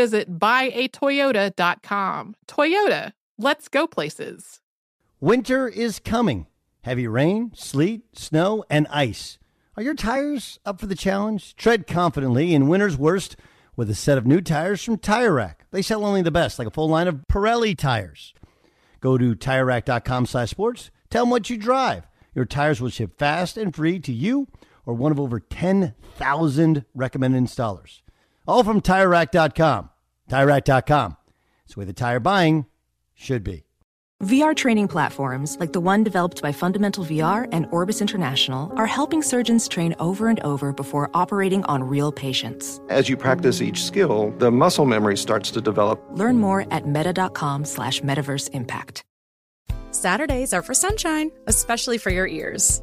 visit 0.00 0.38
buyatoyota.com. 0.38 2.34
Toyota, 2.48 3.12
let's 3.36 3.68
go 3.68 3.86
places. 3.86 4.60
Winter 5.20 5.68
is 5.68 5.98
coming. 5.98 6.46
Heavy 6.84 7.06
rain, 7.06 7.52
sleet, 7.54 8.04
snow, 8.14 8.64
and 8.70 8.86
ice. 8.88 9.38
Are 9.76 9.82
your 9.82 9.92
tires 9.92 10.58
up 10.64 10.80
for 10.80 10.86
the 10.86 10.94
challenge? 10.94 11.54
Tread 11.54 11.86
confidently 11.86 12.54
in 12.54 12.68
winter's 12.68 12.96
worst 12.96 13.36
with 13.76 13.90
a 13.90 13.94
set 13.94 14.16
of 14.16 14.26
new 14.26 14.40
tires 14.40 14.82
from 14.82 14.96
Tire 14.96 15.34
Rack. 15.34 15.66
They 15.70 15.82
sell 15.82 16.06
only 16.06 16.22
the 16.22 16.30
best, 16.30 16.58
like 16.58 16.68
a 16.68 16.70
full 16.70 16.88
line 16.88 17.06
of 17.06 17.26
Pirelli 17.30 17.76
tires. 17.76 18.32
Go 19.00 19.18
to 19.18 19.34
TireRack.com 19.34 20.24
slash 20.24 20.48
sports. 20.48 20.90
Tell 21.10 21.24
them 21.24 21.30
what 21.30 21.50
you 21.50 21.58
drive. 21.58 22.06
Your 22.34 22.46
tires 22.46 22.80
will 22.80 22.88
ship 22.88 23.18
fast 23.18 23.58
and 23.58 23.74
free 23.74 23.98
to 24.00 24.12
you 24.14 24.48
or 24.86 24.94
one 24.94 25.12
of 25.12 25.20
over 25.20 25.40
10,000 25.40 26.84
recommended 26.94 27.44
installers. 27.44 28.00
All 28.50 28.64
from 28.64 28.80
TireRack.com. 28.80 29.90
TireRack.com. 30.28 31.16
It's 31.64 31.74
the 31.74 31.78
way 31.78 31.86
the 31.86 31.92
tire 31.92 32.18
buying 32.18 32.66
should 33.14 33.44
be. 33.44 33.62
VR 34.24 34.56
training 34.56 34.88
platforms, 34.88 35.56
like 35.60 35.72
the 35.72 35.80
one 35.80 36.02
developed 36.02 36.42
by 36.42 36.50
Fundamental 36.50 37.04
VR 37.04 37.48
and 37.52 37.68
Orbis 37.70 38.00
International, 38.00 38.72
are 38.76 38.88
helping 38.88 39.22
surgeons 39.22 39.68
train 39.68 39.94
over 40.00 40.26
and 40.26 40.40
over 40.40 40.72
before 40.72 41.08
operating 41.14 41.62
on 41.66 41.84
real 41.84 42.10
patients. 42.10 42.80
As 42.88 43.08
you 43.08 43.16
practice 43.16 43.62
each 43.62 43.84
skill, 43.84 44.34
the 44.38 44.50
muscle 44.50 44.84
memory 44.84 45.16
starts 45.16 45.52
to 45.52 45.60
develop. 45.60 46.02
Learn 46.10 46.38
more 46.38 46.66
at 46.72 46.88
meta.com 46.88 47.64
slash 47.64 48.00
metaverse 48.00 48.50
impact. 48.50 49.04
Saturdays 49.92 50.52
are 50.52 50.62
for 50.62 50.74
sunshine, 50.74 51.30
especially 51.46 51.98
for 51.98 52.10
your 52.10 52.26
ears. 52.26 52.82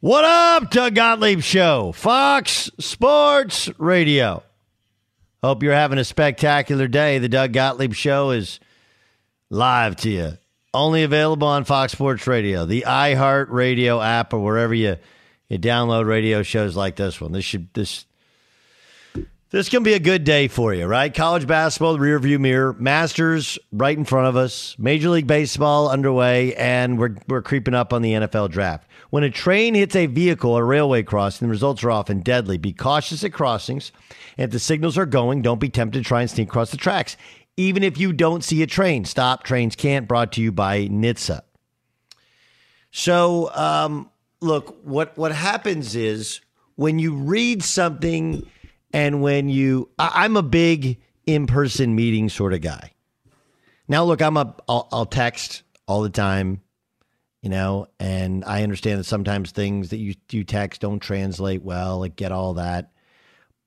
What 0.00 0.24
up, 0.24 0.70
Doug 0.70 0.94
Gottlieb 0.94 1.40
Show, 1.40 1.90
Fox 1.90 2.70
Sports 2.78 3.68
Radio. 3.78 4.44
Hope 5.42 5.64
you're 5.64 5.74
having 5.74 5.98
a 5.98 6.04
spectacular 6.04 6.86
day. 6.86 7.18
The 7.18 7.28
Doug 7.28 7.52
Gottlieb 7.52 7.94
Show 7.94 8.30
is 8.30 8.60
live 9.50 9.96
to 9.96 10.10
you. 10.10 10.38
Only 10.72 11.02
available 11.02 11.48
on 11.48 11.64
Fox 11.64 11.90
Sports 11.94 12.28
Radio, 12.28 12.64
the 12.64 12.84
iHeart 12.86 13.46
Radio 13.48 14.00
app, 14.00 14.32
or 14.32 14.38
wherever 14.38 14.72
you, 14.72 14.98
you 15.48 15.58
download 15.58 16.06
radio 16.06 16.44
shows 16.44 16.76
like 16.76 16.94
this 16.94 17.20
one. 17.20 17.32
This 17.32 17.44
should 17.44 17.74
this 17.74 18.06
this 19.50 19.68
can 19.68 19.82
be 19.82 19.94
a 19.94 19.98
good 19.98 20.24
day 20.24 20.48
for 20.48 20.74
you, 20.74 20.86
right? 20.86 21.12
College 21.12 21.46
basketball, 21.46 21.94
the 21.94 21.98
rearview 21.98 22.38
mirror, 22.38 22.74
Masters 22.74 23.58
right 23.72 23.96
in 23.96 24.04
front 24.04 24.26
of 24.26 24.36
us, 24.36 24.76
Major 24.78 25.08
League 25.08 25.26
Baseball 25.26 25.88
underway, 25.88 26.54
and 26.54 26.98
we're 26.98 27.16
we're 27.28 27.42
creeping 27.42 27.74
up 27.74 27.92
on 27.92 28.02
the 28.02 28.12
NFL 28.12 28.50
draft. 28.50 28.88
When 29.10 29.24
a 29.24 29.30
train 29.30 29.74
hits 29.74 29.96
a 29.96 30.06
vehicle 30.06 30.50
or 30.52 30.66
railway 30.66 31.02
crossing, 31.02 31.48
the 31.48 31.50
results 31.50 31.82
are 31.82 31.90
often 31.90 32.20
deadly. 32.20 32.58
Be 32.58 32.74
cautious 32.74 33.24
at 33.24 33.32
crossings. 33.32 33.90
And 34.36 34.44
if 34.44 34.50
the 34.50 34.58
signals 34.58 34.98
are 34.98 35.06
going, 35.06 35.40
don't 35.40 35.60
be 35.60 35.70
tempted 35.70 36.02
to 36.02 36.04
try 36.04 36.20
and 36.20 36.30
sneak 36.30 36.48
across 36.48 36.70
the 36.70 36.76
tracks. 36.76 37.16
Even 37.56 37.82
if 37.82 37.98
you 37.98 38.12
don't 38.12 38.44
see 38.44 38.62
a 38.62 38.66
train, 38.66 39.06
stop. 39.06 39.44
Trains 39.44 39.74
can't. 39.74 40.06
Brought 40.06 40.32
to 40.32 40.42
you 40.42 40.52
by 40.52 40.88
NHTSA. 40.88 41.40
So, 42.90 43.50
um, 43.54 44.10
look, 44.40 44.78
what 44.82 45.16
what 45.16 45.32
happens 45.32 45.96
is 45.96 46.40
when 46.76 46.98
you 46.98 47.14
read 47.14 47.62
something, 47.62 48.46
and 48.92 49.22
when 49.22 49.48
you, 49.48 49.90
I, 49.98 50.24
I'm 50.24 50.36
a 50.36 50.42
big 50.42 50.98
in 51.26 51.46
person 51.46 51.94
meeting 51.94 52.28
sort 52.28 52.52
of 52.52 52.60
guy. 52.60 52.92
Now, 53.86 54.04
look, 54.04 54.20
I'm 54.20 54.36
a 54.36 54.54
I'll, 54.68 54.88
I'll 54.92 55.06
text 55.06 55.62
all 55.86 56.02
the 56.02 56.10
time 56.10 56.60
you 57.42 57.48
know 57.48 57.86
and 57.98 58.44
i 58.44 58.62
understand 58.62 58.98
that 58.98 59.04
sometimes 59.04 59.50
things 59.50 59.90
that 59.90 59.98
you 59.98 60.14
you 60.30 60.44
text 60.44 60.80
don't 60.80 61.00
translate 61.00 61.62
well 61.62 62.00
like 62.00 62.16
get 62.16 62.32
all 62.32 62.54
that 62.54 62.92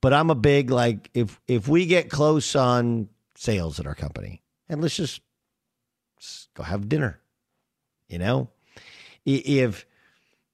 but 0.01 0.13
i'm 0.13 0.29
a 0.29 0.35
big 0.35 0.69
like 0.69 1.09
if 1.13 1.39
if 1.47 1.67
we 1.67 1.85
get 1.85 2.09
close 2.09 2.55
on 2.55 3.07
sales 3.35 3.79
at 3.79 3.87
our 3.87 3.95
company 3.95 4.41
and 4.69 4.81
let's 4.81 4.95
just, 4.95 5.21
just 6.19 6.53
go 6.53 6.63
have 6.63 6.89
dinner 6.89 7.19
you 8.07 8.19
know 8.19 8.49
if 9.25 9.85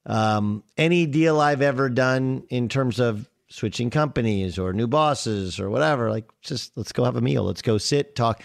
um 0.06 0.64
any 0.78 1.06
deal 1.06 1.40
i've 1.40 1.62
ever 1.62 1.90
done 1.90 2.44
in 2.50 2.70
terms 2.70 3.00
of 3.00 3.30
switching 3.50 3.90
companies 3.90 4.60
or 4.60 4.74
new 4.74 4.88
bosses 4.88 5.60
or 5.60 5.70
whatever 5.70 6.12
like 6.12 6.26
just 6.42 6.76
let's 6.76 6.92
go 6.92 7.06
have 7.06 7.16
a 7.16 7.22
meal 7.22 7.44
let's 7.44 7.62
go 7.62 7.78
sit 7.78 8.14
talk 8.16 8.44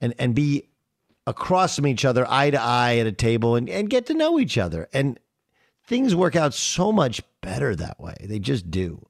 and 0.00 0.14
and 0.18 0.34
be 0.34 0.68
across 1.26 1.76
from 1.76 1.86
each 1.86 2.04
other, 2.04 2.26
eye 2.28 2.50
to 2.50 2.60
eye 2.60 2.96
at 2.98 3.06
a 3.06 3.12
table, 3.12 3.56
and, 3.56 3.68
and 3.68 3.90
get 3.90 4.06
to 4.06 4.14
know 4.14 4.38
each 4.38 4.58
other. 4.58 4.88
And 4.92 5.18
things 5.86 6.14
work 6.14 6.36
out 6.36 6.54
so 6.54 6.92
much 6.92 7.22
better 7.40 7.74
that 7.76 8.00
way. 8.00 8.16
They 8.20 8.38
just 8.38 8.70
do. 8.70 9.06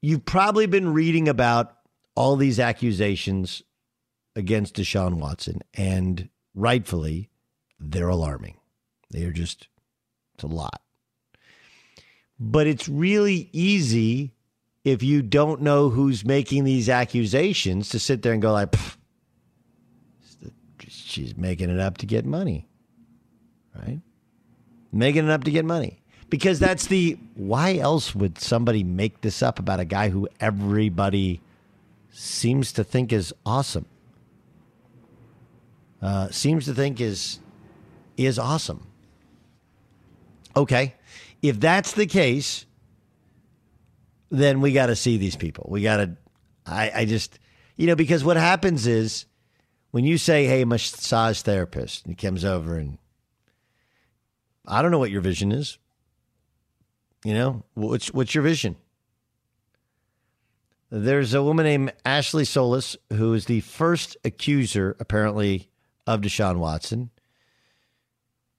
You've 0.00 0.24
probably 0.24 0.66
been 0.66 0.92
reading 0.92 1.28
about 1.28 1.74
all 2.14 2.36
these 2.36 2.60
accusations 2.60 3.62
against 4.36 4.76
Deshaun 4.76 5.14
Watson, 5.14 5.60
and 5.74 6.28
rightfully, 6.54 7.30
they're 7.80 8.08
alarming. 8.08 8.56
They 9.10 9.24
are 9.24 9.32
just, 9.32 9.68
it's 10.34 10.44
a 10.44 10.48
lot. 10.48 10.82
But 12.40 12.66
it's 12.66 12.88
really 12.88 13.48
easy 13.52 14.32
if 14.84 15.02
you 15.02 15.22
don't 15.22 15.60
know 15.60 15.90
who's 15.90 16.24
making 16.24 16.64
these 16.64 16.88
accusations 16.88 17.88
to 17.90 17.98
sit 17.98 18.22
there 18.22 18.32
and 18.32 18.40
go 18.40 18.52
like, 18.52 18.74
she's 20.88 21.36
making 21.36 21.70
it 21.70 21.80
up 21.80 21.98
to 21.98 22.06
get 22.06 22.24
money, 22.24 22.68
right? 23.74 24.00
Making 24.92 25.26
it 25.26 25.30
up 25.30 25.44
to 25.44 25.50
get 25.50 25.64
money. 25.64 26.00
Because 26.30 26.58
that's 26.58 26.86
the 26.86 27.18
why 27.34 27.76
else 27.76 28.14
would 28.14 28.38
somebody 28.38 28.84
make 28.84 29.22
this 29.22 29.42
up 29.42 29.58
about 29.58 29.80
a 29.80 29.84
guy 29.84 30.10
who 30.10 30.28
everybody 30.40 31.40
seems 32.10 32.72
to 32.72 32.84
think 32.84 33.12
is 33.12 33.34
awesome? 33.46 33.86
Uh, 36.00 36.28
seems 36.30 36.66
to 36.66 36.74
think 36.74 37.00
is 37.00 37.40
is 38.16 38.38
awesome. 38.38 38.86
Okay. 40.54 40.94
If 41.42 41.60
that's 41.60 41.92
the 41.92 42.06
case, 42.06 42.66
then 44.30 44.60
we 44.60 44.72
got 44.72 44.86
to 44.86 44.96
see 44.96 45.16
these 45.16 45.36
people. 45.36 45.66
We 45.70 45.82
got 45.82 45.98
to, 45.98 46.16
I, 46.66 46.90
I 46.94 47.04
just, 47.04 47.38
you 47.76 47.86
know, 47.86 47.96
because 47.96 48.24
what 48.24 48.36
happens 48.36 48.86
is 48.86 49.26
when 49.90 50.04
you 50.04 50.18
say, 50.18 50.46
hey, 50.46 50.64
massage 50.64 51.42
therapist, 51.42 52.04
and 52.04 52.12
he 52.12 52.26
comes 52.26 52.44
over 52.44 52.76
and 52.76 52.98
I 54.66 54.82
don't 54.82 54.90
know 54.90 54.98
what 54.98 55.10
your 55.10 55.22
vision 55.22 55.52
is. 55.52 55.78
You 57.24 57.34
know, 57.34 57.64
what's, 57.74 58.12
what's 58.12 58.34
your 58.34 58.44
vision? 58.44 58.76
There's 60.90 61.34
a 61.34 61.42
woman 61.42 61.64
named 61.64 61.92
Ashley 62.04 62.44
Solis 62.44 62.96
who 63.12 63.34
is 63.34 63.46
the 63.46 63.60
first 63.60 64.16
accuser, 64.24 64.96
apparently, 65.00 65.70
of 66.06 66.20
Deshaun 66.20 66.58
Watson. 66.58 67.10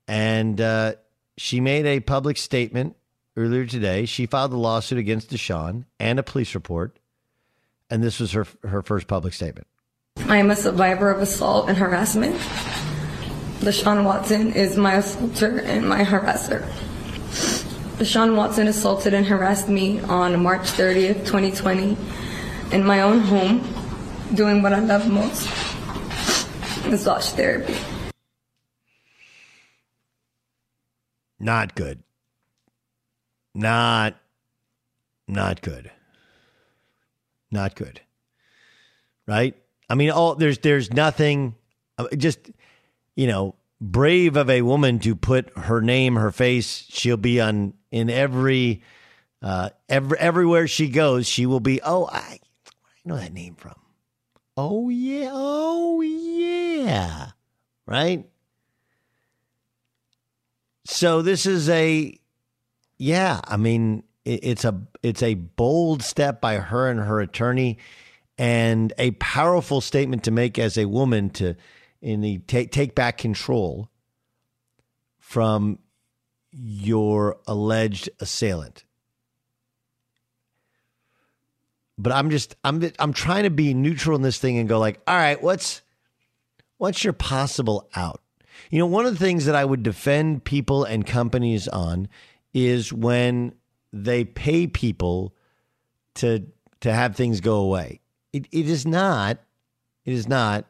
And 0.08 0.60
uh, 0.60 0.94
she 1.40 1.62
made 1.62 1.86
a 1.86 2.02
public 2.02 2.36
statement 2.36 2.98
earlier 3.38 3.66
today. 3.66 4.06
She 4.06 4.26
filed 4.26 4.52
a 4.52 4.58
lawsuit 4.58 5.00
against 5.00 5.30
Deshaun 5.30 5.86
and 5.98 6.20
a 6.20 6.24
police 6.24 6.54
report. 6.54 7.00
And 7.90 8.04
this 8.04 8.20
was 8.20 8.34
her, 8.34 8.46
her 8.68 8.82
first 8.82 9.08
public 9.08 9.34
statement. 9.34 9.66
I 10.28 10.36
am 10.38 10.52
a 10.52 10.56
survivor 10.56 11.10
of 11.10 11.22
assault 11.22 11.70
and 11.70 11.78
harassment. 11.78 12.36
Deshaun 13.62 14.04
Watson 14.04 14.52
is 14.54 14.76
my 14.76 14.96
assaulter 14.96 15.60
and 15.60 15.88
my 15.88 16.04
harasser. 16.04 16.68
Deshaun 17.98 18.36
Watson 18.36 18.68
assaulted 18.68 19.14
and 19.14 19.26
harassed 19.26 19.70
me 19.70 20.02
on 20.02 20.44
March 20.44 20.64
30th, 20.64 21.26
2020, 21.26 21.96
in 22.74 22.86
my 22.86 23.02
own 23.02 23.22
home, 23.22 23.66
doing 24.36 24.62
what 24.62 24.74
I 24.74 24.80
love 24.80 25.08
most 25.10 25.48
massage 26.86 27.30
therapy. 27.30 27.76
Not 31.40 31.76
good. 31.76 32.04
Not, 33.56 34.16
not 35.28 35.62
good. 35.62 35.92
Not 37.52 37.76
good. 37.76 38.02
Right? 39.28 39.56
I 39.90 39.96
mean, 39.96 40.12
all 40.12 40.36
there's 40.36 40.60
there's 40.60 40.92
nothing. 40.94 41.56
uh, 41.98 42.08
Just 42.16 42.52
you 43.16 43.28
know, 43.28 43.56
brave 43.82 44.38
of 44.38 44.50
a 44.50 44.62
woman 44.62 45.00
to 45.00 45.16
put 45.16 45.50
her 45.58 45.82
name, 45.82 46.16
her 46.16 46.32
face. 46.32 46.86
She'll 46.90 47.18
be 47.18 47.42
on 47.42 47.74
in 47.92 48.10
every, 48.10 48.82
uh, 49.42 49.70
every 49.88 50.18
everywhere 50.20 50.68
she 50.68 50.90
goes. 50.90 51.28
She 51.28 51.46
will 51.46 51.60
be. 51.60 51.82
Oh, 51.82 52.06
I, 52.12 52.40
I 52.66 52.80
know 53.06 53.18
that 53.18 53.34
name 53.34 53.56
from. 53.56 53.76
Oh 54.58 54.90
yeah. 54.90 55.30
Oh 55.32 56.02
yeah. 56.02 57.32
Right. 57.86 58.26
So 60.92 61.22
this 61.22 61.46
is 61.46 61.70
a, 61.70 62.20
yeah. 62.98 63.42
I 63.44 63.58
mean, 63.58 64.04
it, 64.26 64.40
it's 64.42 64.66
a 64.66 64.82
it's 65.04 65.22
a 65.22 65.36
bold 65.36 66.02
step 66.02 66.42
by 66.42 66.56
her 66.56 66.90
and 66.90 67.00
her 67.00 67.22
attorney, 67.22 67.78
and 68.40 68.92
a 68.98 69.12
powerful 69.12 69.82
statement 69.82 70.24
to 70.24 70.32
make 70.32 70.58
as 70.58 70.80
a 70.80 70.86
woman 70.86 71.30
to 71.32 71.56
in 72.02 72.22
the 72.22 72.40
take 72.40 72.72
take 72.72 72.96
back 72.96 73.20
control 73.20 73.92
from 75.20 75.78
your 76.52 77.38
alleged 77.46 78.10
assailant. 78.20 78.84
But 82.00 82.14
I'm 82.14 82.32
just 82.32 82.56
I'm 82.64 82.82
I'm 82.98 83.14
trying 83.14 83.44
to 83.44 83.52
be 83.52 83.76
neutral 83.76 84.16
in 84.16 84.24
this 84.24 84.40
thing 84.40 84.58
and 84.58 84.68
go 84.68 84.80
like, 84.80 85.00
all 85.06 85.16
right, 85.16 85.42
what's 85.42 85.84
what's 86.78 87.04
your 87.04 87.14
possible 87.14 87.88
out? 87.96 88.24
You 88.70 88.80
know, 88.80 88.86
one 88.86 89.06
of 89.06 89.14
the 89.14 89.20
things 89.20 89.46
that 89.46 89.56
I 89.56 89.66
would 89.66 89.84
defend 89.84 90.44
people 90.44 90.84
and 90.84 91.06
companies 91.06 91.68
on 91.68 92.08
is 92.54 92.94
when 92.94 93.54
they 93.92 94.24
pay 94.24 94.68
people 94.68 95.34
to 96.16 96.46
to 96.82 96.94
have 96.94 97.16
things 97.16 97.42
go 97.42 97.58
away. 97.58 98.00
It, 98.32 98.48
it 98.52 98.70
is 98.70 98.86
not 98.86 99.40
it 100.06 100.14
is 100.14 100.28
not 100.28 100.66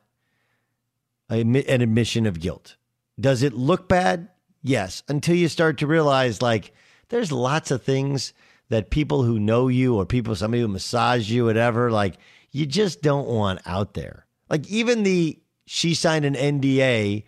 a, 1.30 1.42
an 1.42 1.56
admission 1.56 2.26
of 2.26 2.40
guilt. 2.40 2.78
Does 3.20 3.44
it 3.44 3.54
look 3.54 3.88
bad? 3.88 4.30
Yes, 4.64 5.04
until 5.08 5.36
you 5.36 5.48
start 5.48 5.78
to 5.80 5.88
realize 5.88 6.42
like 6.42 6.74
there's 7.10 7.32
lots 7.32 7.72
of 7.72 7.84
things 7.84 8.34
that 8.70 8.92
people 8.92 9.24
who 9.24 9.40
know 9.40 9.68
you 9.68 9.96
or 9.96 10.06
people 10.06 10.36
somebody 10.36 10.62
who 10.62 10.68
massage 10.68 11.30
you 11.30 11.46
whatever 11.46 11.92
like 11.92 12.16
you 12.52 12.66
just 12.66 13.02
don't 13.02 13.28
want 13.28 13.62
out 13.66 13.94
there. 13.94 14.26
Like 14.50 14.68
even 14.68 15.04
the 15.04 15.40
she 15.66 15.94
signed 15.94 16.26
an 16.26 16.36
NDA 16.36 17.24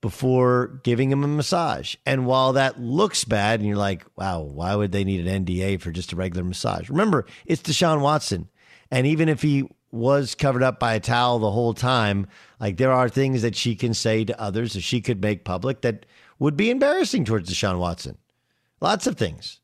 before 0.00 0.80
giving 0.84 1.10
him 1.10 1.24
a 1.24 1.28
massage. 1.28 1.96
And 2.06 2.26
while 2.26 2.52
that 2.52 2.80
looks 2.80 3.24
bad, 3.24 3.60
and 3.60 3.68
you're 3.68 3.76
like, 3.76 4.04
wow, 4.16 4.40
why 4.40 4.74
would 4.74 4.92
they 4.92 5.04
need 5.04 5.26
an 5.26 5.44
NDA 5.44 5.80
for 5.80 5.90
just 5.90 6.12
a 6.12 6.16
regular 6.16 6.44
massage? 6.44 6.88
Remember, 6.88 7.26
it's 7.46 7.62
Deshaun 7.62 8.00
Watson. 8.00 8.48
And 8.90 9.06
even 9.06 9.28
if 9.28 9.42
he 9.42 9.68
was 9.90 10.34
covered 10.34 10.62
up 10.62 10.78
by 10.78 10.94
a 10.94 11.00
towel 11.00 11.38
the 11.38 11.50
whole 11.50 11.74
time, 11.74 12.26
like 12.60 12.76
there 12.76 12.92
are 12.92 13.08
things 13.08 13.42
that 13.42 13.56
she 13.56 13.74
can 13.74 13.94
say 13.94 14.24
to 14.24 14.40
others 14.40 14.74
that 14.74 14.82
she 14.82 15.00
could 15.00 15.20
make 15.20 15.44
public 15.44 15.80
that 15.80 16.06
would 16.38 16.56
be 16.56 16.70
embarrassing 16.70 17.24
towards 17.24 17.50
Deshaun 17.50 17.78
Watson. 17.78 18.18
Lots 18.80 19.06
of 19.06 19.16
things. 19.16 19.60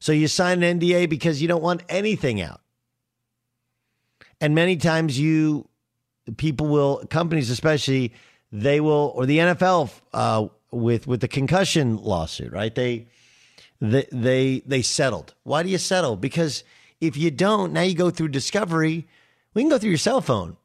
So 0.00 0.12
you 0.12 0.28
sign 0.28 0.62
an 0.62 0.78
NDA 0.78 1.08
because 1.08 1.40
you 1.40 1.48
don't 1.48 1.62
want 1.62 1.82
anything 1.88 2.40
out. 2.40 2.60
And 4.40 4.54
many 4.54 4.76
times 4.76 5.18
you 5.18 5.68
people 6.36 6.66
will 6.66 7.04
companies 7.10 7.50
especially 7.50 8.12
they 8.52 8.80
will 8.80 9.12
or 9.14 9.26
the 9.26 9.38
NFL 9.38 9.90
uh, 10.12 10.48
with 10.70 11.06
with 11.06 11.20
the 11.20 11.28
concussion 11.28 11.96
lawsuit, 11.96 12.52
right? 12.52 12.74
They 12.74 13.08
they 13.80 14.06
they 14.10 14.62
they 14.66 14.82
settled. 14.82 15.34
Why 15.42 15.62
do 15.62 15.68
you 15.68 15.78
settle? 15.78 16.16
Because 16.16 16.64
if 17.00 17.16
you 17.16 17.30
don't, 17.30 17.72
now 17.72 17.82
you 17.82 17.94
go 17.94 18.10
through 18.10 18.28
discovery. 18.28 19.06
We 19.54 19.62
can 19.62 19.68
go 19.68 19.78
through 19.78 19.90
your 19.90 19.98
cell 19.98 20.20
phone. 20.20 20.56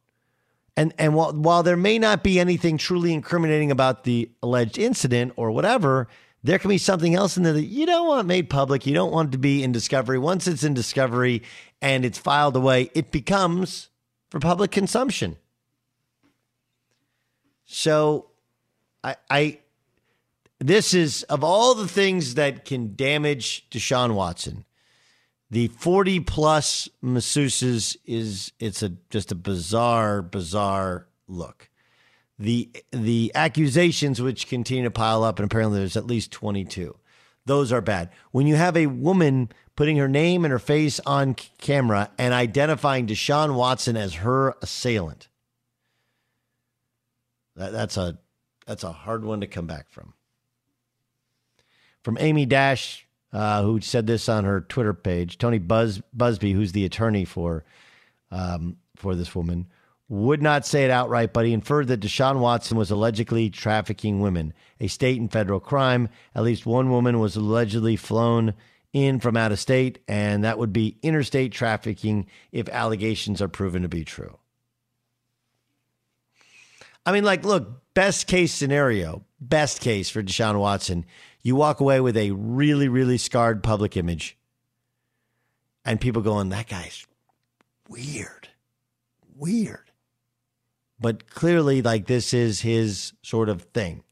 And 0.76 0.94
and 0.98 1.14
while 1.14 1.34
while 1.34 1.64
there 1.64 1.78
may 1.78 2.00
not 2.00 2.24
be 2.24 2.40
anything 2.40 2.78
truly 2.78 3.14
incriminating 3.14 3.72
about 3.72 4.04
the 4.04 4.32
alleged 4.42 4.80
incident 4.80 5.34
or 5.36 5.52
whatever, 5.52 6.08
there 6.44 6.60
can 6.60 6.70
be 6.70 6.78
something 6.78 7.14
else 7.16 7.38
in 7.38 7.44
there 7.44 7.54
that 7.54 7.66
you 7.66 7.86
don't 7.86 8.08
want 8.08 8.28
made 8.28 8.50
public. 8.50 8.86
You 8.86 8.94
don't 8.94 9.12
want 9.12 9.32
to 9.34 9.38
be 9.38 9.64
in 9.64 9.72
discovery. 9.72 10.18
Once 10.18 10.48
it's 10.48 10.64
in 10.64 10.74
discovery 10.74 11.44
and 11.82 12.04
it's 12.04 12.18
filed 12.18 12.56
away, 12.56 12.90
it 12.96 13.12
becomes 13.12 13.90
for 14.30 14.40
public 14.40 14.72
consumption. 14.72 15.38
So 17.66 18.28
I 19.04 19.16
I 19.30 19.60
this 20.60 20.94
is 20.94 21.24
of 21.24 21.44
all 21.44 21.76
the 21.76 21.88
things 21.88 22.36
that 22.36 22.66
can 22.66 22.96
damage 22.96 23.70
Deshaun 23.70 24.16
Watson, 24.16 24.66
the 25.52 25.68
40 25.68 26.22
plus 26.22 26.90
masseuses 27.04 27.98
is 28.06 28.52
it's 28.60 28.82
a 28.82 28.90
just 29.10 29.32
a 29.32 29.36
bizarre, 29.36 30.22
bizarre 30.22 31.08
look. 31.28 31.70
The 32.40 32.70
the 32.92 33.32
accusations 33.36 34.22
which 34.22 34.48
continue 34.48 34.84
to 34.84 34.92
pile 34.92 35.24
up, 35.24 35.40
and 35.40 35.46
apparently 35.46 35.80
there's 35.80 35.98
at 35.98 36.08
least 36.08 36.32
22. 36.32 36.96
Those 37.46 37.72
are 37.72 37.82
bad. 37.82 38.10
When 38.32 38.48
you 38.48 38.56
have 38.56 38.78
a 38.78 38.88
woman 38.88 39.50
putting 39.76 39.98
her 39.98 40.08
name 40.08 40.46
and 40.46 40.52
her 40.52 40.60
face 40.60 41.00
on 41.06 41.36
camera 41.60 42.10
and 42.18 42.34
identifying 42.34 43.06
Deshaun 43.06 43.56
Watson 43.56 43.98
as 43.98 44.16
her 44.16 44.56
assailant, 44.62 45.28
that, 47.56 47.72
that's 47.72 47.98
a 47.98 48.18
that's 48.66 48.84
a 48.84 48.92
hard 48.92 49.26
one 49.26 49.42
to 49.42 49.48
come 49.48 49.68
back 49.68 49.90
from. 49.90 50.14
From 52.04 52.18
Amy 52.20 52.46
Dash, 52.46 53.08
uh, 53.32 53.64
who 53.64 53.82
said 53.82 54.08
this 54.08 54.28
on 54.30 54.46
her 54.46 54.62
Twitter 54.62 54.94
page, 54.94 55.38
Tony 55.38 55.58
Buzz 55.60 56.02
Buzbee, 56.16 56.54
who's 56.54 56.72
the 56.72 56.86
attorney 56.86 57.26
for 57.26 57.64
um, 58.32 58.78
for 58.96 59.16
this 59.16 59.36
woman, 59.36 59.68
would 60.10 60.42
not 60.42 60.66
say 60.66 60.86
it 60.86 60.92
outright, 60.92 61.34
but 61.34 61.46
he 61.46 61.54
inferred 61.54 61.88
that 61.88 62.02
Deshaun 62.02 62.40
Watson 62.40 62.78
was 62.78 62.92
allegedly 62.92 63.50
trafficking 63.50 64.20
women, 64.20 64.54
a 64.80 64.88
state 64.88 65.20
and 65.20 65.32
federal 65.32 65.60
crime. 65.60 66.10
At 66.36 66.44
least 66.44 66.66
one 66.66 66.90
woman 66.90 67.20
was 67.20 67.36
allegedly 67.36 67.96
flown 67.96 68.54
in 68.92 69.20
from 69.20 69.36
out 69.36 69.52
of 69.52 69.60
state, 69.60 70.00
and 70.08 70.44
that 70.44 70.60
would 70.60 70.72
be 70.72 70.98
interstate 71.02 71.52
trafficking 71.52 72.28
if 72.52 72.70
allegations 72.70 73.42
are 73.42 73.48
proven 73.48 73.82
to 73.82 73.90
be 73.90 74.06
true. 74.06 74.38
I 77.06 77.12
mean, 77.12 77.24
like, 77.24 77.44
look, 77.44 77.94
best 77.94 78.28
case 78.28 78.54
scenario, 78.54 79.26
best 79.40 79.82
case 79.82 80.10
for 80.10 80.24
Deshaun 80.24 80.60
Watson, 80.60 81.06
you 81.42 81.56
walk 81.56 81.80
away 81.80 82.00
with 82.00 82.16
a 82.16 82.32
really, 82.32 82.88
really 82.88 83.18
scarred 83.18 83.62
public 83.62 83.98
image, 83.98 84.38
and 85.84 86.00
people 86.00 86.22
going, 86.22 86.50
that 86.50 86.68
guy's 86.68 87.06
weird, 87.90 88.48
weird. 89.36 89.92
But 91.00 91.30
clearly, 91.30 91.82
like, 91.82 92.08
this 92.08 92.34
is 92.34 92.62
his 92.62 93.12
sort 93.22 93.50
of 93.50 93.64
thing. 93.64 94.04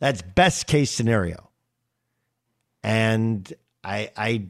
That's 0.00 0.22
best 0.22 0.66
case 0.66 0.90
scenario. 0.90 1.50
And 2.82 3.52
I, 3.84 4.10
I, 4.16 4.46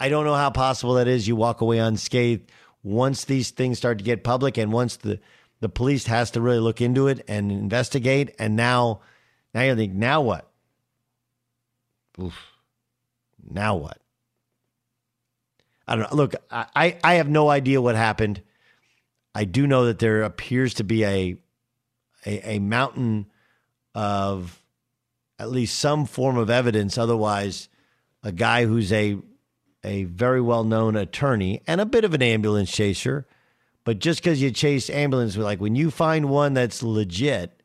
I 0.00 0.08
don't 0.08 0.24
know 0.24 0.34
how 0.34 0.50
possible 0.50 0.94
that 0.94 1.08
is. 1.08 1.28
You 1.28 1.36
walk 1.36 1.60
away 1.60 1.78
unscathed 1.78 2.50
once 2.82 3.24
these 3.24 3.50
things 3.50 3.76
start 3.76 3.98
to 3.98 4.04
get 4.04 4.24
public, 4.24 4.56
and 4.56 4.72
once 4.72 4.96
the 4.96 5.20
the 5.60 5.68
police 5.68 6.06
has 6.06 6.30
to 6.32 6.40
really 6.40 6.60
look 6.60 6.80
into 6.80 7.08
it 7.08 7.24
and 7.28 7.50
investigate. 7.50 8.34
And 8.38 8.56
now, 8.56 9.00
Now 9.54 9.62
you 9.62 9.74
think, 9.76 9.94
now 9.94 10.20
what? 10.20 10.48
Oof. 12.20 12.36
Now 13.50 13.76
what? 13.76 13.98
I 15.86 15.96
don't 15.96 16.10
know. 16.10 16.16
Look, 16.16 16.34
I, 16.50 16.98
I 17.02 17.14
have 17.14 17.28
no 17.28 17.48
idea 17.48 17.80
what 17.80 17.96
happened. 17.96 18.42
I 19.34 19.44
do 19.44 19.66
know 19.66 19.86
that 19.86 19.98
there 19.98 20.22
appears 20.22 20.74
to 20.74 20.84
be 20.84 21.04
a, 21.04 21.36
a, 22.26 22.56
a 22.56 22.58
mountain 22.58 23.26
of 23.94 24.62
at 25.38 25.50
least 25.50 25.78
some 25.78 26.04
form 26.06 26.36
of 26.36 26.50
evidence. 26.50 26.98
Otherwise, 26.98 27.68
a 28.22 28.32
guy 28.32 28.66
who's 28.66 28.92
a 28.92 29.18
a 29.84 30.04
very 30.04 30.40
well 30.40 30.64
known 30.64 30.96
attorney 30.96 31.62
and 31.66 31.80
a 31.80 31.86
bit 31.86 32.04
of 32.04 32.12
an 32.12 32.20
ambulance 32.20 32.70
chaser, 32.70 33.26
but 33.88 34.00
just 34.00 34.22
because 34.22 34.42
you 34.42 34.50
chase 34.50 34.90
ambulance, 34.90 35.34
like 35.38 35.62
when 35.62 35.74
you 35.74 35.90
find 35.90 36.28
one 36.28 36.52
that's 36.52 36.82
legit, 36.82 37.62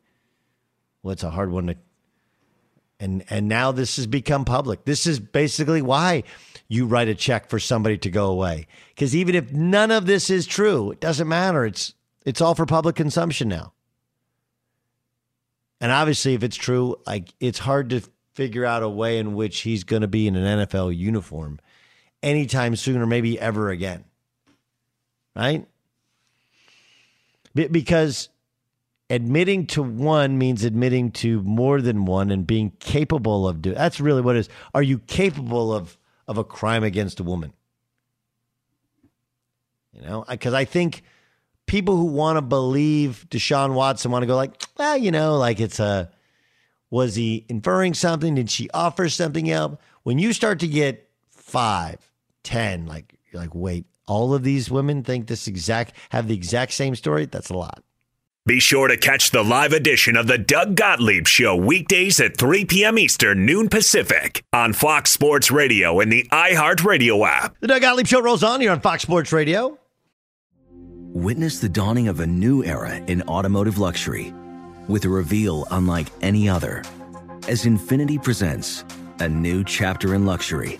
well, 1.01 1.12
it's 1.12 1.24
a 1.24 1.30
hard 1.30 1.51
one 1.51 1.68
to. 1.68 1.75
And 2.98 3.25
and 3.30 3.50
now 3.50 3.74
this 3.74 3.98
has 3.98 4.08
become 4.08 4.46
public. 4.46 4.86
This 4.86 5.06
is 5.06 5.20
basically 5.20 5.82
why 5.82 6.24
you 6.70 6.86
write 6.86 7.10
a 7.10 7.13
check 7.13 7.50
for 7.50 7.60
somebody 7.60 7.98
to 7.98 8.10
go 8.10 8.27
away. 8.27 8.68
Because 8.96 9.13
even 9.13 9.36
if 9.36 9.51
none 9.51 9.92
of 9.92 10.06
this 10.06 10.30
is 10.30 10.48
true, 10.48 10.92
it 10.92 11.01
doesn't 11.01 11.27
matter. 11.27 11.65
It's 11.65 11.94
it's 12.25 12.39
all 12.39 12.56
for 12.56 12.65
public 12.65 12.96
consumption 12.96 13.50
now. 13.50 13.74
And 15.82 15.92
obviously, 15.92 16.36
if 16.36 16.44
it's 16.44 16.56
true, 16.56 16.96
like 17.06 17.34
it's 17.42 17.60
hard 17.60 17.89
to 17.89 18.01
figure 18.34 18.63
out 18.63 18.82
a 18.82 18.88
way 18.88 19.18
in 19.18 19.34
which 19.34 19.60
he's 19.60 19.84
going 19.84 20.03
to 20.03 20.08
be 20.08 20.30
in 20.30 20.38
an 20.38 20.60
NFL 20.65 20.96
uniform 20.96 21.60
anytime 22.22 22.77
soon 22.77 23.01
or 23.01 23.08
maybe 23.08 23.38
ever 23.38 23.72
again. 23.72 24.06
Right? 25.36 25.68
Because 27.53 28.29
admitting 29.10 29.67
to 29.67 29.83
one 29.83 30.38
means 30.38 30.63
admitting 30.63 31.12
to 31.12 31.41
more 31.43 31.81
than 31.81 32.05
one 32.05 32.31
and 32.31 32.48
being 32.48 32.72
capable 32.79 33.48
of 33.48 33.62
doing 33.62 33.75
that's 33.75 34.00
really 34.00 34.22
what 34.22 34.36
it 34.36 34.39
is. 34.39 34.50
Are 34.74 34.81
you 34.81 35.00
capable 35.00 35.74
of 35.74 35.98
of 36.27 36.38
a 36.38 36.43
crime 36.43 36.83
against 36.83 37.19
a 37.19 37.24
woman? 37.24 37.53
You 39.91 40.01
know, 40.01 40.25
because 40.27 40.53
I 40.53 40.65
think 40.65 41.03
people 41.67 41.95
who 41.95 42.05
want 42.05 42.38
to 42.38 42.41
believe 42.41 43.27
Deshaun 43.29 43.74
Watson 43.74 44.10
want 44.10 44.24
to 44.24 44.27
go 44.27 44.36
like, 44.36 44.62
well, 44.77 44.98
you 44.98 45.12
know, 45.12 45.38
like 45.38 45.60
it's 45.60 45.79
a 45.79 46.12
was 46.89 47.15
he 47.15 47.45
inferring 47.50 47.93
something? 47.93 48.36
Did 48.36 48.50
she 48.50 48.69
offer 48.72 49.10
something 49.10 49.50
else? 49.50 49.77
When 50.03 50.19
you 50.19 50.33
start 50.33 50.60
to 50.60 50.67
get 50.67 51.10
five, 51.29 51.98
ten, 52.43 52.86
like 52.86 53.15
like, 53.33 53.53
wait, 53.53 53.86
all 54.07 54.33
of 54.33 54.43
these 54.43 54.69
women 54.69 55.03
think 55.03 55.27
this 55.27 55.48
exact 55.48 55.93
have 56.10 56.27
the 56.27 56.36
exact 56.36 56.74
same 56.74 56.95
story? 56.95 57.25
That's 57.25 57.50
a 57.50 57.57
lot. 57.57 57.83
Be 58.45 58.60
sure 58.60 58.89
to 58.89 58.98
catch 58.98 59.31
the 59.31 59.41
live 59.41 59.72
edition 59.72 60.17
of 60.17 60.27
the 60.27 60.38
Doug 60.38 60.75
Gottlieb 60.75 61.27
Show 61.27 61.55
weekdays 61.55 62.19
at 62.19 62.36
3 62.36 62.65
p.m. 62.65 62.98
Eastern, 62.98 63.45
noon 63.45 63.69
Pacific 63.69 64.43
on 64.51 64.74
Fox 64.74 65.12
Sports 65.12 65.50
Radio 65.50 66.01
and 66.01 66.12
the 66.12 66.27
iHeartRadio 66.29 67.25
app. 67.25 67.55
The 67.62 67.67
Doug 67.67 67.81
Gottlieb 67.81 68.07
Show 68.07 68.22
rolls 68.22 68.43
on 68.43 68.60
here 68.60 68.72
on 68.72 68.81
Fox 68.81 69.03
Sports 69.03 69.31
Radio. 69.31 69.79
Witness 71.13 71.60
the 71.60 71.69
dawning 71.69 72.10
of 72.10 72.19
a 72.19 72.27
new 72.27 72.65
era 72.65 72.95
in 72.95 73.22
automotive 73.24 73.77
luxury 73.77 74.33
with 74.89 75.05
a 75.05 75.10
reveal 75.10 75.65
unlike 75.72 76.07
any 76.22 76.50
other 76.50 76.83
as 77.48 77.65
Infiniti 77.65 78.22
presents 78.22 78.83
a 79.19 79.29
new 79.29 79.63
chapter 79.63 80.15
in 80.15 80.25
luxury, 80.25 80.79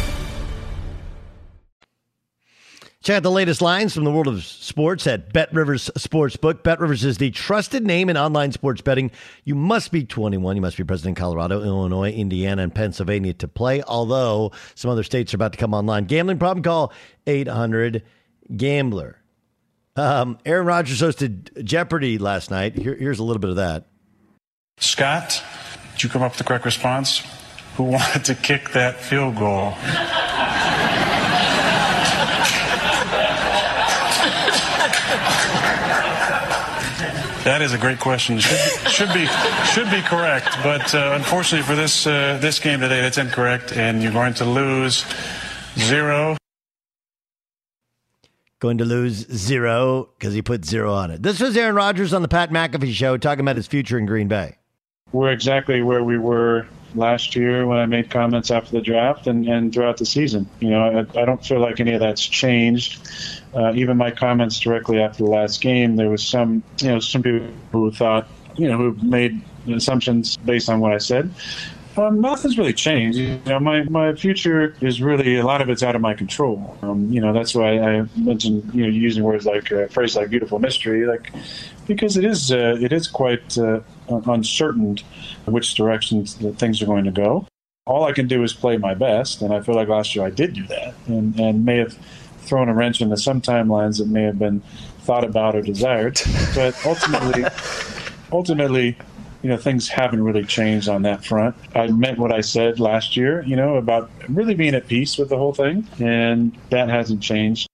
Check 3.03 3.17
out 3.17 3.23
the 3.23 3.31
latest 3.31 3.63
lines 3.63 3.95
from 3.95 4.03
the 4.03 4.11
world 4.11 4.27
of 4.27 4.43
sports 4.43 5.07
at 5.07 5.33
Bet 5.33 5.51
Rivers 5.51 5.89
Sportsbook. 5.97 6.61
Bet 6.61 6.79
Rivers 6.79 7.03
is 7.03 7.17
the 7.17 7.31
trusted 7.31 7.83
name 7.83 8.09
in 8.09 8.17
online 8.17 8.51
sports 8.51 8.81
betting. 8.81 9.09
You 9.43 9.55
must 9.55 9.91
be 9.91 10.05
21. 10.05 10.55
You 10.55 10.61
must 10.61 10.77
be 10.77 10.83
present 10.83 11.09
in 11.09 11.15
Colorado, 11.15 11.63
Illinois, 11.63 12.11
Indiana, 12.11 12.61
and 12.61 12.75
Pennsylvania 12.75 13.33
to 13.33 13.47
play, 13.47 13.81
although 13.81 14.51
some 14.75 14.91
other 14.91 15.01
states 15.01 15.33
are 15.33 15.37
about 15.37 15.53
to 15.53 15.57
come 15.57 15.73
online. 15.73 16.05
Gambling 16.05 16.37
problem? 16.37 16.61
Call 16.61 16.93
800 17.25 18.03
Gambler. 18.55 19.19
Um, 19.95 20.37
Aaron 20.45 20.67
Rodgers 20.67 21.01
hosted 21.01 21.63
Jeopardy 21.63 22.19
last 22.19 22.51
night. 22.51 22.77
Here, 22.77 22.93
here's 22.93 23.17
a 23.17 23.23
little 23.23 23.41
bit 23.41 23.49
of 23.49 23.55
that. 23.55 23.87
Scott, 24.77 25.43
did 25.93 26.03
you 26.03 26.09
come 26.09 26.21
up 26.21 26.33
with 26.33 26.37
the 26.37 26.43
correct 26.43 26.65
response? 26.65 27.23
Who 27.77 27.83
wanted 27.85 28.25
to 28.25 28.35
kick 28.35 28.73
that 28.73 29.01
field 29.01 29.37
goal? 29.37 29.73
That 37.43 37.63
is 37.63 37.73
a 37.73 37.77
great 37.79 37.99
question. 37.99 38.37
Should, 38.39 38.59
should 38.91 39.13
be 39.13 39.25
should 39.65 39.89
be 39.89 40.01
correct, 40.03 40.49
but 40.61 40.93
uh, 40.93 41.13
unfortunately 41.15 41.65
for 41.65 41.75
this 41.75 42.05
uh, 42.05 42.37
this 42.39 42.59
game 42.59 42.81
today, 42.81 43.01
that's 43.01 43.17
incorrect, 43.17 43.71
and 43.73 44.03
you're 44.03 44.11
going 44.11 44.35
to 44.35 44.45
lose 44.45 45.03
zero. 45.75 46.37
Going 48.59 48.77
to 48.77 48.85
lose 48.85 49.25
zero 49.31 50.09
because 50.19 50.35
he 50.35 50.43
put 50.43 50.65
zero 50.65 50.93
on 50.93 51.09
it. 51.09 51.23
This 51.23 51.39
was 51.39 51.57
Aaron 51.57 51.73
Rodgers 51.73 52.13
on 52.13 52.21
the 52.21 52.27
Pat 52.27 52.51
McAfee 52.51 52.93
show 52.93 53.17
talking 53.17 53.39
about 53.39 53.55
his 53.55 53.65
future 53.65 53.97
in 53.97 54.05
Green 54.05 54.27
Bay. 54.27 54.57
We're 55.11 55.31
exactly 55.31 55.81
where 55.81 56.03
we 56.03 56.19
were 56.19 56.67
last 56.95 57.35
year 57.35 57.65
when 57.65 57.77
I 57.77 57.85
made 57.85 58.09
comments 58.09 58.51
after 58.51 58.71
the 58.71 58.81
draft 58.81 59.27
and, 59.27 59.47
and 59.47 59.73
throughout 59.73 59.97
the 59.97 60.05
season. 60.05 60.49
You 60.59 60.69
know, 60.69 61.05
I, 61.15 61.21
I 61.21 61.25
don't 61.25 61.43
feel 61.43 61.59
like 61.59 61.79
any 61.79 61.93
of 61.93 61.99
that's 61.99 62.25
changed. 62.25 63.07
Uh, 63.53 63.73
even 63.73 63.97
my 63.97 64.11
comments 64.11 64.59
directly 64.59 65.01
after 65.01 65.23
the 65.23 65.29
last 65.29 65.61
game, 65.61 65.95
there 65.95 66.09
was 66.09 66.23
some, 66.23 66.63
you 66.79 66.89
know, 66.89 66.99
some 66.99 67.23
people 67.23 67.47
who 67.71 67.91
thought, 67.91 68.27
you 68.55 68.67
know, 68.67 68.77
who 68.77 68.97
made 69.01 69.41
assumptions 69.67 70.37
based 70.37 70.69
on 70.69 70.79
what 70.79 70.93
I 70.93 70.97
said. 70.97 71.33
Um, 71.97 72.21
nothing's 72.21 72.57
really 72.57 72.73
changed. 72.73 73.17
You 73.17 73.41
know, 73.45 73.59
my, 73.59 73.83
my 73.83 74.13
future 74.15 74.75
is 74.79 75.01
really 75.01 75.37
a 75.37 75.45
lot 75.45 75.61
of 75.61 75.69
it's 75.69 75.83
out 75.83 75.95
of 75.95 76.01
my 76.01 76.13
control. 76.13 76.77
Um, 76.81 77.11
you 77.11 77.19
know, 77.19 77.33
that's 77.33 77.53
why 77.53 77.79
I 77.79 78.07
mentioned 78.15 78.73
you 78.73 78.83
know 78.83 78.89
using 78.89 79.23
words 79.23 79.45
like 79.45 79.69
a 79.71 79.89
phrase 79.89 80.15
like 80.15 80.29
beautiful 80.29 80.59
mystery, 80.59 81.05
like 81.05 81.33
because 81.87 82.15
it 82.15 82.23
is 82.23 82.51
uh, 82.51 82.77
it 82.79 82.93
is 82.93 83.07
quite 83.07 83.57
uh, 83.57 83.81
uncertain 84.11 84.97
which 85.45 85.75
directions 85.75 86.35
that 86.37 86.57
things 86.57 86.81
are 86.81 86.85
going 86.85 87.05
to 87.05 87.11
go. 87.11 87.47
All 87.87 88.03
I 88.03 88.11
can 88.11 88.27
do 88.27 88.43
is 88.43 88.53
play 88.53 88.77
my 88.77 88.93
best, 88.93 89.41
and 89.41 89.53
I 89.53 89.61
feel 89.61 89.75
like 89.75 89.87
last 89.87 90.15
year 90.15 90.25
I 90.25 90.29
did 90.29 90.53
do 90.53 90.65
that, 90.67 90.93
and 91.07 91.39
and 91.39 91.65
may 91.65 91.77
have 91.77 91.97
thrown 92.39 92.69
a 92.69 92.73
wrench 92.73 93.01
into 93.01 93.17
some 93.17 93.41
timelines 93.41 93.97
that 93.97 94.07
may 94.07 94.23
have 94.23 94.39
been 94.39 94.61
thought 95.01 95.23
about 95.23 95.55
or 95.55 95.61
desired, 95.61 96.19
but 96.55 96.75
ultimately, 96.85 97.45
ultimately 98.31 98.97
you 99.41 99.49
know, 99.49 99.57
things 99.57 99.87
haven't 99.89 100.23
really 100.23 100.43
changed 100.43 100.87
on 100.87 101.01
that 101.01 101.25
front. 101.25 101.55
I 101.75 101.87
meant 101.87 102.19
what 102.19 102.31
I 102.31 102.41
said 102.41 102.79
last 102.79 103.17
year, 103.17 103.43
you 103.43 103.55
know, 103.55 103.75
about 103.75 104.11
really 104.29 104.53
being 104.53 104.75
at 104.75 104.87
peace 104.87 105.17
with 105.17 105.29
the 105.29 105.37
whole 105.37 105.53
thing, 105.53 105.87
and 105.99 106.55
that 106.69 106.89
hasn't 106.89 107.21
changed. 107.21 107.67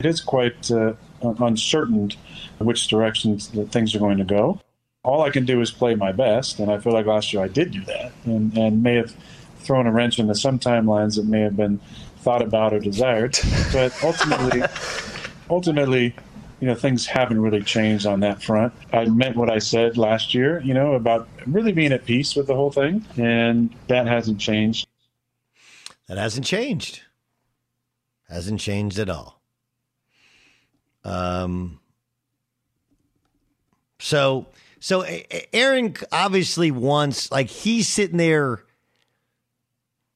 It 0.00 0.06
is 0.06 0.20
quite 0.20 0.70
uh, 0.70 0.94
uncertain 1.22 2.12
which 2.58 2.88
directions 2.88 3.48
that 3.48 3.70
things 3.70 3.94
are 3.94 3.98
going 3.98 4.18
to 4.18 4.24
go. 4.24 4.60
All 5.04 5.22
I 5.22 5.30
can 5.30 5.44
do 5.44 5.60
is 5.60 5.70
play 5.70 5.94
my 5.96 6.12
best, 6.12 6.60
and 6.60 6.70
I 6.70 6.78
feel 6.78 6.92
like 6.92 7.06
last 7.06 7.32
year 7.32 7.42
I 7.42 7.48
did 7.48 7.72
do 7.72 7.84
that, 7.86 8.12
and, 8.24 8.56
and 8.56 8.82
may 8.82 8.94
have 8.94 9.14
thrown 9.58 9.86
a 9.86 9.92
wrench 9.92 10.18
into 10.18 10.34
some 10.34 10.58
timelines 10.58 11.16
that 11.16 11.26
may 11.26 11.40
have 11.40 11.56
been 11.56 11.80
thought 12.18 12.42
about 12.42 12.72
or 12.72 12.78
desired, 12.78 13.36
but 13.72 13.92
ultimately, 14.04 14.62
ultimately, 15.50 16.14
you 16.60 16.68
know, 16.68 16.76
things 16.76 17.06
haven't 17.06 17.40
really 17.40 17.62
changed 17.62 18.06
on 18.06 18.20
that 18.20 18.40
front. 18.40 18.72
I 18.92 19.06
meant 19.06 19.36
what 19.36 19.50
I 19.50 19.58
said 19.58 19.98
last 19.98 20.34
year, 20.34 20.60
you 20.60 20.72
know, 20.72 20.92
about 20.92 21.28
really 21.46 21.72
being 21.72 21.92
at 21.92 22.04
peace 22.04 22.36
with 22.36 22.46
the 22.46 22.54
whole 22.54 22.70
thing, 22.70 23.04
and 23.16 23.74
that 23.88 24.06
hasn't 24.06 24.38
changed. 24.38 24.86
That 26.06 26.18
hasn't 26.18 26.46
changed. 26.46 27.02
Hasn't 28.28 28.60
changed 28.60 29.00
at 29.00 29.10
all. 29.10 29.42
Um. 31.04 31.80
So, 33.98 34.46
so 34.82 35.04
Aaron 35.52 35.94
obviously 36.10 36.72
wants, 36.72 37.30
like, 37.30 37.46
he's 37.46 37.86
sitting 37.86 38.16
there. 38.16 38.64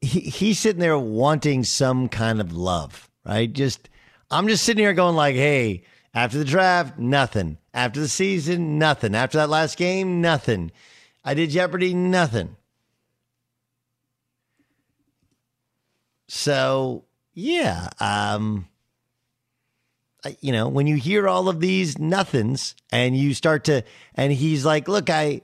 He, 0.00 0.18
he's 0.18 0.58
sitting 0.58 0.80
there 0.80 0.98
wanting 0.98 1.62
some 1.62 2.08
kind 2.08 2.40
of 2.40 2.52
love, 2.52 3.08
right? 3.24 3.52
Just, 3.52 3.88
I'm 4.28 4.48
just 4.48 4.64
sitting 4.64 4.82
here 4.82 4.92
going 4.92 5.14
like, 5.14 5.36
hey, 5.36 5.84
after 6.12 6.38
the 6.38 6.44
draft, 6.44 6.98
nothing. 6.98 7.58
After 7.72 8.00
the 8.00 8.08
season, 8.08 8.76
nothing. 8.76 9.14
After 9.14 9.38
that 9.38 9.50
last 9.50 9.78
game, 9.78 10.20
nothing. 10.20 10.72
I 11.24 11.34
did 11.34 11.50
Jeopardy, 11.50 11.94
nothing. 11.94 12.56
So, 16.26 17.04
yeah, 17.34 17.90
um, 18.00 18.66
you 20.40 20.52
know, 20.52 20.68
when 20.68 20.86
you 20.86 20.96
hear 20.96 21.28
all 21.28 21.48
of 21.48 21.60
these 21.60 21.98
nothings 21.98 22.74
and 22.90 23.16
you 23.16 23.34
start 23.34 23.64
to, 23.64 23.82
and 24.14 24.32
he's 24.32 24.64
like, 24.64 24.88
look, 24.88 25.10
I, 25.10 25.42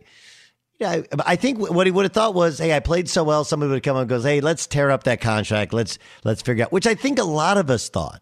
yeah, 0.79 1.03
I 1.25 1.37
think 1.37 1.59
what 1.59 1.87
he 1.87 1.91
would 1.91 2.05
have 2.05 2.13
thought 2.13 2.35
was, 2.35 2.59
hey, 2.59 2.75
I 2.75 2.81
played 2.81 3.09
so 3.09 3.23
well. 3.23 3.45
Somebody 3.45 3.71
would 3.71 3.83
come 3.83 3.97
and 3.97 4.09
goes, 4.09 4.25
hey, 4.25 4.41
let's 4.41 4.67
tear 4.67 4.91
up 4.91 5.05
that 5.05 5.21
contract. 5.21 5.73
Let's 5.73 5.99
let's 6.25 6.43
figure 6.43 6.65
out. 6.65 6.73
Which 6.73 6.87
I 6.87 6.95
think 6.95 7.19
a 7.19 7.25
lot 7.25 7.57
of 7.57 7.71
us 7.71 7.89
thought. 7.89 8.21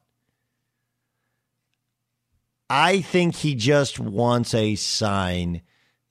I 2.68 3.00
think 3.00 3.34
he 3.34 3.54
just 3.54 3.98
wants 3.98 4.54
a 4.54 4.76
sign 4.76 5.62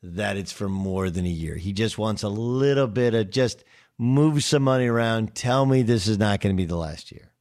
that 0.01 0.37
it's 0.37 0.51
for 0.51 0.67
more 0.67 1.09
than 1.09 1.25
a 1.25 1.29
year. 1.29 1.55
He 1.55 1.71
just 1.71 1.97
wants 1.97 2.23
a 2.23 2.29
little 2.29 2.87
bit 2.87 3.13
of 3.13 3.29
just 3.29 3.63
move 3.97 4.43
some 4.43 4.63
money 4.63 4.87
around. 4.87 5.35
Tell 5.35 5.65
me 5.65 5.83
this 5.83 6.07
is 6.07 6.17
not 6.17 6.41
going 6.41 6.55
to 6.55 6.61
be 6.61 6.65
the 6.65 6.75
last 6.75 7.11
year. 7.11 7.31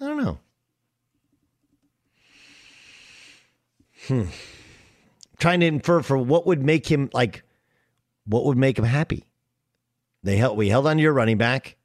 I 0.00 0.06
don't 0.06 0.22
know. 0.22 0.38
Hmm. 4.08 4.24
Trying 5.38 5.60
to 5.60 5.66
infer 5.66 6.02
for 6.02 6.16
what 6.18 6.46
would 6.46 6.62
make 6.62 6.86
him 6.86 7.10
like, 7.12 7.42
what 8.26 8.44
would 8.44 8.58
make 8.58 8.78
him 8.78 8.84
happy. 8.84 9.24
They 10.22 10.36
held. 10.36 10.56
We 10.56 10.68
held 10.68 10.86
on 10.86 10.96
to 10.96 11.02
your 11.02 11.12
running 11.12 11.38
back. 11.38 11.76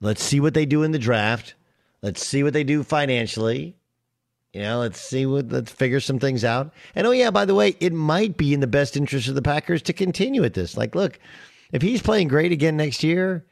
Let's 0.00 0.22
see 0.22 0.40
what 0.40 0.54
they 0.54 0.66
do 0.66 0.82
in 0.82 0.92
the 0.92 0.98
draft. 0.98 1.54
Let's 2.02 2.24
see 2.24 2.42
what 2.42 2.52
they 2.52 2.64
do 2.64 2.82
financially. 2.82 3.76
You 4.52 4.60
know, 4.62 4.80
let's 4.80 5.00
see 5.00 5.24
what 5.24 5.48
let's 5.48 5.72
figure 5.72 6.00
some 6.00 6.18
things 6.18 6.44
out. 6.44 6.72
And 6.94 7.06
oh 7.06 7.12
yeah, 7.12 7.30
by 7.30 7.44
the 7.44 7.54
way, 7.54 7.76
it 7.80 7.92
might 7.92 8.36
be 8.36 8.52
in 8.52 8.60
the 8.60 8.66
best 8.66 8.96
interest 8.96 9.28
of 9.28 9.34
the 9.34 9.42
Packers 9.42 9.82
to 9.82 9.92
continue 9.92 10.44
at 10.44 10.54
this. 10.54 10.76
Like, 10.76 10.94
look, 10.94 11.18
if 11.72 11.80
he's 11.80 12.02
playing 12.02 12.28
great 12.28 12.52
again 12.52 12.76
next 12.76 13.02
year, 13.02 13.46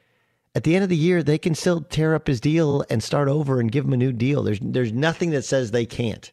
at 0.55 0.65
the 0.65 0.75
end 0.75 0.83
of 0.83 0.91
the 0.91 0.97
year, 0.97 1.23
they 1.23 1.39
can 1.39 1.55
still 1.55 1.81
tear 1.81 2.15
up 2.15 2.27
his 2.27 2.41
deal 2.41 2.85
and 2.91 3.03
start 3.03 3.29
over 3.29 3.61
and 3.61 3.73
give 3.73 3.85
him 3.85 3.93
a 3.93 3.97
new 3.97 4.13
deal. 4.13 4.43
There's 4.43 4.61
there's 4.61 4.93
nothing 4.93 5.31
that 5.31 5.45
says 5.45 5.71
they 5.71 5.87
can't. 5.87 6.31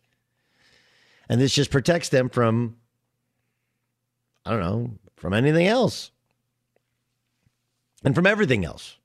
And 1.30 1.42
this 1.42 1.54
just 1.54 1.72
protects 1.72 2.10
them 2.10 2.30
from 2.30 2.78
I 4.46 4.52
don't 4.52 4.60
know, 4.62 4.92
from 5.18 5.34
anything 5.34 5.68
else. 5.68 6.12
And 8.04 8.16
from 8.16 8.26
everything 8.26 8.64
else. 8.64 8.98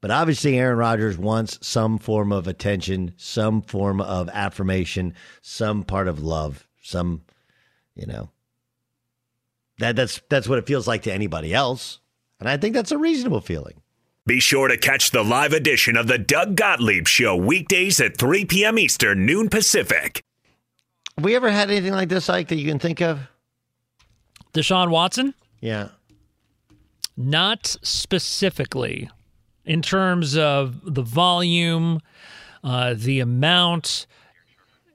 But 0.00 0.10
obviously, 0.10 0.58
Aaron 0.58 0.78
Rodgers 0.78 1.18
wants 1.18 1.58
some 1.66 1.98
form 1.98 2.32
of 2.32 2.46
attention, 2.46 3.14
some 3.16 3.62
form 3.62 4.00
of 4.00 4.28
affirmation, 4.30 5.14
some 5.40 5.82
part 5.82 6.08
of 6.08 6.22
love, 6.22 6.66
some 6.82 7.22
You 7.94 8.06
know, 8.06 8.30
that 9.78 9.96
that's 9.96 10.20
that's 10.28 10.48
what 10.48 10.58
it 10.58 10.66
feels 10.66 10.86
like 10.88 11.02
to 11.02 11.12
anybody 11.12 11.54
else, 11.54 12.00
and 12.40 12.48
I 12.48 12.56
think 12.56 12.74
that's 12.74 12.92
a 12.92 12.98
reasonable 12.98 13.40
feeling. 13.40 13.80
Be 14.26 14.40
sure 14.40 14.68
to 14.68 14.78
catch 14.78 15.10
the 15.10 15.22
live 15.22 15.52
edition 15.52 15.98
of 15.98 16.06
the 16.06 16.16
Doug 16.16 16.56
Gottlieb 16.56 17.06
Show 17.06 17.36
weekdays 17.36 18.00
at 18.00 18.16
3 18.16 18.46
p.m. 18.46 18.78
Eastern, 18.78 19.26
noon 19.26 19.50
Pacific. 19.50 20.22
Have 21.16 21.26
we 21.26 21.36
ever 21.36 21.50
had 21.50 21.70
anything 21.70 21.92
like 21.92 22.08
this, 22.08 22.30
Ike, 22.30 22.48
that 22.48 22.56
you 22.56 22.66
can 22.66 22.78
think 22.78 23.02
of? 23.02 23.20
Deshaun 24.54 24.88
Watson? 24.88 25.34
Yeah. 25.60 25.88
Not 27.18 27.76
specifically 27.82 29.10
in 29.66 29.82
terms 29.82 30.38
of 30.38 30.94
the 30.94 31.02
volume, 31.02 32.00
uh, 32.62 32.94
the 32.96 33.20
amount, 33.20 34.06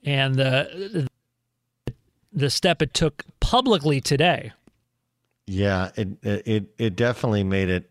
and 0.04 0.36
the 0.36 1.08
the 2.34 2.50
step 2.50 2.82
it 2.82 2.96
took 2.96 3.24
publicly 3.40 4.02
today. 4.02 4.54
Yeah, 5.46 5.92
it 5.96 6.08
it 6.24 6.66
it 6.80 6.96
definitely 6.96 7.44
made 7.44 7.70
it 7.70 7.89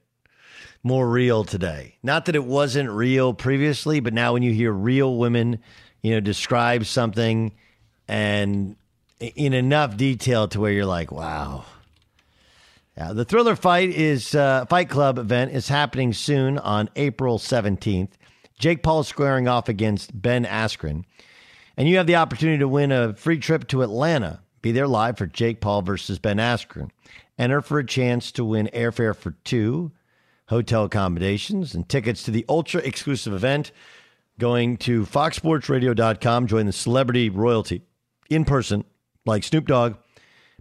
more 0.88 1.08
real 1.08 1.44
today. 1.44 1.96
Not 2.02 2.24
that 2.24 2.34
it 2.34 2.44
wasn't 2.44 2.88
real 2.90 3.34
previously, 3.34 4.00
but 4.00 4.14
now 4.14 4.32
when 4.32 4.42
you 4.42 4.52
hear 4.52 4.72
real 4.72 5.16
women, 5.16 5.60
you 6.02 6.14
know, 6.14 6.20
describe 6.20 6.86
something 6.86 7.52
and 8.08 8.74
in 9.20 9.52
enough 9.52 9.96
detail 9.96 10.48
to 10.48 10.60
where 10.60 10.72
you're 10.72 10.86
like, 10.86 11.12
wow. 11.12 11.66
Yeah, 12.96 13.12
the 13.12 13.26
Triller 13.26 13.54
Fight 13.54 13.90
is 13.90 14.34
uh, 14.34 14.64
Fight 14.64 14.88
Club 14.88 15.18
event 15.18 15.52
is 15.52 15.68
happening 15.68 16.14
soon 16.14 16.58
on 16.58 16.88
April 16.96 17.38
17th. 17.38 18.12
Jake 18.58 18.82
Paul 18.82 19.00
is 19.00 19.08
squaring 19.08 19.46
off 19.46 19.68
against 19.68 20.20
Ben 20.20 20.44
Askren. 20.44 21.04
And 21.76 21.86
you 21.86 21.98
have 21.98 22.08
the 22.08 22.16
opportunity 22.16 22.58
to 22.58 22.66
win 22.66 22.90
a 22.90 23.14
free 23.14 23.38
trip 23.38 23.68
to 23.68 23.82
Atlanta. 23.82 24.40
Be 24.62 24.72
there 24.72 24.88
live 24.88 25.18
for 25.18 25.26
Jake 25.26 25.60
Paul 25.60 25.82
versus 25.82 26.18
Ben 26.18 26.38
Askren. 26.38 26.90
Enter 27.38 27.60
for 27.60 27.78
a 27.78 27.86
chance 27.86 28.32
to 28.32 28.44
win 28.44 28.70
airfare 28.72 29.14
for 29.14 29.32
two, 29.44 29.92
hotel 30.48 30.84
accommodations, 30.84 31.74
and 31.74 31.88
tickets 31.88 32.22
to 32.24 32.30
the 32.30 32.44
ultra 32.48 32.80
exclusive 32.80 33.32
event. 33.32 33.72
Going 34.38 34.76
to 34.78 35.04
foxsportsradio.com, 35.04 36.46
join 36.46 36.66
the 36.66 36.72
celebrity 36.72 37.28
royalty 37.28 37.82
in 38.30 38.44
person, 38.44 38.84
like 39.26 39.42
Snoop 39.42 39.66
Dogg, 39.66 39.96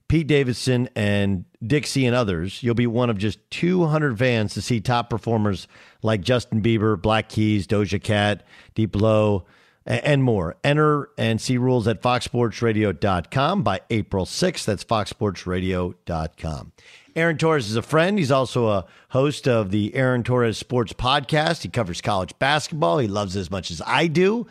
Pete 0.07 0.27
Davidson, 0.27 0.89
and 0.95 1.45
Dixie 1.65 2.05
and 2.05 2.15
others. 2.15 2.63
You'll 2.63 2.75
be 2.75 2.87
one 2.87 3.09
of 3.09 3.17
just 3.17 3.39
200 3.51 4.17
fans 4.17 4.53
to 4.55 4.61
see 4.61 4.79
top 4.79 5.09
performers 5.09 5.67
like 6.01 6.21
Justin 6.21 6.61
Bieber, 6.61 6.99
Black 6.99 7.29
Keys, 7.29 7.67
Doja 7.67 8.01
Cat, 8.01 8.43
Diplo, 8.75 9.43
and 9.85 10.23
more. 10.23 10.55
Enter 10.63 11.09
and 11.17 11.39
see 11.39 11.57
rules 11.57 11.87
at 11.87 12.01
foxsportsradio.com 12.01 13.63
by 13.63 13.81
April 13.89 14.25
6th. 14.25 14.65
That's 14.65 14.83
foxsportsradio.com. 14.83 16.71
Aaron 17.17 17.35
Torres 17.35 17.67
is 17.67 17.75
a 17.75 17.81
friend. 17.81 18.19
He's 18.19 18.31
also 18.31 18.67
a 18.67 18.85
host 19.09 19.47
of 19.47 19.71
the 19.71 19.95
Aaron 19.95 20.21
Torres 20.21 20.55
Sports 20.55 20.93
Podcast. 20.93 21.63
He 21.63 21.69
covers 21.69 21.99
college 21.99 22.37
basketball. 22.37 22.99
He 22.99 23.07
loves 23.07 23.35
it 23.35 23.39
as 23.39 23.49
much 23.49 23.71
as 23.71 23.81
I 23.87 24.05
do. 24.05 24.45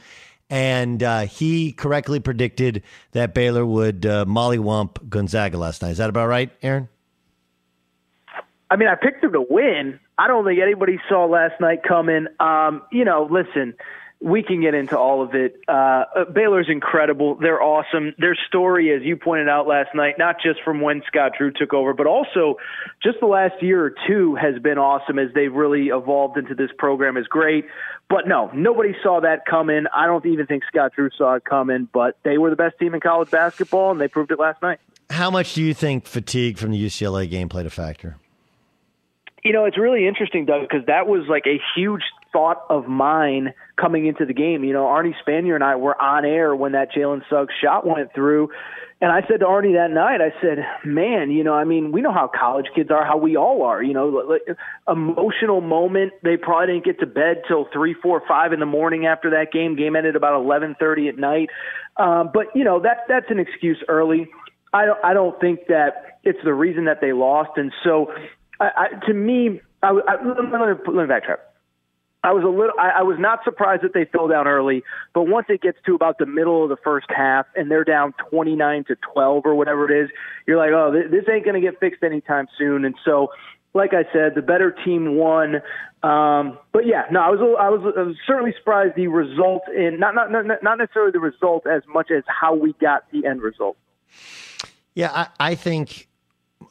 And 0.51 1.01
uh, 1.01 1.21
he 1.27 1.71
correctly 1.71 2.19
predicted 2.19 2.83
that 3.13 3.35
Baylor 3.35 3.65
would 3.65 4.05
uh, 4.05 4.25
mollywump 4.25 5.09
Gonzaga 5.09 5.57
last 5.57 5.81
night. 5.81 5.91
Is 5.91 5.99
that 5.99 6.11
about 6.11 6.27
right, 6.27 6.51
Aaron? 6.61 6.89
I 8.69 8.75
mean, 8.75 8.89
I 8.89 8.97
picked 8.97 9.23
them 9.23 9.33
to 9.35 9.47
win. 9.49 10.01
I 10.19 10.27
don't 10.27 10.45
think 10.45 10.59
anybody 10.61 10.99
saw 11.09 11.25
last 11.25 11.61
night 11.61 11.85
coming. 11.85 12.27
Um, 12.41 12.83
you 12.91 13.05
know, 13.05 13.29
listen, 13.31 13.75
we 14.21 14.43
can 14.43 14.63
get 14.63 14.75
into 14.75 14.99
all 14.99 15.23
of 15.23 15.35
it. 15.35 15.61
Uh, 15.69 16.25
Baylor's 16.33 16.69
incredible. 16.71 17.35
They're 17.35 17.63
awesome. 17.63 18.15
Their 18.19 18.37
story, 18.49 18.95
as 18.95 19.03
you 19.03 19.17
pointed 19.17 19.49
out 19.49 19.67
last 19.67 19.95
night, 19.95 20.15
not 20.19 20.37
just 20.43 20.61
from 20.65 20.81
when 20.81 21.03
Scott 21.07 21.33
Drew 21.37 21.53
took 21.53 21.75
over, 21.75 21.93
but 21.93 22.07
also 22.07 22.57
just 23.03 23.21
the 23.21 23.27
last 23.27 23.63
year 23.63 23.85
or 23.85 23.95
two 24.07 24.35
has 24.35 24.61
been 24.61 24.79
awesome 24.79 25.19
as 25.19 25.29
they've 25.35 25.53
really 25.53 25.89
evolved 25.89 26.39
into 26.39 26.55
this 26.55 26.71
program 26.79 27.19
is 27.19 27.27
great. 27.27 27.67
But 28.09 28.27
no, 28.27 28.51
nobody 28.55 28.95
saw 29.03 29.21
that 29.21 29.45
coming. 29.45 29.85
I 29.95 30.07
don't 30.07 30.25
even 30.25 30.47
think 30.47 30.63
Scott 30.67 30.93
Drew 30.95 31.11
saw 31.17 31.35
it 31.35 31.45
coming, 31.45 31.89
but 31.93 32.17
they 32.23 32.39
were 32.39 32.49
the 32.49 32.57
best 32.57 32.79
team 32.79 32.95
in 32.95 33.01
college 33.01 33.31
basketball, 33.31 33.91
and 33.91 34.01
they 34.01 34.09
proved 34.09 34.31
it 34.31 34.39
last 34.39 34.63
night. 34.63 34.79
How 35.11 35.31
much 35.31 35.55
do 35.55 35.63
you 35.63 35.75
think 35.75 36.07
fatigue 36.07 36.57
from 36.57 36.71
the 36.71 36.87
UCLA 36.87 37.29
game 37.29 37.49
played 37.49 37.67
a 37.67 37.71
factor? 37.71 38.17
You 39.45 39.53
know, 39.53 39.67
it's 39.67 39.79
really 39.79 40.09
interesting, 40.09 40.47
Doug, 40.47 40.63
because 40.63 40.87
that 40.87 41.07
was 41.07 41.27
like 41.29 41.47
a 41.47 41.61
huge 41.77 42.03
thought 42.33 42.65
of 42.69 42.89
mine 42.89 43.55
coming 43.81 44.07
into 44.07 44.25
the 44.25 44.33
game. 44.33 44.65
You 44.65 44.73
know, 44.73 44.85
Arnie 44.85 45.15
Spanier 45.27 45.55
and 45.55 45.65
I 45.65 45.77
were 45.77 46.01
on 46.01 46.25
air 46.25 46.55
when 46.55 46.73
that 46.73 46.93
Jalen 46.93 47.23
Suggs 47.29 47.55
shot 47.63 47.87
went 47.87 48.13
through. 48.15 48.51
And 48.99 49.13
I 49.13 49.21
said 49.29 49.41
to 49.41 49.47
Arnie 49.47 49.75
that 49.75 49.93
night, 49.93 50.23
I 50.23 50.33
said, 50.41 50.65
man, 50.83 51.31
you 51.31 51.45
know, 51.45 51.53
I 51.53 51.65
mean, 51.65 51.93
we 51.93 52.01
know 52.01 52.13
how 52.13 52.31
college 52.35 52.65
kids 52.75 52.91
are, 52.91 53.05
how 53.05 53.19
we 53.19 53.37
all 53.37 53.63
are, 53.63 53.83
you 53.83 53.93
know, 53.93 54.07
like, 54.09 54.57
emotional 54.89 55.61
moment. 55.61 56.15
They 56.23 56.39
probably 56.39 56.75
didn't 56.75 56.87
get 56.87 57.01
to 57.01 57.07
bed 57.07 57.43
till 57.47 57.69
three, 57.75 57.95
four, 58.03 58.23
five 58.27 58.55
in 58.55 58.61
the 58.61 58.67
morning 58.67 59.05
after 59.05 59.31
that 59.31 59.53
game. 59.53 59.77
Game 59.77 59.97
ended 59.97 60.17
about 60.17 60.33
1130 60.43 61.09
at 61.09 61.19
night. 61.19 61.51
Um, 61.99 62.31
but, 62.33 62.47
you 62.55 62.65
know, 62.65 62.81
that, 62.81 63.05
that's 63.07 63.27
an 63.29 63.39
excuse 63.39 63.83
early. 63.87 64.29
I 64.73 64.87
don't, 64.87 65.05
I 65.05 65.13
don't 65.13 65.39
think 65.41 65.67
that 65.69 66.19
it's 66.25 66.39
the 66.43 66.55
reason 66.55 66.87
that 66.87 67.03
they 67.03 67.13
lost. 67.13 67.51
And 67.57 67.73
so 67.85 68.13
I, 68.59 68.71
I, 68.77 69.07
to 69.07 69.13
me, 69.13 69.61
I, 69.83 69.89
I, 69.89 70.25
let, 70.25 70.39
me, 70.39 70.51
let 70.53 71.09
me 71.09 71.15
backtrack. 71.15 71.37
I 72.27 72.33
was 72.33 72.43
a 72.43 72.49
little. 72.49 72.75
I, 72.77 72.99
I 72.99 73.03
was 73.03 73.19
not 73.21 73.45
surprised 73.45 73.85
that 73.85 73.95
they 73.95 74.05
fell 74.05 74.27
down 74.27 74.49
early, 74.49 74.83
but 75.15 75.29
once 75.29 75.47
it 75.49 75.63
gets 75.63 75.79
to 75.87 75.95
about 75.95 76.19
the 76.19 76.27
middle 76.27 76.65
of 76.65 76.69
the 76.69 76.77
first 76.77 77.07
half 77.09 77.47
and 77.55 77.71
they're 77.71 77.85
down 77.85 78.15
twenty 78.31 78.57
nine 78.57 78.83
to 78.89 78.97
twelve 78.97 79.47
or 79.47 79.55
whatever 79.55 79.89
it 79.89 80.05
is, 80.05 80.11
you're 80.45 80.57
like, 80.59 80.73
oh, 80.73 80.91
this, 80.91 81.05
this 81.09 81.33
ain't 81.33 81.45
going 81.45 81.55
to 81.55 81.61
get 81.61 81.79
fixed 81.79 82.03
anytime 82.03 82.49
soon. 82.59 82.85
And 82.85 82.97
so, 83.05 83.29
like 83.75 83.95
I 83.95 84.13
said, 84.13 84.35
the 84.35 84.43
better 84.43 84.75
team 84.85 85.17
won. 85.17 85.63
Um, 86.03 86.59
but 86.73 86.85
yeah, 86.85 87.05
no, 87.13 87.21
I 87.21 87.31
was, 87.31 87.39
I 87.61 87.71
was 87.71 87.95
I 87.97 88.03
was 88.03 88.17
certainly 88.27 88.53
surprised 88.59 88.97
the 88.97 89.07
result 89.07 89.63
in 89.69 90.01
not 90.01 90.17
not 90.17 90.33
not 90.33 90.45
not 90.65 90.79
necessarily 90.79 91.13
the 91.13 91.21
result 91.21 91.65
as 91.69 91.83
much 91.87 92.11
as 92.11 92.25
how 92.27 92.57
we 92.57 92.73
got 92.81 93.05
the 93.13 93.25
end 93.25 93.41
result. 93.41 93.77
Yeah, 94.95 95.13
I, 95.13 95.51
I 95.51 95.55
think 95.55 96.09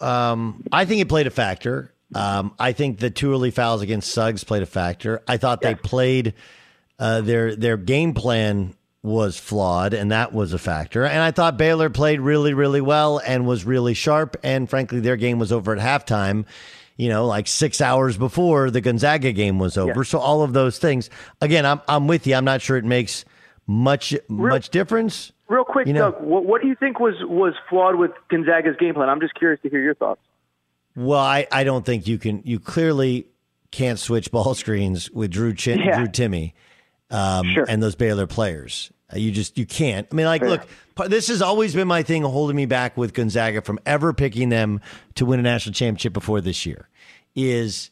um, 0.02 0.66
I 0.74 0.84
think 0.84 1.02
it 1.02 1.08
played 1.08 1.28
a 1.28 1.32
factor. 1.32 1.94
Um, 2.16 2.54
I 2.58 2.72
think 2.72 3.00
the 3.00 3.10
two 3.10 3.32
early 3.32 3.52
fouls 3.52 3.82
against 3.82 4.12
Suggs 4.12 4.44
played 4.44 4.64
a 4.64 4.68
factor. 4.68 5.22
I 5.28 5.38
thought 5.38 5.60
yeah. 5.62 5.70
they 5.70 5.76
played 5.76 6.34
uh, 6.98 7.22
their 7.22 7.56
their 7.56 7.78
game 7.78 8.14
plan 8.14 8.74
was 9.04 9.38
flawed, 9.38 9.94
and 9.94 10.12
that 10.12 10.34
was 10.34 10.54
a 10.54 10.58
factor. 10.58 11.06
And 11.06 11.20
I 11.20 11.32
thought 11.32 11.58
Baylor 11.58 11.90
played 11.90 12.20
really, 12.20 12.54
really 12.54 12.82
well 12.82 13.20
and 13.20 13.46
was 13.46 13.66
really 13.66 13.94
sharp. 13.94 14.38
And 14.44 14.70
frankly, 14.70 15.00
their 15.00 15.18
game 15.18 15.38
was 15.38 15.52
over 15.52 15.76
at 15.76 15.80
halftime. 15.80 16.46
You 16.98 17.10
know, 17.10 17.26
like 17.28 17.48
six 17.48 17.82
hours 17.82 18.18
before 18.18 18.72
the 18.72 18.80
Gonzaga 18.80 19.34
game 19.34 19.60
was 19.60 19.78
over. 19.78 20.00
Yeah. 20.00 20.04
So 20.04 20.20
all 20.20 20.44
of 20.44 20.54
those 20.54 20.80
things. 20.80 21.10
Again, 21.42 21.66
I'm 21.66 21.82
I'm 21.88 22.08
with 22.08 22.26
you. 22.26 22.36
I'm 22.36 22.46
not 22.46 22.62
sure 22.62 22.78
it 22.78 22.86
makes 22.86 23.26
much 23.68 24.14
real, 24.30 24.50
much 24.50 24.70
difference. 24.70 25.34
Real 25.48 25.66
quick, 25.66 25.88
you 25.88 25.94
know, 25.94 26.12
Doug, 26.12 26.24
what, 26.24 26.46
what 26.46 26.62
do 26.62 26.68
you 26.70 26.76
think 26.76 27.00
was 27.00 27.16
was 27.24 27.54
flawed 27.70 27.96
with 27.96 28.12
Gonzaga's 28.30 28.78
game 28.80 28.94
plan? 28.94 29.10
I'm 29.10 29.20
just 29.20 29.36
curious 29.36 29.62
to 29.64 29.70
hear 29.70 29.82
your 29.82 29.96
thoughts. 29.96 30.22
Well, 30.96 31.20
I, 31.20 31.48
I 31.52 31.64
don't 31.64 31.86
think 31.86 32.08
you 32.08 32.18
can. 32.18 32.42
You 32.46 32.60
clearly 32.60 33.28
can't 33.72 34.00
switch 34.00 34.32
ball 34.32 34.54
screens 34.56 35.12
with 35.12 35.32
Drew 35.32 35.54
Chin, 35.54 35.80
yeah. 35.80 35.98
Drew 35.98 36.08
Timme, 36.08 36.54
um, 37.12 37.52
sure. 37.54 37.66
and 37.68 37.84
those 37.84 37.96
Baylor 37.96 38.28
players. 38.28 38.92
Uh, 39.14 39.18
you 39.18 39.32
just 39.32 39.58
you 39.58 39.66
can't. 39.66 40.08
I 40.12 40.16
mean, 40.16 40.26
like, 40.26 40.42
look, 40.42 40.68
this 41.08 41.28
has 41.28 41.42
always 41.42 41.76
been 41.76 41.88
my 41.88 42.04
thing, 42.04 42.24
holding 42.24 42.56
me 42.56 42.66
back 42.66 42.98
with 42.98 43.14
Gonzaga 43.14 43.62
from 43.62 43.80
ever 43.86 44.14
picking 44.14 44.50
them 44.50 44.82
to 45.16 45.26
win 45.26 45.40
a 45.40 45.44
national 45.44 45.74
championship 45.74 46.14
before 46.14 46.42
this 46.42 46.66
year. 46.66 46.90
Is 47.36 47.92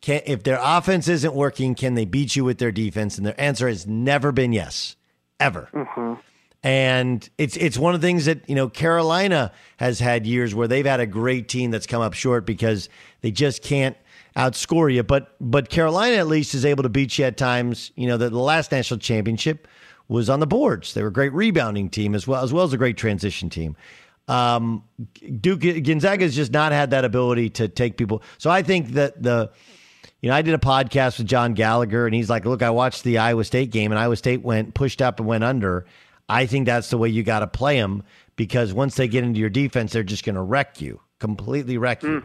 can 0.00 0.22
if 0.24 0.44
their 0.44 0.58
offense 0.62 1.08
isn't 1.08 1.34
working, 1.34 1.74
can 1.74 1.94
they 1.94 2.04
beat 2.04 2.36
you 2.36 2.44
with 2.44 2.58
their 2.58 2.72
defense? 2.72 3.18
And 3.18 3.26
their 3.26 3.38
answer 3.38 3.68
has 3.68 3.86
never 3.86 4.32
been 4.32 4.52
yes, 4.52 4.96
ever. 5.38 5.68
Mm-hmm. 5.74 6.14
And 6.62 7.28
it's 7.38 7.56
it's 7.56 7.78
one 7.78 7.94
of 7.94 8.02
the 8.02 8.06
things 8.06 8.26
that 8.26 8.48
you 8.48 8.54
know 8.54 8.68
Carolina 8.68 9.52
has 9.78 9.98
had 9.98 10.26
years 10.26 10.54
where 10.54 10.68
they've 10.68 10.84
had 10.84 11.00
a 11.00 11.06
great 11.06 11.48
team 11.48 11.70
that's 11.70 11.86
come 11.86 12.02
up 12.02 12.12
short 12.12 12.44
because 12.44 12.90
they 13.22 13.30
just 13.30 13.62
can't 13.62 13.96
outscore 14.36 14.92
you. 14.92 15.02
But 15.02 15.34
but 15.40 15.70
Carolina 15.70 16.16
at 16.16 16.26
least 16.26 16.54
is 16.54 16.66
able 16.66 16.82
to 16.82 16.90
beat 16.90 17.18
you 17.18 17.24
at 17.24 17.38
times. 17.38 17.92
You 17.96 18.08
know 18.08 18.18
the, 18.18 18.28
last 18.28 18.72
national 18.72 19.00
championship 19.00 19.68
was 20.08 20.28
on 20.28 20.40
the 20.40 20.46
boards. 20.46 20.92
They 20.92 21.02
were 21.02 21.08
a 21.08 21.12
great 21.12 21.32
rebounding 21.32 21.88
team 21.88 22.14
as 22.14 22.26
well 22.26 22.44
as 22.44 22.52
well 22.52 22.64
as 22.64 22.74
a 22.74 22.78
great 22.78 22.98
transition 22.98 23.48
team. 23.48 23.74
Um, 24.28 24.84
Duke 25.40 25.62
has 25.64 26.36
just 26.36 26.52
not 26.52 26.72
had 26.72 26.90
that 26.90 27.04
ability 27.04 27.50
to 27.50 27.68
take 27.68 27.96
people. 27.96 28.22
So 28.38 28.50
I 28.50 28.62
think 28.62 28.90
that 28.90 29.22
the 29.22 29.50
you 30.20 30.28
know, 30.28 30.36
I 30.36 30.42
did 30.42 30.54
a 30.54 30.58
podcast 30.58 31.16
with 31.16 31.26
John 31.26 31.54
Gallagher, 31.54 32.04
and 32.04 32.14
he's 32.14 32.28
like, 32.28 32.44
"Look, 32.44 32.62
I 32.62 32.70
watched 32.70 33.04
the 33.04 33.18
Iowa 33.18 33.42
State 33.44 33.70
game, 33.70 33.90
and 33.90 33.98
Iowa 33.98 34.16
State 34.16 34.42
went 34.42 34.74
pushed 34.74 35.00
up 35.00 35.18
and 35.18 35.26
went 35.26 35.44
under, 35.44 35.86
I 36.30 36.46
think 36.46 36.66
that's 36.66 36.90
the 36.90 36.96
way 36.96 37.08
you 37.08 37.24
got 37.24 37.40
to 37.40 37.48
play 37.48 37.80
them 37.80 38.04
because 38.36 38.72
once 38.72 38.94
they 38.94 39.08
get 39.08 39.24
into 39.24 39.40
your 39.40 39.50
defense, 39.50 39.92
they're 39.92 40.04
just 40.04 40.24
going 40.24 40.36
to 40.36 40.42
wreck 40.42 40.80
you, 40.80 41.00
completely 41.18 41.76
wreck 41.76 42.04
you. 42.04 42.24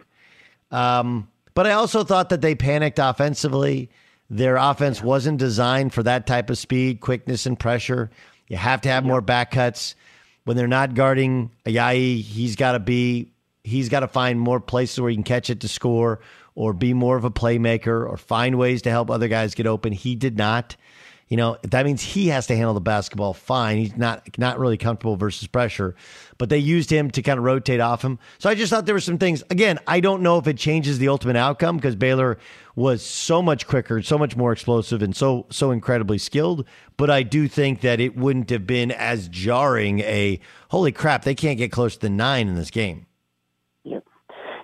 Mm. 0.70 0.76
Um, 0.76 1.28
but 1.54 1.66
I 1.66 1.72
also 1.72 2.04
thought 2.04 2.28
that 2.28 2.40
they 2.40 2.54
panicked 2.54 3.00
offensively. 3.00 3.90
Their 4.30 4.56
offense 4.56 5.00
yeah. 5.00 5.06
wasn't 5.06 5.38
designed 5.38 5.92
for 5.92 6.04
that 6.04 6.26
type 6.26 6.50
of 6.50 6.56
speed, 6.56 7.00
quickness, 7.00 7.46
and 7.46 7.58
pressure. 7.58 8.10
You 8.46 8.56
have 8.56 8.80
to 8.82 8.88
have 8.88 9.04
yeah. 9.04 9.10
more 9.10 9.20
back 9.20 9.50
cuts. 9.50 9.96
when 10.44 10.56
they're 10.56 10.68
not 10.68 10.94
guarding 10.94 11.50
Ayayi, 11.66 12.22
he's 12.22 12.54
got 12.54 12.72
to 12.72 12.78
be 12.78 13.32
he's 13.64 13.88
got 13.88 14.00
to 14.00 14.08
find 14.08 14.38
more 14.38 14.60
places 14.60 15.00
where 15.00 15.10
he 15.10 15.16
can 15.16 15.24
catch 15.24 15.50
it 15.50 15.60
to 15.60 15.68
score 15.68 16.20
or 16.54 16.72
be 16.72 16.94
more 16.94 17.16
of 17.16 17.24
a 17.24 17.30
playmaker 17.30 18.08
or 18.08 18.16
find 18.16 18.56
ways 18.56 18.82
to 18.82 18.90
help 18.90 19.10
other 19.10 19.26
guys 19.26 19.56
get 19.56 19.66
open. 19.66 19.92
He 19.92 20.14
did 20.14 20.38
not. 20.38 20.76
You 21.28 21.36
know, 21.36 21.56
that 21.62 21.84
means 21.84 22.02
he 22.02 22.28
has 22.28 22.46
to 22.46 22.54
handle 22.54 22.74
the 22.74 22.80
basketball 22.80 23.34
fine. 23.34 23.78
He's 23.78 23.96
not 23.96 24.38
not 24.38 24.60
really 24.60 24.76
comfortable 24.76 25.16
versus 25.16 25.48
pressure, 25.48 25.96
but 26.38 26.50
they 26.50 26.58
used 26.58 26.88
him 26.88 27.10
to 27.10 27.22
kind 27.22 27.36
of 27.36 27.44
rotate 27.44 27.80
off 27.80 28.02
him. 28.02 28.20
So 28.38 28.48
I 28.48 28.54
just 28.54 28.70
thought 28.70 28.86
there 28.86 28.94
were 28.94 29.00
some 29.00 29.18
things. 29.18 29.42
Again, 29.50 29.80
I 29.88 29.98
don't 29.98 30.22
know 30.22 30.38
if 30.38 30.46
it 30.46 30.56
changes 30.56 31.00
the 31.00 31.08
ultimate 31.08 31.34
outcome 31.34 31.76
because 31.76 31.96
Baylor 31.96 32.38
was 32.76 33.04
so 33.04 33.42
much 33.42 33.66
quicker, 33.66 34.02
so 34.02 34.16
much 34.16 34.36
more 34.36 34.52
explosive, 34.52 35.02
and 35.02 35.16
so 35.16 35.46
so 35.50 35.72
incredibly 35.72 36.18
skilled. 36.18 36.64
But 36.96 37.10
I 37.10 37.24
do 37.24 37.48
think 37.48 37.80
that 37.80 37.98
it 37.98 38.16
wouldn't 38.16 38.50
have 38.50 38.64
been 38.64 38.92
as 38.92 39.26
jarring. 39.26 40.00
A 40.00 40.38
holy 40.68 40.92
crap, 40.92 41.24
they 41.24 41.34
can't 41.34 41.58
get 41.58 41.72
close 41.72 41.96
to 41.96 42.08
nine 42.08 42.46
in 42.46 42.54
this 42.54 42.70
game. 42.70 43.06
Yeah, 43.82 43.98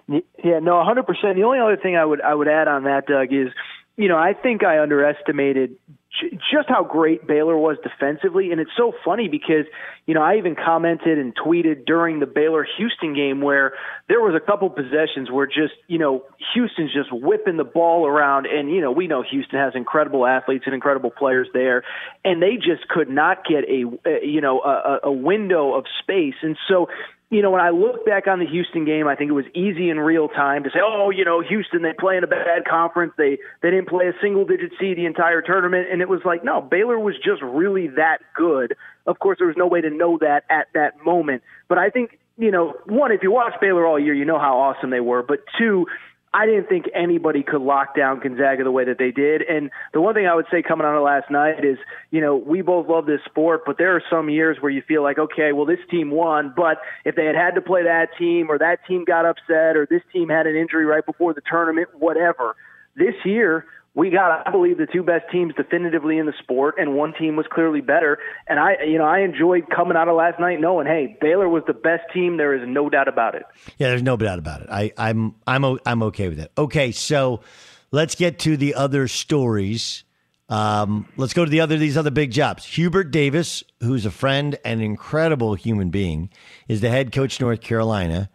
Yeah, 0.07 0.61
no, 0.61 0.75
100%. 0.75 1.07
The 1.35 1.43
only 1.43 1.59
other 1.59 1.77
thing 1.77 1.97
I 1.97 2.05
would 2.05 2.21
I 2.21 2.35
would 2.35 2.49
add 2.49 2.69
on 2.69 2.85
that, 2.85 3.07
Doug, 3.09 3.33
is 3.33 3.49
you 3.97 4.07
know 4.07 4.17
I 4.17 4.33
think 4.33 4.63
I 4.63 4.81
underestimated 4.81 5.75
just 6.21 6.69
how 6.69 6.85
great 6.85 7.27
Baylor 7.27 7.57
was 7.57 7.79
defensively, 7.83 8.53
and 8.53 8.61
it's 8.61 8.71
so 8.77 8.93
funny 9.05 9.29
because 9.29 9.65
you 10.07 10.15
know 10.15 10.23
I 10.23 10.37
even 10.37 10.55
commented 10.55 11.19
and 11.19 11.35
tweeted 11.35 11.87
during 11.87 12.21
the 12.21 12.27
Baylor 12.27 12.67
Houston 12.77 13.15
game 13.15 13.41
where 13.41 13.73
there 14.09 14.21
was 14.21 14.35
a 14.35 14.45
couple 14.45 14.69
possessions 14.69 15.31
where 15.31 15.47
just 15.47 15.75
you 15.89 15.99
know 15.99 16.25
Houston's 16.55 16.93
just 16.93 17.11
whipping 17.13 17.57
the 17.57 17.65
ball 17.65 18.07
around, 18.07 18.47
and 18.47 18.71
you 18.71 18.81
know 18.81 18.93
we 18.93 19.07
know 19.07 19.23
Houston 19.23 19.59
has 19.59 19.73
incredible 19.75 20.27
athletes 20.27 20.65
and 20.67 20.75
incredible 20.75 21.11
players 21.11 21.49
there, 21.55 21.83
and 22.25 22.43
they 22.43 22.57
just 22.57 22.87
could 22.89 23.09
not 23.09 23.45
get 23.47 23.65
a, 23.65 24.25
you 24.25 24.41
know 24.41 24.61
a, 24.61 25.01
a 25.05 25.13
window 25.13 25.75
of 25.75 25.87
space, 26.03 26.37
and 26.43 26.57
so 26.69 26.89
you 27.33 27.41
know, 27.41 27.51
when 27.51 27.63
I 27.63 27.71
look 27.71 28.05
back 28.05 28.27
on 28.27 28.41
the 28.41 28.47
Houston 28.47 28.85
game, 28.85 29.09
I 29.09 29.17
think 29.17 29.31
it 29.31 29.33
was 29.33 29.47
easy 29.55 29.89
in 29.89 29.99
real 29.99 30.29
time 30.29 30.65
to 30.65 30.71
say, 30.71 30.81
"Oh, 30.85 31.09
you 31.09 31.25
know, 31.25 31.41
Houston 31.41 31.81
they 31.81 31.95
play 31.95 32.19
in 32.19 32.25
a 32.25 32.27
bad 32.27 32.67
conference. 32.69 33.15
They 33.17 33.39
they 33.63 33.71
didn't 33.71 33.89
play 33.89 34.07
a 34.07 34.13
single 34.21 34.45
digit 34.45 34.73
seed 34.79 34.99
the 34.99 35.07
entire 35.07 35.41
tournament." 35.41 35.89
And 35.91 36.03
it 36.03 36.11
was 36.11 36.21
like, 36.27 36.45
no, 36.45 36.61
Baylor 36.61 36.99
was 36.99 37.15
just 37.17 37.41
really 37.41 37.89
that 37.97 38.19
good. 38.37 38.77
Of 39.07 39.19
course, 39.19 39.39
there 39.39 39.47
was 39.47 39.57
no 39.57 39.67
way 39.67 39.81
to 39.81 39.89
know 39.89 40.19
that 40.19 40.45
at 40.51 40.69
that 40.75 41.03
moment. 41.07 41.43
But 41.69 41.79
I 41.79 41.89
think, 41.89 42.19
you 42.37 42.51
know, 42.51 42.75
one, 42.85 43.13
if 43.13 43.23
you 43.23 43.33
watch 43.33 43.55
Baylor 43.63 43.87
all 43.87 43.99
year, 43.99 44.13
you 44.13 44.27
know 44.27 44.39
how 44.39 44.59
awesome 44.59 44.91
they 44.91 45.01
were. 45.01 45.23
But 45.23 45.39
two, 45.59 45.87
I 46.35 46.47
didn't 46.47 46.67
think 46.69 46.87
anybody 46.95 47.43
could 47.43 47.61
lock 47.61 47.95
down 47.95 48.21
Gonzaga 48.21 48.65
the 48.65 48.71
way 48.71 48.87
that 48.87 48.97
they 48.99 49.11
did. 49.11 49.43
And 49.43 49.71
the 49.93 50.01
one 50.01 50.15
thing 50.15 50.27
I 50.27 50.35
would 50.35 50.47
say 50.51 50.63
coming 50.63 50.87
on 50.87 50.97
of 50.97 51.03
last 51.03 51.31
night 51.31 51.63
is, 51.63 51.77
you 52.11 52.23
know, 52.23 52.37
we 52.37 52.63
both 52.63 52.89
love 52.89 53.05
this 53.05 53.21
sport, 53.27 53.65
but 53.67 53.77
there 53.77 53.95
are 53.95 54.03
some 54.09 54.31
years 54.31 54.57
where 54.61 54.71
you 54.71 54.81
feel 54.89 55.03
like, 55.03 55.19
okay, 55.19 55.53
well, 55.53 55.67
this 55.67 55.81
team 55.91 56.11
won, 56.11 56.55
but 56.57 56.79
if 57.05 57.17
they 57.17 57.27
had 57.27 57.35
had 57.35 57.55
to 57.57 57.61
play 57.61 57.83
that 57.83 58.09
team 58.19 58.51
or 58.51 58.57
that 58.59 58.79
team 58.89 59.05
got 59.05 59.27
upset 59.27 59.77
or 59.77 59.87
this 59.91 60.03
team 60.11 60.31
had 60.31 60.47
an 60.47 60.57
injury 60.57 60.87
right 60.87 61.05
before 61.05 61.35
the 61.35 61.43
tournament, 61.49 61.89
whatever. 61.99 62.57
This 62.97 63.15
year, 63.25 63.67
we 63.95 64.09
got, 64.09 64.47
I 64.47 64.51
believe, 64.51 64.79
the 64.79 64.87
two 64.87 65.03
best 65.03 65.25
teams 65.31 65.53
definitively 65.55 66.17
in 66.17 66.25
the 66.25 66.33
sport, 66.43 66.77
and 66.79 66.95
one 66.95 67.13
team 67.13 67.37
was 67.37 67.47
clearly 67.53 67.83
better. 67.83 68.19
And 68.49 68.59
I, 68.59 68.77
you 68.87 68.97
know, 68.97 69.05
I 69.05 69.21
enjoyed 69.21 69.65
coming 69.69 69.99
out 69.99 70.09
of 70.09 70.17
last 70.17 70.41
night 70.41 70.61
knowing, 70.61 70.87
hey, 70.87 71.19
Baylor 71.21 71.49
was 71.49 71.63
the 71.67 71.75
best 71.75 72.05
team. 72.15 72.39
There 72.39 72.55
is 72.55 72.67
no 72.67 72.89
doubt 72.89 73.09
about 73.09 73.35
it. 73.35 73.43
Yeah, 73.77 73.89
there's 73.89 74.03
no 74.03 74.17
doubt 74.17 74.39
about 74.39 74.63
it. 74.63 74.69
I, 74.71 74.93
I'm, 74.97 75.35
I'm, 75.47 75.79
I'm 75.85 76.03
okay 76.05 76.29
with 76.29 76.41
it. 76.41 76.51
Okay, 76.57 76.91
so 76.91 77.43
let's 77.91 78.15
get 78.15 78.39
to 78.41 78.57
the 78.57 78.75
other 78.75 79.09
stories. 79.09 80.05
Um, 80.49 81.07
let's 81.17 81.35
go 81.35 81.45
to 81.45 81.51
the 81.51 81.61
other 81.61 81.79
these 81.79 81.97
other 81.97 82.11
big 82.11 82.31
jobs. 82.31 82.65
Hubert 82.65 83.11
Davis, 83.11 83.63
who's 83.81 84.05
a 84.05 84.11
friend 84.11 84.59
and 84.65 84.83
incredible 84.83 85.55
human 85.55 85.91
being, 85.91 86.31
is 86.69 86.81
the 86.81 86.91
head 86.91 87.13
coach 87.13 87.41
North 87.41 87.61
Carolina, 87.61 88.29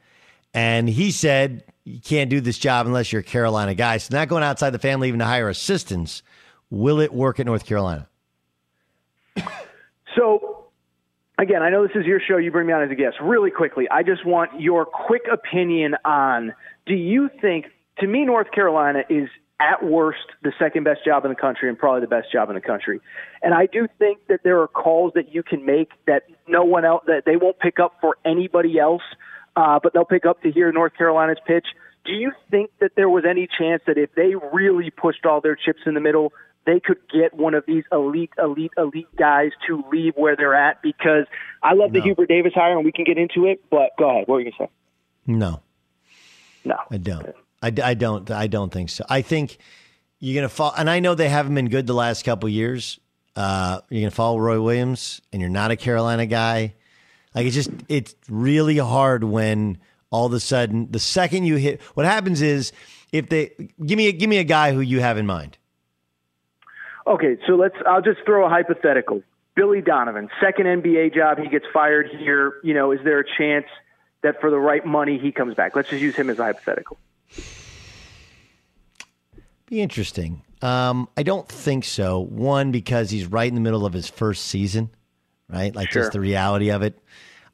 and 0.53 0.89
he 0.89 1.11
said 1.11 1.63
you 1.87 2.01
can't 2.01 2.29
do 2.29 2.41
this 2.41 2.57
job 2.57 2.85
unless 2.85 3.13
you're 3.13 3.21
a 3.21 3.23
Carolina 3.23 3.73
guy. 3.73 3.97
So 3.97 4.15
not 4.15 4.27
going 4.27 4.43
outside 4.43 4.71
the 4.71 4.79
family 4.79 5.07
even 5.07 5.19
to 5.19 5.25
hire 5.25 5.47
assistants. 5.47 6.21
Will 6.69 6.99
it 6.99 7.13
work 7.13 7.39
at 7.39 7.45
North 7.45 7.65
Carolina? 7.65 8.09
So, 10.17 10.65
again, 11.37 11.61
I 11.61 11.69
know 11.69 11.87
this 11.87 11.95
is 11.95 12.05
your 12.05 12.19
show. 12.19 12.37
You 12.37 12.51
bring 12.51 12.67
me 12.67 12.73
on 12.73 12.83
as 12.83 12.91
a 12.91 12.95
guest. 12.95 13.17
Really 13.21 13.51
quickly, 13.51 13.87
I 13.89 14.03
just 14.03 14.25
want 14.25 14.59
your 14.59 14.83
quick 14.85 15.27
opinion 15.31 15.95
on 16.03 16.53
do 16.85 16.93
you 16.93 17.29
think, 17.39 17.67
to 17.99 18.07
me, 18.07 18.25
North 18.25 18.51
Carolina 18.51 19.03
is 19.09 19.29
at 19.59 19.83
worst 19.83 20.25
the 20.43 20.51
second 20.59 20.83
best 20.83 21.05
job 21.05 21.23
in 21.23 21.29
the 21.29 21.35
country 21.35 21.69
and 21.69 21.79
probably 21.79 22.01
the 22.01 22.07
best 22.07 22.31
job 22.31 22.49
in 22.49 22.55
the 22.55 22.61
country. 22.61 22.99
And 23.41 23.53
I 23.53 23.65
do 23.65 23.87
think 23.97 24.27
that 24.27 24.41
there 24.43 24.59
are 24.61 24.67
calls 24.67 25.13
that 25.15 25.33
you 25.33 25.41
can 25.41 25.65
make 25.65 25.91
that 26.05 26.23
no 26.47 26.65
one 26.65 26.83
else, 26.83 27.03
that 27.07 27.23
they 27.25 27.37
won't 27.37 27.59
pick 27.59 27.79
up 27.79 27.93
for 28.01 28.17
anybody 28.25 28.77
else, 28.77 29.03
uh, 29.57 29.79
but 29.81 29.91
they'll 29.93 30.05
pick 30.05 30.25
up 30.25 30.41
to 30.43 30.51
hear 30.51 30.71
North 30.71 30.93
Carolina's 30.95 31.39
pitch. 31.45 31.65
Do 32.05 32.13
you 32.13 32.31
think 32.51 32.69
that 32.79 32.91
there 32.95 33.09
was 33.09 33.25
any 33.27 33.47
chance 33.59 33.81
that 33.87 33.97
if 33.97 34.13
they 34.15 34.35
really 34.53 34.91
pushed 34.91 35.25
all 35.25 35.41
their 35.41 35.55
chips 35.55 35.79
in 35.85 35.95
the 35.95 35.99
middle, 35.99 36.31
they 36.65 36.79
could 36.79 36.99
get 37.11 37.33
one 37.33 37.55
of 37.55 37.65
these 37.65 37.83
elite, 37.91 38.29
elite, 38.37 38.71
elite 38.77 39.13
guys 39.17 39.51
to 39.67 39.83
leave 39.91 40.13
where 40.15 40.35
they're 40.35 40.53
at? 40.53 40.81
Because 40.83 41.25
I 41.63 41.73
love 41.73 41.91
the 41.91 42.01
Hubert 42.01 42.29
Davis 42.29 42.53
hire, 42.53 42.77
and 42.77 42.85
we 42.85 42.91
can 42.91 43.03
get 43.03 43.17
into 43.17 43.47
it. 43.47 43.61
But 43.69 43.89
go 43.97 44.09
ahead. 44.09 44.27
What 44.27 44.35
were 44.35 44.39
you 44.41 44.51
going 44.51 44.53
to 44.53 44.63
say? 44.65 44.69
No. 45.25 45.61
No. 46.63 46.75
I 46.91 46.97
don't. 46.97 47.35
I, 47.61 47.73
I 47.83 47.93
don't. 47.95 48.29
I 48.29 48.47
don't 48.47 48.71
think 48.71 48.89
so. 48.89 49.05
I 49.09 49.21
think 49.23 49.57
you're 50.19 50.35
going 50.35 50.47
to 50.47 50.53
fall. 50.53 50.73
And 50.77 50.89
I 50.89 50.99
know 50.99 51.15
they 51.15 51.29
haven't 51.29 51.55
been 51.55 51.69
good 51.69 51.87
the 51.87 51.93
last 51.93 52.23
couple 52.23 52.47
years. 52.47 52.99
Uh, 53.35 53.81
you're 53.89 54.01
going 54.01 54.11
to 54.11 54.15
follow 54.15 54.37
Roy 54.37 54.61
Williams, 54.61 55.19
and 55.33 55.41
you're 55.41 55.49
not 55.49 55.71
a 55.71 55.75
Carolina 55.75 56.27
guy. 56.27 56.75
Like 57.37 57.45
it's 57.45 57.55
just 57.55 57.69
it's 57.87 58.15
really 58.27 58.79
hard 58.79 59.23
when 59.23 59.77
all 60.09 60.25
of 60.25 60.33
a 60.33 60.39
sudden 60.39 60.89
the 60.89 60.97
second 60.97 61.43
you 61.43 61.57
hit 61.57 61.83
what 61.93 62.03
happens 62.03 62.41
is 62.41 62.71
if 63.11 63.29
they 63.29 63.51
give 63.85 63.95
me 63.95 64.07
a, 64.07 64.11
give 64.11 64.27
me 64.27 64.39
a 64.39 64.43
guy 64.43 64.73
who 64.73 64.81
you 64.81 65.01
have 65.01 65.19
in 65.19 65.27
mind. 65.27 65.55
Okay, 67.05 67.37
so 67.45 67.53
let's. 67.53 67.75
I'll 67.85 68.01
just 68.01 68.21
throw 68.25 68.43
a 68.43 68.49
hypothetical. 68.49 69.21
Billy 69.53 69.81
Donovan, 69.81 70.29
second 70.41 70.65
NBA 70.65 71.13
job, 71.13 71.37
he 71.37 71.47
gets 71.47 71.65
fired 71.71 72.07
here. 72.09 72.55
You 72.63 72.73
know, 72.73 72.91
is 72.91 73.01
there 73.03 73.19
a 73.19 73.25
chance 73.37 73.67
that 74.23 74.41
for 74.41 74.49
the 74.49 74.57
right 74.57 74.83
money 74.83 75.19
he 75.19 75.31
comes 75.31 75.53
back? 75.53 75.75
Let's 75.75 75.89
just 75.89 76.01
use 76.01 76.15
him 76.15 76.31
as 76.31 76.39
a 76.39 76.43
hypothetical. 76.43 76.97
Be 79.67 79.79
interesting. 79.79 80.41
Um, 80.63 81.07
I 81.15 81.21
don't 81.21 81.47
think 81.47 81.85
so. 81.85 82.19
One 82.19 82.71
because 82.71 83.11
he's 83.11 83.27
right 83.27 83.47
in 83.47 83.53
the 83.53 83.61
middle 83.61 83.85
of 83.85 83.93
his 83.93 84.09
first 84.09 84.45
season, 84.45 84.89
right? 85.49 85.75
Like 85.75 85.91
Sure. 85.91 86.03
just 86.03 86.13
the 86.13 86.19
reality 86.19 86.69
of 86.69 86.81
it. 86.81 86.99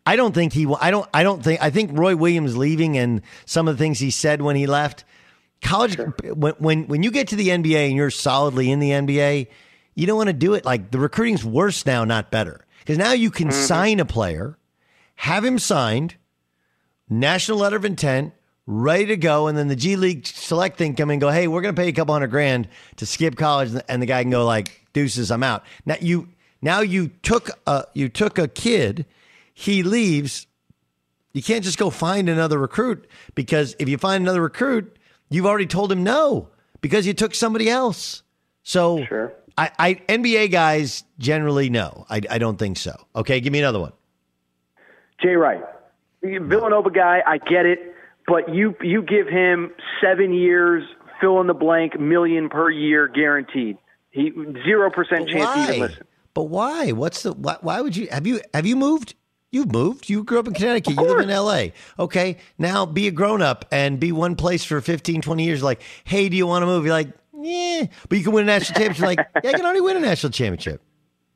I 0.05 0.15
don't 0.15 0.33
think 0.33 0.53
he. 0.53 0.67
I 0.81 0.91
don't. 0.91 1.09
I 1.13 1.23
don't 1.23 1.43
think. 1.43 1.61
I 1.61 1.69
think 1.69 1.91
Roy 1.93 2.15
Williams 2.15 2.57
leaving 2.57 2.97
and 2.97 3.21
some 3.45 3.67
of 3.67 3.77
the 3.77 3.83
things 3.83 3.99
he 3.99 4.11
said 4.11 4.41
when 4.41 4.55
he 4.55 4.67
left 4.67 5.05
college. 5.61 5.97
When 6.23 6.53
when 6.57 6.87
when 6.87 7.03
you 7.03 7.11
get 7.11 7.29
to 7.29 7.35
the 7.35 7.49
NBA 7.49 7.87
and 7.87 7.95
you're 7.95 8.09
solidly 8.09 8.69
in 8.69 8.79
the 8.79 8.89
NBA, 8.89 9.47
you 9.95 10.05
don't 10.05 10.17
want 10.17 10.27
to 10.27 10.33
do 10.33 10.55
it. 10.55 10.65
Like 10.65 10.91
the 10.91 10.99
recruiting's 10.99 11.45
worse 11.45 11.85
now, 11.85 12.03
not 12.03 12.31
better, 12.31 12.65
because 12.79 12.97
now 12.97 13.13
you 13.13 13.31
can 13.31 13.47
mm-hmm. 13.47 13.61
sign 13.61 13.99
a 14.01 14.05
player, 14.05 14.57
have 15.15 15.45
him 15.45 15.57
signed, 15.57 16.15
national 17.09 17.59
letter 17.59 17.77
of 17.77 17.85
intent, 17.85 18.33
ready 18.65 19.05
to 19.05 19.17
go, 19.17 19.47
and 19.47 19.57
then 19.57 19.69
the 19.69 19.75
G 19.75 19.95
League 19.95 20.25
select 20.27 20.77
thing 20.77 20.95
come 20.95 21.09
in 21.11 21.15
and 21.15 21.21
go, 21.21 21.29
hey, 21.29 21.47
we're 21.47 21.61
going 21.61 21.73
to 21.73 21.79
pay 21.79 21.85
you 21.85 21.91
a 21.91 21.95
couple 21.95 22.13
hundred 22.13 22.27
grand 22.27 22.67
to 22.97 23.05
skip 23.05 23.35
college, 23.35 23.71
and 23.87 24.01
the 24.01 24.05
guy 24.05 24.21
can 24.21 24.31
go 24.31 24.45
like, 24.45 24.85
deuces, 24.93 25.31
I'm 25.31 25.43
out. 25.43 25.63
Now 25.85 25.95
you 25.99 26.27
now 26.63 26.79
you 26.79 27.09
took 27.09 27.49
a 27.67 27.83
you 27.93 28.07
took 28.07 28.39
a 28.39 28.47
kid, 28.47 29.05
he 29.53 29.83
leaves. 29.83 30.47
You 31.33 31.43
can't 31.43 31.63
just 31.63 31.77
go 31.77 31.89
find 31.89 32.29
another 32.29 32.57
recruit 32.57 33.07
because 33.35 33.75
if 33.79 33.89
you 33.89 33.97
find 33.97 34.23
another 34.23 34.41
recruit, 34.41 34.97
you've 35.29 35.45
already 35.45 35.65
told 35.65 35.91
him 35.91 36.03
no 36.03 36.47
because 36.79 37.05
you 37.05 37.13
took 37.13 37.35
somebody 37.35 37.69
else. 37.69 38.23
So 38.63 39.05
I, 39.57 39.71
I 39.77 39.93
NBA 40.07 40.51
guys 40.51 41.03
generally 41.19 41.69
no. 41.69 42.05
I, 42.09 42.21
I 42.29 42.37
don't 42.37 42.57
think 42.57 42.77
so. 42.77 42.95
Okay, 43.13 43.41
give 43.41 43.51
me 43.51 43.59
another 43.59 43.79
one. 43.79 43.91
Jay 45.21 45.35
Wright, 45.35 45.61
Villanova 46.21 46.91
guy, 46.91 47.21
I 47.27 47.39
get 47.39 47.65
it, 47.65 47.93
but 48.25 48.53
you 48.55 48.73
you 48.81 49.01
give 49.01 49.27
him 49.27 49.71
seven 50.01 50.33
years, 50.33 50.83
fill 51.19 51.41
in 51.41 51.47
the 51.47 51.53
blank, 51.53 51.99
million 51.99 52.47
per 52.47 52.69
year 52.69 53.09
guaranteed. 53.09 53.77
He 54.11 54.31
zero 54.63 54.89
percent 54.91 55.27
chance 55.27 55.53
to 55.53 55.63
even 55.63 55.79
listen. 55.81 56.07
But 56.33 56.43
why? 56.43 56.91
What's 56.91 57.23
the 57.23 57.33
why, 57.33 57.57
why 57.61 57.81
would 57.81 57.95
you 57.95 58.07
have 58.11 58.25
you 58.25 58.41
have 58.53 58.65
you 58.65 58.75
moved? 58.75 59.15
You've 59.51 59.71
moved. 59.71 60.09
You 60.09 60.23
grew 60.23 60.39
up 60.39 60.47
in 60.47 60.55
Connecticut. 60.55 60.95
You 60.95 61.01
live 61.01 61.19
in 61.19 61.29
LA. 61.29 61.65
Okay. 61.99 62.37
Now 62.57 62.87
be 62.87 63.07
a 63.07 63.11
grown 63.11 63.43
up 63.43 63.65
and 63.71 63.99
be 63.99 64.11
one 64.11 64.35
place 64.35 64.63
for 64.63 64.81
15, 64.81 65.21
20 65.21 65.43
years. 65.43 65.61
Like, 65.61 65.83
hey, 66.05 66.27
do 66.27 66.35
you 66.35 66.47
want 66.47 66.63
to 66.63 66.65
move? 66.65 66.85
You're 66.85 66.93
like, 66.93 67.09
yeah. 67.39 67.85
But 68.09 68.17
you 68.17 68.23
can 68.23 68.33
win 68.33 68.45
a 68.45 68.47
national 68.47 68.79
championship. 68.79 69.05
Like, 69.05 69.43
yeah, 69.43 69.51
I 69.51 69.53
can 69.53 69.63
already 69.63 69.81
win 69.81 69.97
a 69.97 69.99
national 69.99 70.31
championship. 70.31 70.81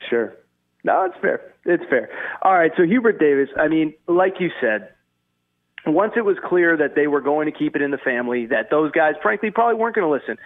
Sure. 0.09 0.35
No, 0.83 1.05
it's 1.05 1.15
fair. 1.21 1.53
It's 1.65 1.83
fair. 1.91 2.09
All 2.41 2.53
right. 2.53 2.71
So 2.75 2.83
Hubert 2.83 3.19
Davis, 3.19 3.49
I 3.55 3.67
mean, 3.67 3.93
like 4.07 4.39
you 4.39 4.49
said, 4.59 4.89
once 5.85 6.13
it 6.15 6.25
was 6.25 6.37
clear 6.43 6.75
that 6.77 6.95
they 6.95 7.05
were 7.05 7.21
going 7.21 7.45
to 7.45 7.51
keep 7.51 7.75
it 7.75 7.81
in 7.81 7.91
the 7.91 7.97
family, 7.97 8.45
that 8.47 8.69
those 8.71 8.91
guys, 8.91 9.13
frankly, 9.21 9.51
probably 9.51 9.75
weren't 9.75 9.95
going 9.95 10.07
to 10.07 10.11
listen. 10.11 10.37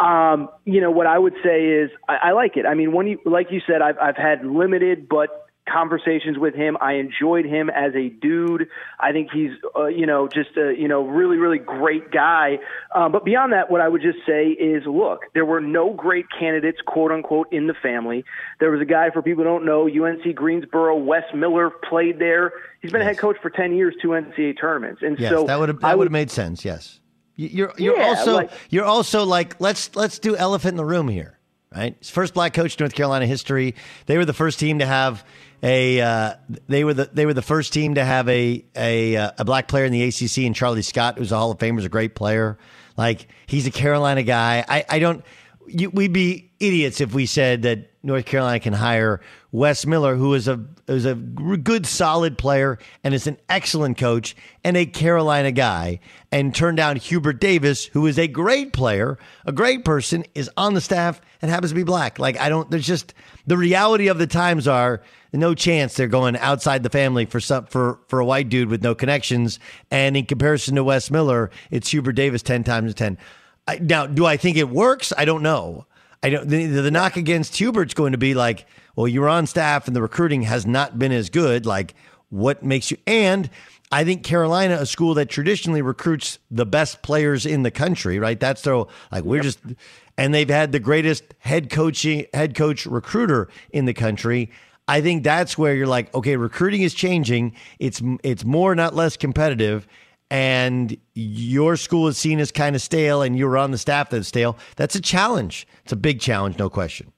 Um, 0.00 0.48
you 0.64 0.80
know, 0.80 0.90
what 0.90 1.06
I 1.06 1.18
would 1.18 1.34
say 1.42 1.66
is 1.66 1.90
I, 2.08 2.16
I 2.28 2.32
like 2.32 2.56
it. 2.56 2.66
I 2.66 2.74
mean, 2.74 2.92
when 2.92 3.06
you, 3.06 3.18
like 3.24 3.48
you 3.50 3.60
said, 3.66 3.82
I've, 3.82 3.98
I've 3.98 4.16
had 4.16 4.44
limited 4.44 5.08
but 5.08 5.48
conversations 5.70 6.38
with 6.38 6.54
him. 6.54 6.76
I 6.80 6.94
enjoyed 6.94 7.44
him 7.44 7.70
as 7.70 7.94
a 7.94 8.08
dude. 8.08 8.68
I 8.98 9.12
think 9.12 9.30
he's, 9.32 9.50
uh, 9.76 9.86
you 9.86 10.06
know, 10.06 10.28
just 10.28 10.56
a, 10.56 10.74
you 10.76 10.88
know, 10.88 11.06
really, 11.06 11.36
really 11.36 11.58
great 11.58 12.10
guy. 12.10 12.58
Um, 12.94 13.12
but 13.12 13.24
beyond 13.24 13.52
that, 13.52 13.70
what 13.70 13.80
I 13.80 13.88
would 13.88 14.02
just 14.02 14.18
say 14.26 14.48
is, 14.48 14.84
look, 14.86 15.22
there 15.34 15.44
were 15.44 15.60
no 15.60 15.92
great 15.92 16.26
candidates, 16.38 16.78
quote 16.86 17.12
unquote, 17.12 17.52
in 17.52 17.66
the 17.66 17.74
family. 17.74 18.24
There 18.60 18.70
was 18.70 18.80
a 18.80 18.86
guy, 18.86 19.10
for 19.10 19.22
people 19.22 19.44
who 19.44 19.50
don't 19.50 19.64
know, 19.64 19.88
UNC 19.88 20.34
Greensboro, 20.34 20.96
Wes 20.96 21.24
Miller 21.34 21.70
played 21.88 22.18
there. 22.18 22.52
He's 22.80 22.92
been 22.92 23.02
a 23.02 23.04
head 23.04 23.18
coach 23.18 23.36
for 23.42 23.50
10 23.50 23.74
years, 23.74 23.94
two 24.00 24.08
NCAA 24.08 24.58
tournaments. 24.60 25.02
And 25.02 25.18
Yes, 25.18 25.30
so 25.30 25.44
that 25.44 25.58
would 25.58 25.68
have 25.68 25.80
that 25.80 25.98
would 25.98 26.06
have 26.06 26.12
made 26.12 26.30
sense. 26.30 26.64
Yes, 26.64 27.00
you're 27.38 27.72
you're 27.78 27.96
Yeah, 27.96 28.08
also 28.08 28.34
like- 28.34 28.50
you're 28.68 28.84
also 28.84 29.24
like 29.24 29.58
let's 29.60 29.94
let's 29.96 30.18
do 30.18 30.36
elephant 30.36 30.72
in 30.72 30.76
the 30.76 30.84
room 30.84 31.08
here, 31.08 31.38
right? 31.74 31.96
First 32.04 32.34
black 32.34 32.52
coach 32.52 32.78
in 32.78 32.84
North 32.84 32.94
Carolina 32.94 33.26
history. 33.26 33.74
They 34.06 34.18
were 34.18 34.24
the 34.24 34.32
first 34.34 34.58
team 34.58 34.80
to 34.80 34.86
have 34.86 35.24
a 35.62 36.00
uh, 36.00 36.34
they 36.68 36.84
were 36.84 36.94
the 36.94 37.08
they 37.12 37.26
were 37.26 37.34
the 37.34 37.42
first 37.42 37.72
team 37.72 37.94
to 37.94 38.04
have 38.04 38.28
a 38.28 38.64
a 38.76 39.16
uh, 39.16 39.30
a 39.38 39.44
black 39.44 39.68
player 39.68 39.84
in 39.84 39.92
the 39.92 40.02
ACC 40.04 40.38
and 40.46 40.54
Charlie 40.54 40.82
Scott, 40.82 41.16
who's 41.18 41.32
a 41.32 41.36
Hall 41.36 41.50
of 41.52 41.58
Famer, 41.58 41.78
is 41.78 41.84
a 41.84 41.88
great 41.88 42.14
player. 42.14 42.58
Like 42.96 43.28
he's 43.46 43.66
a 43.66 43.70
Carolina 43.70 44.22
guy. 44.24 44.64
I 44.68 44.84
I 44.88 44.98
don't. 44.98 45.24
You, 45.70 45.90
we'd 45.90 46.12
be 46.14 46.50
idiots 46.60 47.00
if 47.00 47.12
we 47.14 47.26
said 47.26 47.62
that 47.62 47.90
North 48.02 48.24
Carolina 48.24 48.58
can 48.58 48.72
hire 48.72 49.20
Wes 49.50 49.86
Miller, 49.86 50.14
who 50.16 50.34
is 50.34 50.46
a 50.46 50.62
is 50.86 51.06
a 51.06 51.14
good, 51.14 51.86
solid 51.86 52.36
player 52.36 52.78
and 53.02 53.14
is 53.14 53.26
an 53.26 53.38
excellent 53.48 53.96
coach 53.96 54.36
and 54.62 54.76
a 54.76 54.84
Carolina 54.84 55.52
guy, 55.52 56.00
and 56.30 56.54
turn 56.54 56.74
down 56.74 56.96
Hubert 56.96 57.40
Davis, 57.40 57.86
who 57.86 58.06
is 58.06 58.18
a 58.18 58.28
great 58.28 58.72
player, 58.72 59.18
a 59.46 59.52
great 59.52 59.84
person, 59.84 60.24
is 60.34 60.50
on 60.56 60.74
the 60.74 60.80
staff 60.80 61.20
and 61.40 61.50
happens 61.50 61.70
to 61.70 61.76
be 61.76 61.82
black. 61.82 62.18
Like 62.18 62.38
I 62.38 62.50
don't. 62.50 62.70
There's 62.70 62.86
just 62.86 63.14
the 63.46 63.56
reality 63.56 64.08
of 64.08 64.18
the 64.18 64.26
times 64.26 64.68
are 64.68 65.02
no 65.32 65.54
chance 65.54 65.94
they're 65.94 66.08
going 66.08 66.36
outside 66.36 66.82
the 66.82 66.90
family 66.90 67.24
for 67.24 67.40
some 67.40 67.64
for 67.66 68.00
for 68.08 68.20
a 68.20 68.24
white 68.24 68.50
dude 68.50 68.68
with 68.68 68.82
no 68.82 68.94
connections. 68.94 69.58
And 69.90 70.14
in 70.14 70.26
comparison 70.26 70.74
to 70.74 70.84
Wes 70.84 71.10
Miller, 71.10 71.50
it's 71.70 71.90
Hubert 71.90 72.12
Davis 72.12 72.42
ten 72.42 72.64
times 72.64 72.94
ten. 72.94 73.16
I, 73.66 73.78
now, 73.78 74.06
do 74.06 74.24
I 74.24 74.36
think 74.36 74.56
it 74.56 74.68
works? 74.68 75.12
I 75.16 75.24
don't 75.24 75.42
know. 75.42 75.86
I 76.22 76.30
don't. 76.30 76.48
The, 76.48 76.66
the 76.66 76.90
knock 76.90 77.16
against 77.16 77.56
Hubert's 77.56 77.94
going 77.94 78.12
to 78.12 78.18
be 78.18 78.34
like, 78.34 78.66
well, 78.98 79.06
you're 79.06 79.28
on 79.28 79.46
staff 79.46 79.86
and 79.86 79.94
the 79.94 80.02
recruiting 80.02 80.42
has 80.42 80.66
not 80.66 80.98
been 80.98 81.12
as 81.12 81.30
good. 81.30 81.64
Like, 81.64 81.94
what 82.30 82.64
makes 82.64 82.90
you? 82.90 82.96
And 83.06 83.48
I 83.92 84.02
think 84.02 84.24
Carolina, 84.24 84.74
a 84.74 84.86
school 84.86 85.14
that 85.14 85.28
traditionally 85.28 85.82
recruits 85.82 86.40
the 86.50 86.66
best 86.66 87.00
players 87.00 87.46
in 87.46 87.62
the 87.62 87.70
country, 87.70 88.18
right? 88.18 88.40
That's 88.40 88.62
their 88.62 88.86
like 89.12 89.22
we're 89.22 89.40
just, 89.40 89.60
and 90.16 90.34
they've 90.34 90.48
had 90.48 90.72
the 90.72 90.80
greatest 90.80 91.22
head 91.38 91.70
coaching 91.70 92.26
head 92.34 92.56
coach 92.56 92.86
recruiter 92.86 93.48
in 93.70 93.84
the 93.84 93.94
country. 93.94 94.50
I 94.88 95.00
think 95.00 95.22
that's 95.22 95.56
where 95.56 95.76
you're 95.76 95.86
like, 95.86 96.12
okay, 96.12 96.36
recruiting 96.36 96.82
is 96.82 96.92
changing. 96.92 97.54
It's 97.78 98.02
it's 98.24 98.44
more, 98.44 98.74
not 98.74 98.96
less 98.96 99.16
competitive 99.16 99.86
and 100.28 100.96
your 101.14 101.76
school 101.76 102.08
is 102.08 102.18
seen 102.18 102.40
as 102.40 102.50
kind 102.50 102.74
of 102.74 102.82
stale 102.82 103.22
and 103.22 103.38
you're 103.38 103.56
on 103.56 103.70
the 103.70 103.78
staff 103.78 104.10
that's 104.10 104.26
stale, 104.26 104.58
that's 104.74 104.96
a 104.96 105.00
challenge. 105.00 105.68
It's 105.84 105.92
a 105.92 105.96
big 105.96 106.20
challenge, 106.20 106.58
no 106.58 106.68
question. 106.68 107.12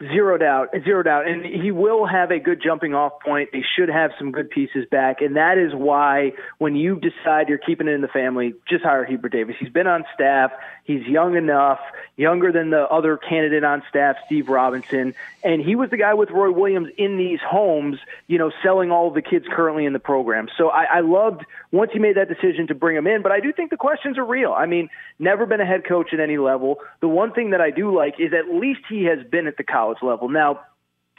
Zero 0.00 0.38
doubt, 0.38 0.68
zero 0.84 1.02
doubt, 1.02 1.26
and 1.26 1.44
he 1.44 1.72
will 1.72 2.06
have 2.06 2.30
a 2.30 2.38
good 2.38 2.62
jumping 2.62 2.94
off 2.94 3.14
point. 3.18 3.48
They 3.52 3.64
should 3.76 3.88
have 3.88 4.12
some 4.16 4.30
good 4.30 4.48
pieces 4.48 4.86
back, 4.88 5.20
and 5.20 5.34
that 5.34 5.58
is 5.58 5.74
why 5.74 6.34
when 6.58 6.76
you 6.76 7.00
decide 7.00 7.48
you're 7.48 7.58
keeping 7.58 7.88
it 7.88 7.94
in 7.94 8.00
the 8.00 8.06
family, 8.06 8.54
just 8.68 8.84
hire 8.84 9.04
Hubert 9.04 9.32
Davis. 9.32 9.56
He's 9.58 9.70
been 9.70 9.88
on 9.88 10.04
staff. 10.14 10.52
He's 10.84 11.04
young 11.04 11.34
enough, 11.34 11.80
younger 12.16 12.52
than 12.52 12.70
the 12.70 12.86
other 12.88 13.16
candidate 13.16 13.64
on 13.64 13.82
staff, 13.88 14.14
Steve 14.26 14.48
Robinson, 14.48 15.14
and 15.42 15.60
he 15.60 15.74
was 15.74 15.90
the 15.90 15.96
guy 15.96 16.14
with 16.14 16.30
Roy 16.30 16.52
Williams 16.52 16.90
in 16.96 17.18
these 17.18 17.40
homes, 17.44 17.98
you 18.28 18.38
know, 18.38 18.52
selling 18.62 18.92
all 18.92 19.08
of 19.08 19.14
the 19.14 19.20
kids 19.20 19.46
currently 19.50 19.84
in 19.84 19.92
the 19.92 19.98
program. 19.98 20.48
So 20.56 20.68
I, 20.68 20.84
I 20.84 21.00
loved 21.00 21.44
once 21.72 21.90
he 21.92 21.98
made 21.98 22.16
that 22.16 22.28
decision 22.28 22.68
to 22.68 22.74
bring 22.74 22.96
him 22.96 23.08
in, 23.08 23.22
but 23.22 23.32
I 23.32 23.40
do 23.40 23.52
think 23.52 23.70
the 23.70 23.76
questions 23.76 24.16
are 24.16 24.24
real. 24.24 24.52
I 24.52 24.66
mean, 24.66 24.90
never 25.18 25.44
been 25.44 25.60
a 25.60 25.66
head 25.66 25.84
coach 25.84 26.14
at 26.14 26.20
any 26.20 26.38
level. 26.38 26.78
The 27.00 27.08
one 27.08 27.32
thing 27.32 27.50
that 27.50 27.60
I 27.60 27.70
do 27.70 27.94
like 27.94 28.14
is 28.20 28.32
at 28.32 28.54
least 28.54 28.80
he 28.88 29.04
has 29.04 29.18
been 29.26 29.48
at 29.48 29.56
the 29.56 29.64
college 29.64 29.87
level. 30.02 30.28
Now, 30.28 30.60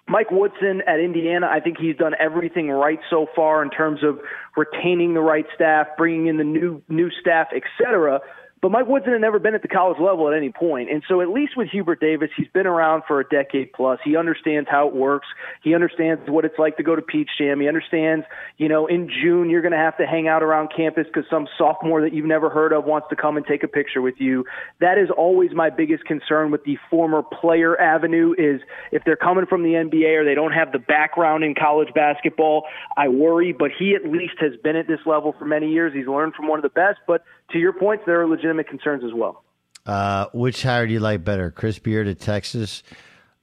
Mike 0.07 0.31
Woodson 0.31 0.81
at 0.87 0.99
Indiana, 0.99 1.47
I 1.51 1.59
think 1.59 1.77
he's 1.79 1.95
done 1.95 2.13
everything 2.19 2.69
right 2.69 2.99
so 3.09 3.27
far 3.35 3.61
in 3.61 3.69
terms 3.69 4.03
of 4.03 4.19
retaining 4.57 5.13
the 5.13 5.21
right 5.21 5.45
staff, 5.53 5.87
bringing 5.97 6.27
in 6.27 6.37
the 6.37 6.43
new 6.43 6.81
new 6.89 7.11
staff, 7.21 7.47
et 7.55 7.63
cetera. 7.77 8.19
But 8.61 8.71
Mike 8.71 8.87
Woodson 8.87 9.13
had 9.13 9.21
never 9.21 9.39
been 9.39 9.55
at 9.55 9.61
the 9.61 9.69
college 9.69 9.99
level 9.99 10.27
at 10.27 10.35
any 10.35 10.51
point. 10.51 10.91
And 10.91 11.01
so 11.07 11.21
at 11.21 11.29
least 11.29 11.55
with 11.55 11.69
Hubert 11.69 12.01
Davis, 12.01 12.29
he's 12.35 12.49
been 12.49 12.67
around 12.67 13.03
for 13.07 13.21
a 13.21 13.23
decade 13.23 13.71
plus. 13.71 13.99
He 14.03 14.17
understands 14.17 14.67
how 14.69 14.87
it 14.87 14.93
works. 14.93 15.27
He 15.63 15.73
understands 15.73 16.21
what 16.27 16.43
it's 16.43 16.59
like 16.59 16.75
to 16.77 16.83
go 16.83 16.95
to 16.95 17.01
Peach 17.01 17.29
Jam. 17.37 17.61
He 17.61 17.69
understands, 17.69 18.25
you 18.57 18.67
know, 18.67 18.85
in 18.85 19.09
June 19.09 19.49
you're 19.49 19.61
going 19.61 19.71
to 19.71 19.77
have 19.77 19.95
to 19.97 20.05
hang 20.05 20.27
out 20.27 20.43
around 20.43 20.71
campus 20.75 21.05
because 21.07 21.23
some 21.29 21.47
sophomore 21.57 22.01
that 22.01 22.13
you've 22.13 22.25
never 22.25 22.49
heard 22.49 22.73
of 22.73 22.83
wants 22.83 23.07
to 23.09 23.15
come 23.15 23.37
and 23.37 23.45
take 23.45 23.63
a 23.63 23.67
picture 23.67 24.01
with 24.01 24.15
you. 24.17 24.43
That 24.81 24.97
is 24.97 25.09
always 25.15 25.51
my 25.53 25.69
biggest 25.69 26.03
concern 26.03 26.51
with 26.51 26.65
the 26.65 26.77
former 26.89 27.23
player 27.23 27.79
avenue 27.79 28.33
is 28.37 28.61
if 28.91 29.03
they're 29.05 29.15
coming 29.15 29.45
from 29.45 29.63
the 29.63 29.69
NBA 29.69 30.17
or 30.17 30.25
they 30.25 30.35
don't 30.35 30.51
have 30.51 30.73
the 30.73 30.79
background 30.79 31.45
in 31.45 31.55
college 31.55 31.93
basketball, 31.95 32.65
I 32.97 33.07
worry. 33.07 33.53
But 33.53 33.71
he 33.77 33.95
at 33.95 34.09
least 34.09 34.35
has 34.39 34.53
been 34.61 34.75
at 34.75 34.87
this 34.87 34.99
level 35.05 35.33
for 35.39 35.45
many 35.45 35.71
years. 35.71 35.93
He's 35.93 36.07
learned 36.07 36.33
from 36.33 36.47
one 36.49 36.59
of 36.59 36.63
the 36.63 36.69
best. 36.69 36.99
But 37.07 37.23
to 37.51 37.59
your 37.59 37.73
points, 37.73 38.03
there 38.05 38.21
are 38.21 38.27
legitimate 38.27 38.67
concerns 38.67 39.03
as 39.03 39.13
well. 39.13 39.43
Uh, 39.85 40.27
which 40.33 40.63
hire 40.63 40.85
do 40.85 40.93
you 40.93 40.99
like 40.99 41.23
better, 41.23 41.51
Chris 41.51 41.79
Beard 41.79 42.07
at 42.07 42.19
Texas 42.19 42.83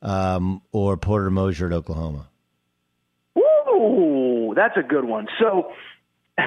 um, 0.02 0.62
or 0.72 0.96
Porter 0.96 1.30
Moser 1.30 1.66
at 1.66 1.72
Oklahoma? 1.72 2.28
Ooh, 3.36 4.52
that's 4.54 4.76
a 4.76 4.82
good 4.82 5.04
one. 5.04 5.26
So, 5.40 5.72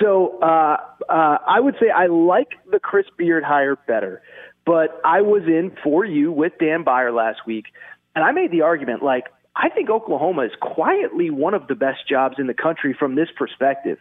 so 0.00 0.38
uh, 0.40 0.76
uh, 1.08 1.38
I 1.46 1.60
would 1.60 1.74
say 1.80 1.90
I 1.90 2.06
like 2.06 2.48
the 2.70 2.78
Chris 2.78 3.06
Beard 3.16 3.44
hire 3.44 3.76
better, 3.86 4.22
but 4.64 5.00
I 5.04 5.22
was 5.22 5.42
in 5.46 5.72
for 5.82 6.04
you 6.04 6.30
with 6.30 6.52
Dan 6.60 6.84
Beyer 6.84 7.12
last 7.12 7.40
week, 7.46 7.66
and 8.14 8.24
I 8.24 8.32
made 8.32 8.50
the 8.50 8.62
argument 8.62 9.02
like 9.02 9.24
I 9.56 9.68
think 9.68 9.90
Oklahoma 9.90 10.42
is 10.42 10.52
quietly 10.60 11.30
one 11.30 11.54
of 11.54 11.66
the 11.66 11.74
best 11.74 12.08
jobs 12.08 12.36
in 12.38 12.46
the 12.46 12.54
country 12.54 12.94
from 12.96 13.16
this 13.16 13.28
perspective. 13.36 13.98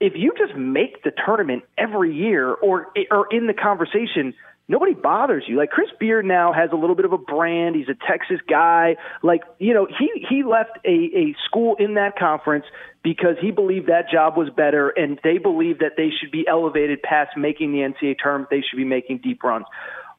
If 0.00 0.14
you 0.16 0.32
just 0.36 0.56
make 0.56 1.02
the 1.02 1.12
tournament 1.24 1.64
every 1.76 2.14
year 2.14 2.52
or 2.52 2.88
or 3.10 3.26
in 3.30 3.46
the 3.46 3.54
conversation, 3.54 4.34
nobody 4.70 4.94
bothers 4.94 5.44
you. 5.46 5.58
Like 5.58 5.70
Chris 5.70 5.90
Beard 5.98 6.24
now 6.24 6.52
has 6.52 6.70
a 6.72 6.76
little 6.76 6.94
bit 6.94 7.04
of 7.04 7.12
a 7.12 7.18
brand. 7.18 7.76
He's 7.76 7.88
a 7.88 7.98
Texas 8.08 8.38
guy. 8.48 8.96
Like, 9.22 9.42
you 9.58 9.74
know, 9.74 9.86
he 9.86 10.24
he 10.28 10.42
left 10.42 10.78
a, 10.86 11.10
a 11.14 11.36
school 11.46 11.76
in 11.78 11.94
that 11.94 12.18
conference 12.18 12.64
because 13.02 13.36
he 13.40 13.50
believed 13.50 13.88
that 13.88 14.08
job 14.10 14.36
was 14.36 14.48
better 14.48 14.90
and 14.90 15.18
they 15.24 15.38
believe 15.38 15.80
that 15.80 15.92
they 15.96 16.10
should 16.10 16.30
be 16.30 16.46
elevated 16.46 17.02
past 17.02 17.36
making 17.36 17.72
the 17.72 17.78
NCAA 17.78 18.16
tournament. 18.22 18.50
They 18.50 18.62
should 18.68 18.76
be 18.76 18.84
making 18.84 19.18
deep 19.18 19.42
runs. 19.42 19.66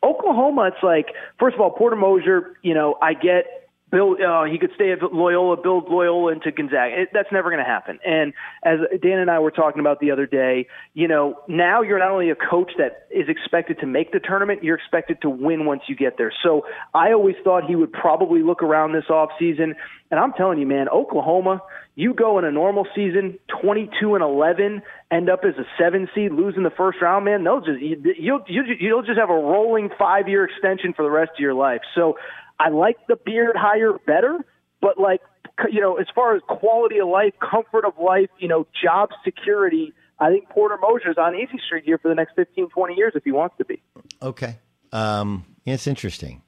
Oklahoma, 0.04 0.72
it's 0.74 0.84
like, 0.84 1.13
first 1.39 1.54
of 1.54 1.62
all, 1.62 1.72
Porter 1.72 1.96
Moser, 1.96 2.58
you 2.63 2.74
know, 2.74 2.98
I 3.02 3.13
get 3.13 3.61
build 3.91 4.21
uh, 4.21 4.45
he 4.45 4.58
could 4.58 4.71
stay 4.75 4.91
at 4.91 4.99
Loyola, 5.13 5.58
build 5.62 5.89
Loyola 5.89 6.32
into 6.32 6.51
Gonzaga. 6.51 7.01
It, 7.01 7.10
that's 7.13 7.32
never 7.32 7.49
going 7.49 7.63
to 7.63 7.69
happen. 7.69 7.99
And 8.06 8.34
as 8.63 8.80
Dan 9.01 9.19
and 9.19 9.30
I 9.30 9.39
were 9.39 9.51
talking 9.51 9.80
about 9.80 9.99
the 9.99 10.12
other 10.12 10.25
day, 10.25 10.67
you 10.93 11.08
know, 11.08 11.39
now 11.47 11.82
you're 11.82 11.99
not 11.99 12.12
only 12.12 12.30
a 12.30 12.36
coach 12.36 12.71
that 12.77 13.08
is 13.12 13.27
expected 13.27 13.80
to 13.80 13.86
make 13.86 14.12
the 14.12 14.19
tournament, 14.19 14.63
you're 14.63 14.77
expected 14.77 15.21
to 15.21 15.30
win 15.30 15.65
once 15.65 15.84
you 15.88 15.95
get 15.95 16.17
there. 16.17 16.34
So 16.43 16.65
I 16.93 17.12
always 17.12 17.36
thought 17.43 17.65
he 17.65 17.75
would 17.75 17.91
probably 17.91 18.41
look 18.41 18.63
around 18.63 18.93
this 18.93 19.10
off 19.10 19.30
season. 19.38 19.75
And 20.10 20.19
I'm 20.19 20.34
telling 20.34 20.60
you, 20.60 20.67
man, 20.67 20.89
Oklahoma, 20.89 21.62
you 21.95 22.13
go 22.13 22.39
in 22.39 22.45
a 22.45 22.51
normal 22.51 22.88
season, 22.95 23.38
22 23.62 24.15
and 24.15 24.23
11, 24.23 24.82
end 25.12 25.30
up 25.30 25.41
as 25.43 25.56
a 25.58 25.65
seven 25.77 26.08
seed, 26.15 26.32
losing 26.32 26.63
the 26.63 26.71
first 26.71 27.01
round, 27.01 27.25
man. 27.25 27.43
They'll 27.43 27.62
just 27.62 27.82
you, 27.82 28.01
you'll 28.17 28.43
you'll 28.47 29.04
just 29.04 29.19
have 29.19 29.30
a 29.30 29.34
rolling 29.34 29.89
five 29.99 30.30
year 30.30 30.45
extension 30.45 30.93
for 30.93 31.04
the 31.04 31.12
rest 31.12 31.32
of 31.34 31.39
your 31.39 31.54
life. 31.54 31.82
So 31.95 32.17
I 32.62 32.69
like 32.69 32.97
the 33.08 33.15
beard 33.15 33.56
hire 33.56 33.93
better, 34.06 34.38
but 34.82 35.00
like 35.00 35.21
you 35.69 35.82
know, 35.82 35.97
as 35.97 36.08
far 36.13 36.36
as 36.36 36.41
quality 36.47 37.00
of 37.00 37.08
life, 37.08 37.34
comfort 37.39 37.86
of 37.86 37.93
life, 38.00 38.30
you 38.39 38.47
know, 38.47 38.67
job 38.84 39.10
security, 39.24 39.93
I 40.19 40.30
think 40.30 40.50
Porter 40.50 40.78
Moser's 40.82 41.17
on 41.17 41.36
easy 41.36 41.60
street 41.65 41.84
here 41.86 41.97
for 41.97 42.08
the 42.10 42.15
next 42.15 42.34
15, 42.36 42.69
20 42.69 42.93
years 42.95 43.13
if 43.15 43.24
he 43.24 43.32
wants 43.32 43.56
to 43.58 43.65
be. 43.65 43.82
Okay. 44.21 44.58
Um, 44.92 45.46
it's 45.65 45.88
interesting. 45.88 46.42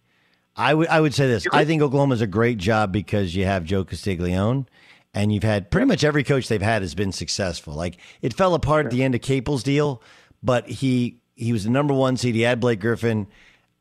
I 0.55 0.73
would 0.73 0.87
I 0.87 1.01
would 1.01 1.15
say 1.15 1.27
this. 1.27 1.47
I 1.51 1.65
think 1.65 1.81
Oklahoma's 1.81 2.21
a 2.21 2.27
great 2.27 2.59
job 2.59 2.91
because 2.91 3.35
you 3.35 3.45
have 3.45 3.63
Joe 3.63 3.83
Castiglione 3.83 4.65
and 5.13 5.33
you've 5.33 5.43
had 5.43 5.71
pretty 5.71 5.87
much 5.87 6.03
every 6.03 6.23
coach 6.23 6.47
they've 6.47 6.61
had 6.61 6.83
has 6.83 6.93
been 6.93 7.11
successful. 7.11 7.73
Like 7.73 7.97
it 8.21 8.33
fell 8.35 8.53
apart 8.53 8.85
at 8.85 8.91
the 8.91 9.03
end 9.03 9.15
of 9.15 9.21
Capel's 9.21 9.63
deal, 9.63 10.01
but 10.43 10.69
he 10.69 11.21
he 11.35 11.51
was 11.51 11.63
the 11.63 11.71
number 11.71 11.93
one 11.93 12.17
seed. 12.17 12.35
He 12.35 12.41
had 12.41 12.59
Blake 12.59 12.79
Griffin. 12.79 13.27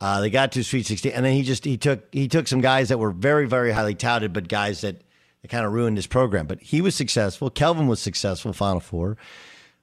Uh, 0.02 0.20
they 0.20 0.30
got 0.30 0.50
to 0.50 0.64
Sweet 0.64 0.84
16, 0.84 1.12
and 1.12 1.24
then 1.24 1.32
he 1.32 1.42
just 1.44 1.64
he 1.64 1.76
took 1.76 2.12
he 2.12 2.26
took 2.26 2.48
some 2.48 2.60
guys 2.60 2.88
that 2.88 2.98
were 2.98 3.12
very 3.12 3.46
very 3.46 3.70
highly 3.70 3.94
touted, 3.94 4.32
but 4.32 4.48
guys 4.48 4.80
that, 4.80 5.00
that 5.42 5.48
kind 5.48 5.64
of 5.64 5.72
ruined 5.72 5.96
his 5.96 6.08
program. 6.08 6.46
But 6.46 6.60
he 6.60 6.80
was 6.80 6.94
successful. 6.96 7.50
Kelvin 7.50 7.86
was 7.86 8.00
successful. 8.00 8.52
Final 8.52 8.80
four. 8.80 9.16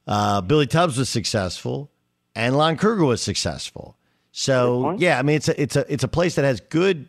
Uh, 0.05 0.41
Billy 0.41 0.67
Tubbs 0.67 0.97
was 0.97 1.07
successful, 1.07 1.89
and 2.35 2.57
Lon 2.57 2.75
Kruger 2.75 3.05
was 3.05 3.21
successful. 3.21 3.95
So 4.33 4.95
yeah, 4.99 5.17
I 5.17 5.21
mean 5.21 5.37
it's 5.37 5.47
a 5.47 5.61
it's 5.61 5.75
a 5.77 5.85
it's 5.91 6.03
a 6.03 6.07
place 6.09 6.35
that 6.35 6.43
has 6.43 6.59
good. 6.59 7.07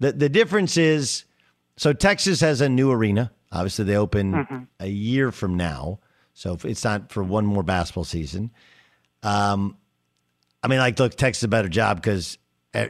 The 0.00 0.12
the 0.12 0.28
difference 0.28 0.76
is 0.76 1.24
so 1.78 1.92
Texas 1.94 2.40
has 2.42 2.60
a 2.60 2.68
new 2.68 2.90
arena. 2.90 3.32
Obviously, 3.52 3.86
they 3.86 3.96
open 3.96 4.32
Mhm. 4.32 4.66
a 4.80 4.86
year 4.86 5.32
from 5.32 5.56
now, 5.56 5.98
so 6.34 6.58
it's 6.64 6.84
not 6.84 7.10
for 7.10 7.22
one 7.24 7.46
more 7.46 7.62
basketball 7.62 8.04
season. 8.04 8.50
Um, 9.22 9.76
I 10.62 10.68
mean, 10.68 10.78
like, 10.78 10.98
look, 10.98 11.14
Texas 11.16 11.42
a 11.42 11.48
better 11.48 11.68
job 11.68 11.96
because 11.96 12.36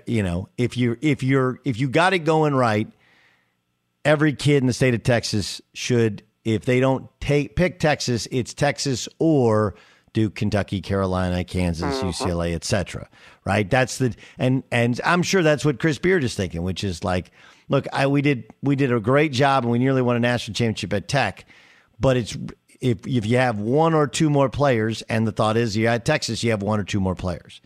you 0.07 0.22
know 0.22 0.49
if 0.59 0.76
you 0.76 0.97
if 1.01 1.22
you're 1.22 1.59
if 1.64 1.78
you 1.78 1.89
got 1.89 2.12
it 2.12 2.20
going 2.20 2.55
right, 2.55 2.89
every 4.05 4.33
kid 4.35 4.62
in 4.62 4.66
the 4.66 4.72
state 4.72 4.95
of 4.95 5.03
Texas 5.03 5.61
should. 5.74 6.22
If 6.43 6.64
they 6.64 6.81
don't 6.81 7.07
take 7.20 7.55
pick 7.55 7.78
Texas, 7.78 8.26
it's 8.31 8.55
Texas 8.55 9.11
or 9.18 9.74
Duke, 10.14 10.35
Kentucky, 10.35 10.81
Carolina, 10.81 11.45
Kansas, 11.45 11.99
Mhm. 12.01 12.09
UCLA, 12.09 12.55
etc. 12.55 13.09
Right? 13.45 13.68
That's 13.68 13.99
the 13.99 14.14
and 14.39 14.62
and 14.72 14.99
I'm 15.05 15.22
sure 15.22 15.43
that's 15.43 15.66
what 15.66 15.78
Chris 15.78 15.99
Beard 15.99 16.24
is 16.24 16.35
thinking, 16.35 16.62
which 16.62 16.83
is 16.83 17.05
like, 17.05 17.31
look, 17.68 17.87
I 17.93 18.07
we 18.07 18.22
did 18.22 18.45
we 18.62 18.74
did 18.74 18.91
a 18.91 19.01
great 19.01 19.33
job 19.33 19.64
and 19.64 19.70
we 19.70 19.78
nearly 19.78 20.01
won 20.01 20.16
a 20.16 20.20
national 20.20 20.55
championship 20.55 20.95
at 20.95 21.09
Tech, 21.09 21.45
but 22.01 22.16
it's 22.16 22.37
if 22.81 23.07
if 23.07 23.26
you 23.26 23.37
have 23.37 23.59
one 23.59 23.93
or 23.93 24.07
two 24.07 24.31
more 24.31 24.49
players, 24.49 25.03
and 25.03 25.26
the 25.26 25.33
thought 25.33 25.59
is 25.59 25.76
you 25.76 25.89
at 25.89 26.07
Texas, 26.07 26.43
you 26.43 26.51
have 26.53 26.62
one 26.62 26.81
or 26.81 26.85
two 26.85 27.01
more 27.01 27.14
players. 27.14 27.61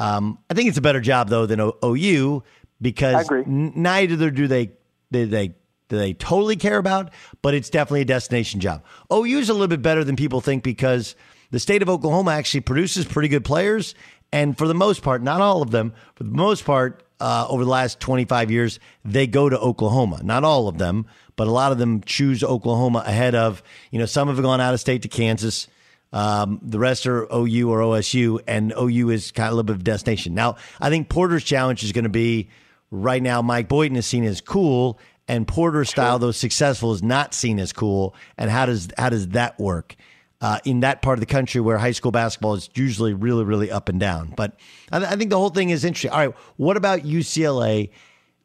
Um, 0.00 0.38
I 0.48 0.54
think 0.54 0.68
it's 0.68 0.78
a 0.78 0.82
better 0.82 1.00
job 1.00 1.28
though 1.28 1.46
than 1.46 1.60
o- 1.60 1.76
OU 1.84 2.42
because 2.80 3.26
n- 3.46 3.72
neither 3.76 4.30
do 4.30 4.48
they 4.48 4.70
do 5.12 5.26
they 5.26 5.48
do 5.88 5.98
they 5.98 6.14
totally 6.14 6.56
care 6.56 6.78
about, 6.78 7.12
but 7.42 7.52
it's 7.54 7.68
definitely 7.70 8.00
a 8.02 8.04
destination 8.06 8.60
job. 8.60 8.82
OU 9.12 9.38
is 9.38 9.48
a 9.48 9.52
little 9.52 9.68
bit 9.68 9.82
better 9.82 10.02
than 10.04 10.16
people 10.16 10.40
think 10.40 10.62
because 10.62 11.14
the 11.50 11.58
state 11.58 11.82
of 11.82 11.88
Oklahoma 11.88 12.30
actually 12.30 12.60
produces 12.60 13.04
pretty 13.04 13.28
good 13.28 13.44
players, 13.44 13.94
and 14.32 14.56
for 14.56 14.68
the 14.68 14.74
most 14.74 15.02
part, 15.02 15.22
not 15.22 15.40
all 15.40 15.62
of 15.62 15.70
them, 15.72 15.92
for 16.14 16.22
the 16.24 16.30
most 16.30 16.64
part, 16.64 17.02
uh, 17.18 17.44
over 17.48 17.64
the 17.64 17.70
last 17.70 17.98
25 18.00 18.50
years, 18.50 18.78
they 19.04 19.26
go 19.26 19.48
to 19.48 19.58
Oklahoma. 19.58 20.20
Not 20.22 20.44
all 20.44 20.68
of 20.68 20.78
them, 20.78 21.06
but 21.36 21.48
a 21.48 21.50
lot 21.50 21.72
of 21.72 21.78
them 21.78 22.00
choose 22.02 22.42
Oklahoma 22.42 23.02
ahead 23.04 23.34
of, 23.34 23.62
you 23.90 23.98
know, 23.98 24.06
some 24.06 24.28
have 24.28 24.40
gone 24.40 24.60
out 24.60 24.72
of 24.72 24.80
state 24.80 25.02
to 25.02 25.08
Kansas. 25.08 25.66
Um, 26.12 26.60
the 26.62 26.78
rest 26.78 27.06
are 27.06 27.26
OU 27.32 27.70
or 27.70 27.78
OSU, 27.80 28.40
and 28.46 28.72
OU 28.76 29.10
is 29.10 29.30
kind 29.30 29.46
of 29.46 29.52
a 29.52 29.56
little 29.56 29.64
bit 29.64 29.74
of 29.76 29.80
a 29.80 29.84
destination. 29.84 30.34
Now, 30.34 30.56
I 30.80 30.90
think 30.90 31.08
Porter's 31.08 31.44
challenge 31.44 31.84
is 31.84 31.92
going 31.92 32.04
to 32.04 32.10
be 32.10 32.48
right 32.90 33.22
now. 33.22 33.42
Mike 33.42 33.68
Boynton 33.68 33.96
is 33.96 34.06
seen 34.06 34.24
as 34.24 34.40
cool, 34.40 34.98
and 35.28 35.46
Porter's 35.46 35.90
style, 35.90 36.18
though 36.18 36.32
successful, 36.32 36.92
is 36.92 37.02
not 37.02 37.34
seen 37.34 37.60
as 37.60 37.72
cool. 37.72 38.14
And 38.36 38.50
how 38.50 38.66
does 38.66 38.88
how 38.98 39.10
does 39.10 39.28
that 39.28 39.58
work 39.60 39.94
uh, 40.40 40.58
in 40.64 40.80
that 40.80 41.02
part 41.02 41.18
of 41.18 41.20
the 41.20 41.26
country 41.26 41.60
where 41.60 41.78
high 41.78 41.92
school 41.92 42.10
basketball 42.10 42.54
is 42.54 42.68
usually 42.74 43.14
really 43.14 43.44
really 43.44 43.70
up 43.70 43.88
and 43.88 44.00
down? 44.00 44.34
But 44.36 44.58
I, 44.90 44.98
th- 44.98 45.10
I 45.12 45.16
think 45.16 45.30
the 45.30 45.38
whole 45.38 45.50
thing 45.50 45.70
is 45.70 45.84
interesting. 45.84 46.10
All 46.10 46.18
right, 46.18 46.34
what 46.56 46.76
about 46.76 47.00
UCLA? 47.00 47.90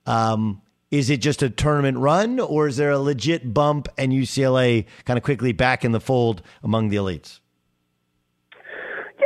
Um, 0.05 0.61
is 0.91 1.09
it 1.09 1.17
just 1.17 1.41
a 1.41 1.49
tournament 1.49 1.97
run, 1.97 2.39
or 2.39 2.67
is 2.67 2.77
there 2.77 2.91
a 2.91 2.99
legit 2.99 3.51
bump 3.53 3.87
and 3.97 4.11
UCLA 4.11 4.85
kind 5.05 5.17
of 5.17 5.23
quickly 5.23 5.51
back 5.51 5.83
in 5.83 5.91
the 5.91 5.99
fold 5.99 6.43
among 6.63 6.89
the 6.89 6.97
elites? 6.97 7.39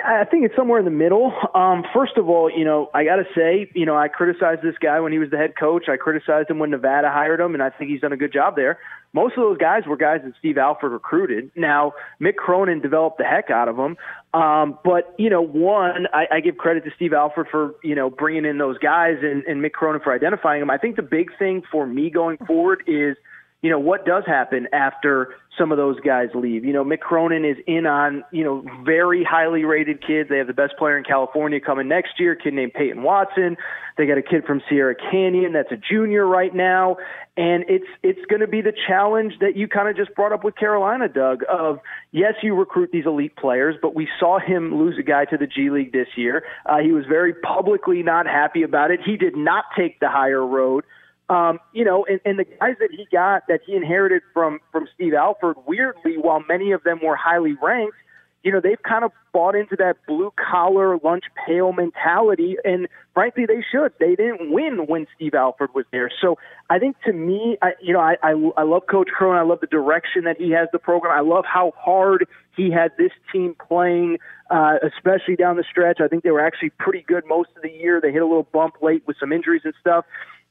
I 0.06 0.26
think 0.26 0.46
it's 0.46 0.56
somewhere 0.56 0.80
in 0.80 0.86
the 0.86 0.92
middle. 0.92 1.34
Um, 1.54 1.84
first 1.94 2.18
of 2.18 2.30
all, 2.30 2.50
you 2.50 2.66
know, 2.66 2.90
I 2.94 3.04
got 3.04 3.18
to 3.18 3.26
say, 3.36 3.70
you 3.74 3.86
know, 3.86 3.98
I 3.98 4.08
criticized 4.08 4.62
this 4.62 4.76
guy 4.82 5.00
when 5.00 5.12
he 5.12 5.20
was 5.20 5.30
the 5.30 5.38
head 5.38 5.54
coach. 5.60 5.90
I 5.90 5.98
criticized 5.98 6.50
him 6.50 6.60
when 6.60 6.70
Nevada 6.70 7.10
hired 7.10 7.40
him, 7.40 7.54
and 7.54 7.64
I 7.64 7.70
think 7.70 7.92
he's 7.92 8.02
done 8.02 8.14
a 8.14 8.18
good 8.18 8.34
job 8.34 8.56
there. 8.56 8.80
Most 9.14 9.38
of 9.38 9.44
those 9.44 9.58
guys 9.58 9.84
were 9.88 9.98
guys 9.98 10.22
that 10.24 10.34
Steve 10.38 10.58
Alford 10.58 10.92
recruited. 10.92 11.52
Now, 11.56 11.94
Mick 12.22 12.36
Cronin 12.36 12.82
developed 12.82 13.18
the 13.18 13.24
heck 13.24 13.50
out 13.50 13.68
of 13.68 13.76
them. 13.78 13.98
Um, 14.34 14.78
but, 14.84 15.16
you 15.18 15.30
know, 15.30 15.42
one, 15.42 16.08
I, 16.14 16.28
I 16.32 16.40
give 16.42 16.58
credit 16.58 16.84
to 16.86 16.92
Steve 16.96 17.14
Alford 17.14 17.48
for, 17.50 17.76
you 17.84 17.96
know, 17.96 18.10
bringing 18.10 18.46
in 18.46 18.58
those 18.58 18.78
guys 18.78 19.18
and, 19.22 19.44
and 19.46 19.64
Mick 19.64 19.72
Cronin 19.72 20.02
for 20.04 20.14
identifying 20.14 20.60
them. 20.60 20.70
I 20.70 20.78
think 20.78 20.96
the 20.96 21.02
big 21.02 21.32
thing 21.40 21.64
for 21.72 21.88
me 21.88 22.10
going 22.10 22.38
forward 22.46 22.84
is– 22.88 23.16
you 23.62 23.70
know, 23.70 23.80
what 23.80 24.06
does 24.06 24.24
happen 24.26 24.68
after 24.72 25.36
some 25.58 25.74
of 25.74 25.78
those 25.78 26.00
guys 26.00 26.30
leave? 26.34 26.64
You 26.64 26.72
know, 26.72 26.86
Mick 26.86 27.02
Cronin 27.02 27.44
is 27.44 27.58
in 27.68 27.86
on, 27.86 28.24
you 28.32 28.46
know, 28.46 28.64
very 28.86 29.26
highly 29.30 29.66
rated 29.66 30.06
kids. 30.06 30.30
They 30.30 30.38
have 30.38 30.48
the 30.48 30.54
best 30.54 30.78
player 30.78 30.98
in 30.98 31.04
California 31.04 31.60
coming 31.60 31.90
next 31.90 32.20
year, 32.20 32.32
a 32.34 32.36
kid 32.38 32.54
named 32.54 32.74
Peyton 32.74 33.04
Watson. 33.04 33.58
They 33.98 34.06
got 34.06 34.18
a 34.18 34.22
kid 34.22 34.46
from 34.46 34.62
Sierra 34.70 34.96
Canyon 34.96 35.52
that's 35.52 35.74
a 35.74 35.76
junior 35.76 36.26
right 36.26 36.56
now. 36.56 36.96
And 37.36 37.66
it's 37.68 37.88
it's 38.02 38.26
going 38.30 38.40
to 38.40 38.48
be 38.48 38.62
the 38.62 38.74
challenge 38.88 39.34
that 39.42 39.58
you 39.58 39.68
kind 39.68 39.90
of 39.90 39.98
just 39.98 40.16
brought 40.16 40.32
up 40.32 40.46
with 40.46 40.56
Carolina, 40.56 41.10
Doug, 41.10 41.42
of 41.50 41.80
yes, 42.14 42.36
you 42.42 42.56
recruit 42.56 42.92
these 42.94 43.06
elite 43.06 43.36
players, 43.36 43.76
but 43.82 43.94
we 43.94 44.08
saw 44.22 44.40
him 44.40 44.80
lose 44.80 44.96
a 44.98 45.04
guy 45.04 45.26
to 45.26 45.38
the 45.38 45.48
G 45.48 45.70
League 45.70 45.92
this 45.92 46.08
year. 46.16 46.46
Uh, 46.66 46.78
he 46.78 46.94
was 46.94 47.04
very 47.10 47.34
publicly 47.34 48.04
not 48.04 48.26
happy 48.26 48.64
about 48.64 48.92
it. 48.92 49.02
He 49.06 49.18
did 49.18 49.36
not 49.36 49.66
take 49.78 50.00
the 50.00 50.10
higher 50.10 50.46
road 50.46 50.86
um, 51.30 51.60
you 51.74 51.86
know, 51.86 52.06
and, 52.06 52.20
and 52.26 52.40
the 52.40 52.46
guys 52.46 52.76
that 52.80 52.90
he 52.92 53.08
got 53.12 53.44
that 53.48 53.62
he 53.66 53.76
inherited 53.76 54.24
from 54.34 54.60
from 54.72 54.88
Steve 54.96 55.14
Alford, 55.14 55.58
weirdly, 55.66 56.18
while 56.18 56.44
many 56.48 56.72
of 56.72 56.84
them 56.84 57.00
were 57.04 57.16
highly 57.16 57.56
ranked, 57.62 57.98
you 58.44 58.52
know, 58.52 58.60
they've 58.62 58.82
kind 58.82 59.04
of 59.04 59.12
bought 59.32 59.54
into 59.54 59.76
that 59.76 59.98
blue 60.08 60.34
collar 60.52 60.98
lunch 61.04 61.26
pail 61.46 61.72
mentality, 61.72 62.56
and 62.64 62.88
frankly, 63.14 63.46
they 63.46 63.64
should. 63.72 63.94
They 64.00 64.16
didn't 64.16 64.52
win 64.52 64.86
when 64.88 65.06
Steve 65.16 65.36
Alford 65.36 65.70
was 65.76 65.86
there, 65.92 66.10
so 66.20 66.38
I 66.70 66.80
think 66.80 66.96
to 67.06 67.14
me, 67.14 67.58
I, 67.62 67.74
you 67.82 67.94
know, 67.94 68.00
I, 68.00 68.16
I 68.24 68.32
I 68.58 68.64
love 68.64 68.84
Coach 68.90 69.10
Cronin. 69.10 69.38
I 69.38 69.44
love 69.44 69.60
the 69.60 69.68
direction 69.68 70.24
that 70.24 70.38
he 70.38 70.52
has 70.52 70.68
the 70.72 70.80
program. 70.80 71.16
I 71.16 71.22
love 71.22 71.46
how 71.46 71.74
hard 71.78 72.26
he 72.56 72.72
had 72.72 72.92
this 72.98 73.12
team 73.32 73.56
playing, 73.68 74.18
uh, 74.50 74.78
especially 74.84 75.36
down 75.36 75.58
the 75.58 75.66
stretch. 75.70 76.00
I 76.02 76.08
think 76.08 76.24
they 76.24 76.32
were 76.32 76.46
actually 76.46 76.72
pretty 76.72 77.04
good 77.08 77.24
most 77.28 77.50
of 77.56 77.62
the 77.62 77.72
year. 77.72 78.02
They 78.02 78.12
hit 78.12 78.22
a 78.22 78.26
little 78.26 78.48
bump 78.52 78.76
late 78.82 79.04
with 79.06 79.18
some 79.20 79.32
injuries 79.32 79.62
and 79.64 79.74
stuff. 79.80 80.06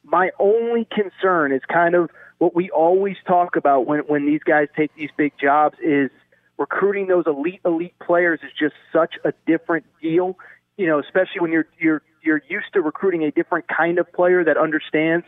My 0.05 0.30
only 0.38 0.86
concern 0.90 1.53
is 1.53 1.62
kind 1.72 1.94
of 1.94 2.11
what 2.38 2.55
we 2.55 2.70
always 2.70 3.16
talk 3.26 3.57
about 3.57 3.86
when 3.86 4.01
when 4.01 4.26
these 4.26 4.42
guys 4.42 4.68
take 4.76 4.94
these 4.96 5.11
big 5.16 5.32
jobs 5.40 5.76
is 5.82 6.11
recruiting 6.57 7.07
those 7.07 7.24
elite 7.26 7.61
elite 7.64 7.94
players 8.01 8.40
is 8.42 8.51
just 8.59 8.74
such 8.92 9.14
a 9.24 9.32
different 9.46 9.84
deal. 10.01 10.38
You 10.76 10.86
know, 10.86 10.99
especially 10.99 11.40
when 11.40 11.53
you're 11.53 11.66
you're 11.78 12.03
you're 12.22 12.42
used 12.49 12.72
to 12.74 12.80
recruiting 12.80 13.24
a 13.24 13.30
different 13.30 13.66
kind 13.68 13.99
of 13.99 14.11
player 14.12 14.44
that 14.44 14.57
understands 14.57 15.26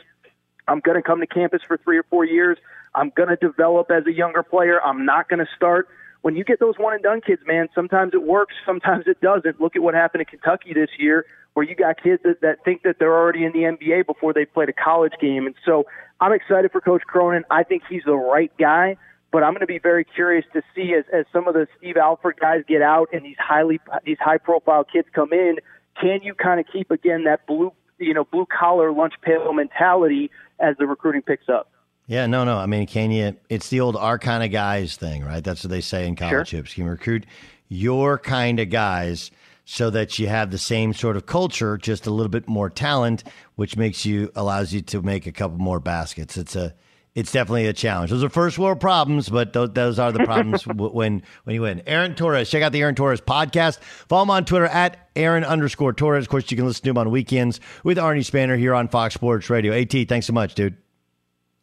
I'm 0.68 0.80
going 0.80 0.96
to 0.96 1.02
come 1.02 1.20
to 1.20 1.26
campus 1.26 1.62
for 1.66 1.78
3 1.78 1.98
or 1.98 2.04
4 2.04 2.24
years. 2.24 2.56
I'm 2.94 3.10
going 3.16 3.28
to 3.28 3.36
develop 3.36 3.90
as 3.90 4.06
a 4.06 4.12
younger 4.12 4.42
player. 4.42 4.80
I'm 4.80 5.04
not 5.04 5.28
going 5.28 5.40
to 5.40 5.48
start 5.56 5.88
when 6.22 6.36
you 6.36 6.44
get 6.44 6.60
those 6.60 6.74
one 6.76 6.94
and 6.94 7.02
done 7.02 7.20
kids, 7.20 7.42
man, 7.46 7.68
sometimes 7.74 8.12
it 8.14 8.22
works, 8.22 8.54
sometimes 8.66 9.04
it 9.06 9.20
doesn't. 9.20 9.60
Look 9.60 9.76
at 9.76 9.82
what 9.82 9.94
happened 9.94 10.22
in 10.22 10.26
Kentucky 10.26 10.74
this 10.74 10.90
year, 10.98 11.24
where 11.54 11.66
you 11.66 11.74
got 11.74 12.02
kids 12.02 12.22
that, 12.24 12.40
that 12.42 12.64
think 12.64 12.82
that 12.82 12.96
they're 12.98 13.14
already 13.16 13.44
in 13.44 13.52
the 13.52 13.60
NBA 13.60 14.06
before 14.06 14.32
they 14.32 14.44
played 14.44 14.68
a 14.68 14.72
college 14.72 15.12
game. 15.20 15.46
And 15.46 15.54
so 15.64 15.84
I'm 16.20 16.32
excited 16.32 16.70
for 16.72 16.80
Coach 16.80 17.02
Cronin. 17.06 17.44
I 17.50 17.62
think 17.64 17.82
he's 17.88 18.02
the 18.04 18.14
right 18.14 18.52
guy, 18.58 18.96
but 19.32 19.42
I'm 19.42 19.50
going 19.52 19.60
to 19.60 19.66
be 19.66 19.78
very 19.78 20.04
curious 20.04 20.44
to 20.52 20.62
see 20.74 20.94
as, 20.94 21.04
as 21.12 21.24
some 21.32 21.48
of 21.48 21.54
the 21.54 21.66
Steve 21.78 21.96
Alford 21.96 22.38
guys 22.40 22.62
get 22.68 22.82
out 22.82 23.08
and 23.12 23.24
these 23.24 23.36
highly 23.38 23.80
these 24.04 24.18
high 24.20 24.38
profile 24.38 24.84
kids 24.84 25.08
come 25.12 25.32
in. 25.32 25.56
Can 26.00 26.20
you 26.22 26.34
kind 26.34 26.60
of 26.60 26.66
keep 26.72 26.90
again 26.90 27.24
that 27.24 27.46
blue 27.46 27.72
you 27.98 28.14
know 28.14 28.24
blue 28.24 28.46
collar 28.46 28.92
lunch 28.92 29.14
pail 29.22 29.52
mentality 29.52 30.30
as 30.58 30.76
the 30.78 30.86
recruiting 30.86 31.22
picks 31.22 31.48
up? 31.48 31.70
Yeah, 32.06 32.26
no, 32.26 32.44
no. 32.44 32.56
I 32.58 32.66
mean, 32.66 32.86
can 32.86 33.10
you? 33.12 33.36
It's 33.48 33.68
the 33.68 33.80
old 33.80 33.96
our 33.96 34.18
kind 34.18 34.42
of 34.42 34.50
guys 34.50 34.96
thing, 34.96 35.24
right? 35.24 35.42
That's 35.44 35.62
what 35.64 35.70
they 35.70 35.80
say 35.80 36.06
in 36.08 36.16
college 36.16 36.48
Sure. 36.48 36.58
hoops. 36.60 36.74
Can 36.74 36.84
you 36.84 36.90
recruit 36.90 37.24
your 37.68 38.18
kind 38.18 38.58
of 38.58 38.68
guys 38.68 39.30
so 39.70 39.88
that 39.88 40.18
you 40.18 40.26
have 40.26 40.50
the 40.50 40.58
same 40.58 40.92
sort 40.92 41.16
of 41.16 41.26
culture, 41.26 41.78
just 41.78 42.08
a 42.08 42.10
little 42.10 42.28
bit 42.28 42.48
more 42.48 42.68
talent, 42.68 43.22
which 43.54 43.76
makes 43.76 44.04
you 44.04 44.28
allows 44.34 44.72
you 44.72 44.80
to 44.80 45.00
make 45.00 45.28
a 45.28 45.32
couple 45.32 45.58
more 45.58 45.78
baskets. 45.78 46.36
It's 46.36 46.56
a 46.56 46.74
it's 47.14 47.30
definitely 47.30 47.66
a 47.66 47.72
challenge. 47.72 48.10
Those 48.10 48.24
are 48.24 48.28
first 48.28 48.58
world 48.58 48.80
problems, 48.80 49.28
but 49.28 49.52
those, 49.52 49.70
those 49.72 49.98
are 50.00 50.10
the 50.10 50.24
problems 50.24 50.66
when 50.66 51.22
when 51.44 51.54
you 51.54 51.62
win. 51.62 51.82
Aaron 51.86 52.16
Torres, 52.16 52.50
check 52.50 52.64
out 52.64 52.72
the 52.72 52.82
Aaron 52.82 52.96
Torres 52.96 53.20
podcast. 53.20 53.78
Follow 54.08 54.24
him 54.24 54.30
on 54.30 54.44
Twitter 54.44 54.66
at 54.66 55.08
Aaron 55.14 55.44
underscore 55.44 55.92
Torres. 55.92 56.24
Of 56.24 56.30
course, 56.30 56.50
you 56.50 56.56
can 56.56 56.66
listen 56.66 56.82
to 56.82 56.90
him 56.90 56.98
on 56.98 57.12
weekends 57.12 57.60
with 57.84 57.96
Arnie 57.96 58.28
Spanier 58.28 58.58
here 58.58 58.74
on 58.74 58.88
Fox 58.88 59.14
Sports 59.14 59.48
Radio. 59.50 59.72
At, 59.72 59.92
thanks 60.08 60.26
so 60.26 60.32
much, 60.32 60.56
dude. 60.56 60.76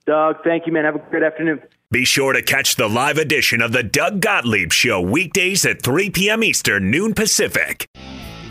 Doug, 0.06 0.38
thank 0.46 0.66
you, 0.66 0.72
man. 0.72 0.86
Have 0.86 0.96
a 0.96 1.00
good 1.12 1.24
afternoon. 1.24 1.62
Be 1.90 2.04
sure 2.04 2.34
to 2.34 2.42
catch 2.42 2.76
the 2.76 2.90
live 2.90 3.18
edition 3.18 3.62
of 3.62 3.72
the 3.72 3.82
Doug 3.82 4.20
Gottlieb 4.20 4.74
Show 4.74 5.00
weekdays 5.00 5.66
at 5.66 5.82
3 5.82 6.10
p.m. 6.10 6.44
Eastern, 6.44 6.92
noon 6.92 7.14
Pacific. 7.14 7.88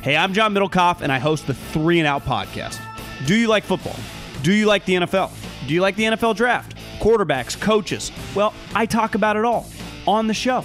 Hey, 0.01 0.17
I'm 0.17 0.33
John 0.33 0.55
Middlecoff, 0.55 1.03
and 1.03 1.13
I 1.13 1.19
host 1.19 1.47
the 1.47 1.53
Three 1.53 1.99
and 1.99 2.09
Out 2.09 2.25
podcast. 2.25 2.81
Do 3.27 3.35
you 3.35 3.47
like 3.47 3.63
football? 3.63 3.97
Do 4.43 4.55
you 4.55 4.65
like 4.65 4.87
the 4.87 4.95
NFL? 4.95 5.31
Do 5.69 5.75
you 5.75 5.83
like 5.83 5.97
the 5.97 6.05
NFL 6.05 6.35
draft? 6.35 6.79
Quarterbacks, 6.99 7.61
coaches? 7.61 8.11
Well, 8.35 8.55
I 8.75 8.87
talk 8.87 9.15
about 9.15 9.37
it 9.37 9.45
all 9.45 9.67
on 10.07 10.29
the 10.29 10.35
show. 10.35 10.65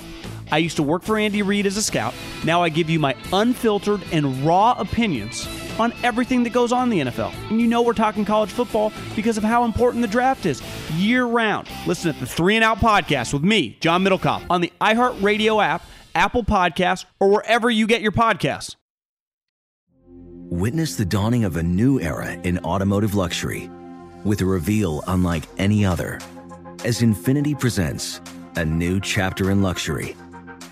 I 0.52 0.58
used 0.58 0.76
to 0.76 0.84
work 0.84 1.04
for 1.04 1.18
Andy 1.18 1.42
Reid 1.42 1.66
as 1.66 1.78
a 1.78 1.82
scout. 1.82 2.14
Now 2.44 2.62
I 2.62 2.70
give 2.70 2.90
you 2.90 3.00
my 3.00 3.16
unfiltered 3.32 4.02
and 4.12 4.46
raw 4.46 4.76
opinions 4.78 5.48
on 5.80 5.94
everything 6.04 6.44
that 6.44 6.54
goes 6.54 6.72
on 6.72 6.92
in 6.92 7.06
the 7.06 7.12
NFL. 7.12 7.34
And 7.50 7.62
you 7.62 7.68
know 7.68 7.82
we're 7.82 7.94
talking 7.94 8.26
college 8.26 8.52
football 8.52 8.92
because 9.16 9.38
of 9.38 9.44
how 9.44 9.64
important 9.64 10.02
the 10.02 10.08
draft 10.08 10.46
is 10.46 10.62
year 10.94 11.26
round. 11.26 11.68
Listen 11.88 12.14
to 12.14 12.20
the 12.20 12.26
Three 12.26 12.56
and 12.56 12.64
Out 12.64 12.78
podcast 12.78 13.34
with 13.34 13.44
me, 13.44 13.78
John 13.80 14.04
Middlecoff, 14.04 14.44
on 14.50 14.62
the 14.62 14.72
iHeartRadio 14.82 15.64
app, 15.64 15.84
Apple 16.14 16.44
Podcasts, 16.44 17.06
or 17.20 17.30
wherever 17.30 17.70
you 17.70 17.88
get 17.88 18.02
your 18.02 18.12
podcasts. 18.12 18.76
Witness 20.50 20.96
the 20.96 21.06
dawning 21.06 21.46
of 21.46 21.56
a 21.56 21.64
new 21.64 22.02
era 22.02 22.34
in 22.34 22.60
automotive 22.60 23.16
luxury 23.16 23.70
with 24.26 24.42
a 24.42 24.46
reveal 24.46 25.02
unlike 25.08 25.44
any 25.58 25.86
other 25.86 26.20
as 26.84 27.02
Infiniti 27.02 27.58
presents 27.58 28.20
a 28.56 28.66
new 28.66 29.00
chapter 29.00 29.52
in 29.52 29.62
luxury, 29.62 30.16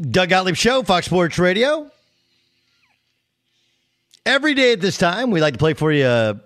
Doug 0.00 0.28
Gottlieb 0.28 0.56
Show, 0.56 0.82
Fox 0.82 1.06
Sports 1.06 1.38
Radio. 1.38 1.88
Every 4.26 4.54
day 4.54 4.72
at 4.72 4.80
this 4.80 4.98
time, 4.98 5.30
we 5.30 5.40
like 5.40 5.54
to 5.54 5.58
play 5.58 5.74
for 5.74 5.92
you 5.92 6.06
a 6.06 6.40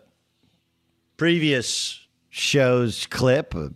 previous 1.17 1.99
show's 2.29 3.07
clip. 3.07 3.55
Uh, 3.55 3.69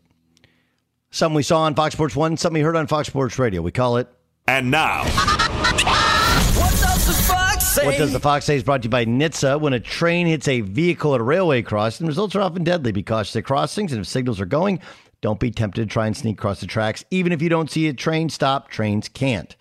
something 1.10 1.36
we 1.36 1.42
saw 1.42 1.62
on 1.62 1.74
Fox 1.74 1.94
Sports 1.94 2.14
1, 2.14 2.36
something 2.36 2.60
we 2.60 2.64
heard 2.64 2.76
on 2.76 2.86
Fox 2.86 3.08
Sports 3.08 3.38
Radio. 3.38 3.62
We 3.62 3.72
call 3.72 3.96
it. 3.96 4.08
And 4.46 4.70
now. 4.70 5.04
What 5.04 6.70
does 6.72 7.06
the 7.06 7.14
fox 7.32 7.66
say? 7.66 7.86
What 7.86 7.96
does 7.96 8.12
the 8.12 8.20
Fox 8.20 8.44
say 8.44 8.56
is 8.56 8.62
brought 8.64 8.82
to 8.82 8.86
you 8.86 8.90
by 8.90 9.06
NHTSA. 9.06 9.58
When 9.58 9.72
a 9.72 9.80
train 9.80 10.26
hits 10.26 10.48
a 10.48 10.60
vehicle 10.60 11.14
at 11.14 11.20
a 11.20 11.24
railway 11.24 11.62
crossing, 11.62 12.04
the 12.04 12.10
results 12.10 12.36
are 12.36 12.42
often 12.42 12.62
deadly 12.62 12.92
because 12.92 13.32
the 13.32 13.40
crossings 13.40 13.92
and 13.92 14.02
if 14.02 14.06
signals 14.06 14.38
are 14.38 14.46
going, 14.46 14.80
don't 15.22 15.40
be 15.40 15.50
tempted 15.50 15.80
to 15.80 15.86
try 15.90 16.06
and 16.06 16.16
sneak 16.16 16.36
across 16.36 16.60
the 16.60 16.66
tracks. 16.66 17.04
Even 17.10 17.32
if 17.32 17.40
you 17.40 17.48
don't 17.48 17.70
see 17.70 17.88
a 17.88 17.94
train 17.94 18.28
stop, 18.28 18.68
trains 18.68 19.08
can't. 19.08 19.56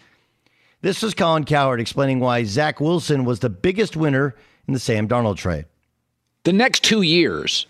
This 0.82 1.04
was 1.04 1.14
Colin 1.14 1.46
Cowherd 1.46 1.80
explaining 1.80 2.20
why 2.20 2.44
Zach 2.44 2.82
Wilson 2.82 3.24
was 3.24 3.40
the 3.40 3.50
biggest 3.50 3.96
winner 3.96 4.36
in 4.68 4.74
the 4.74 4.80
Sam 4.80 5.08
Darnold 5.08 5.38
trade. 5.38 5.66
The 6.44 6.54
next 6.54 6.84
two 6.84 7.04
years, 7.04 7.68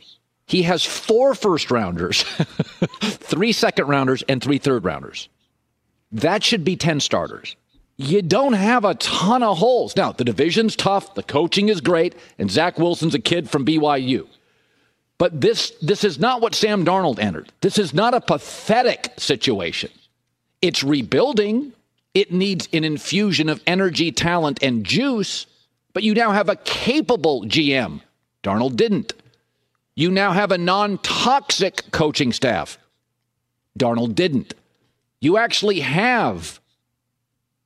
he 0.48 0.64
has 0.64 0.86
four 0.86 1.36
first 1.36 1.70
rounders, 1.70 2.24
three 3.02 3.52
second 3.52 3.88
rounders, 3.88 4.24
and 4.30 4.42
three 4.42 4.58
third 4.58 4.86
rounders. 4.86 5.28
That 6.14 6.44
should 6.44 6.64
be 6.64 6.78
10 6.78 7.02
starters. 7.02 7.58
You 7.98 8.22
don't 8.22 8.54
have 8.54 8.86
a 8.86 8.96
ton 8.96 9.44
of 9.44 9.58
holes. 9.58 9.98
Now, 9.98 10.14
the 10.14 10.24
division's 10.24 10.78
tough, 10.78 11.14
the 11.14 11.24
coaching 11.24 11.68
is 11.68 11.82
great, 11.82 12.16
and 12.40 12.50
Zach 12.50 12.80
Wilson's 12.80 13.14
a 13.14 13.20
kid 13.20 13.50
from 13.50 13.66
BYU. 13.66 14.28
But 15.22 15.40
this 15.40 15.70
this 15.84 16.04
is 16.04 16.18
not 16.18 16.42
what 16.42 16.56
Sam 16.56 16.84
Darnold 16.84 17.20
entered. 17.20 17.52
This 17.62 17.78
is 17.78 17.94
not 17.94 18.16
a 18.16 18.22
pathetic 18.22 19.14
situation. 19.18 19.92
It's 20.64 20.84
rebuilding. 20.84 21.74
It 22.16 22.32
needs 22.32 22.68
an 22.74 22.84
infusion 22.84 23.48
of 23.48 23.62
energy, 23.68 24.12
talent, 24.12 24.64
and 24.64 24.84
juice. 24.84 25.46
But 25.94 26.02
you 26.02 26.16
now 26.16 26.32
have 26.32 26.50
a 26.50 26.56
capable 26.56 27.44
GM 27.44 28.02
Darnold 28.42 28.76
didn't. 28.76 29.14
You 29.94 30.10
now 30.10 30.32
have 30.32 30.52
a 30.52 30.58
non 30.58 30.98
toxic 30.98 31.92
coaching 31.92 32.34
staff. 32.34 32.80
Darnold 33.78 34.16
didn't. 34.16 34.56
You 35.20 35.38
actually 35.38 35.82
have 35.82 36.60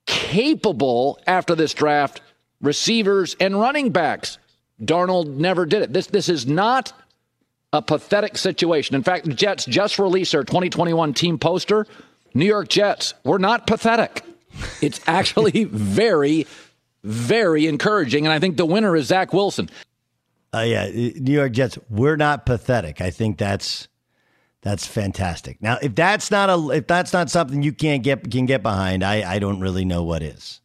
capable, 0.05 1.21
after 1.25 1.55
this 1.55 1.73
draft, 1.73 2.19
receivers 2.59 3.33
and 3.39 3.57
running 3.57 3.91
backs. 3.91 4.39
Darnold 4.83 5.37
never 5.37 5.65
did 5.65 5.83
it. 5.83 5.93
This, 5.93 6.07
this 6.07 6.27
is 6.27 6.45
not 6.45 6.91
a 7.73 7.81
pathetic 7.81 8.37
situation. 8.37 8.95
In 8.95 9.03
fact, 9.03 9.25
the 9.25 9.33
Jets 9.33 9.65
just 9.65 9.99
released 9.99 10.31
their 10.31 10.43
2021 10.43 11.13
team 11.13 11.37
poster. 11.37 11.85
New 12.33 12.45
York 12.45 12.67
Jets, 12.69 13.13
we're 13.23 13.37
not 13.37 13.67
pathetic. 13.67 14.23
It's 14.81 15.01
actually 15.07 15.65
very, 15.65 16.47
very 17.03 17.67
encouraging. 17.67 18.25
And 18.25 18.33
I 18.33 18.39
think 18.39 18.57
the 18.57 18.65
winner 18.65 18.95
is 18.95 19.07
Zach 19.07 19.33
Wilson. 19.33 19.69
Uh, 20.53 20.61
yeah, 20.61 20.89
New 20.89 21.33
York 21.33 21.51
Jets. 21.51 21.77
We're 21.89 22.15
not 22.15 22.45
pathetic. 22.45 23.01
I 23.01 23.09
think 23.09 23.37
that's 23.37 23.89
that's 24.61 24.87
fantastic. 24.87 25.61
Now, 25.61 25.77
if 25.81 25.93
that's 25.95 26.31
not 26.31 26.49
a 26.49 26.69
if 26.71 26.87
that's 26.87 27.11
not 27.11 27.29
something 27.29 27.61
you 27.61 27.73
can't 27.73 28.03
get 28.03 28.31
can 28.31 28.45
get 28.45 28.63
behind, 28.63 29.03
I 29.03 29.33
I 29.35 29.39
don't 29.39 29.59
really 29.59 29.83
know 29.83 30.03
what 30.03 30.23
is. 30.23 30.61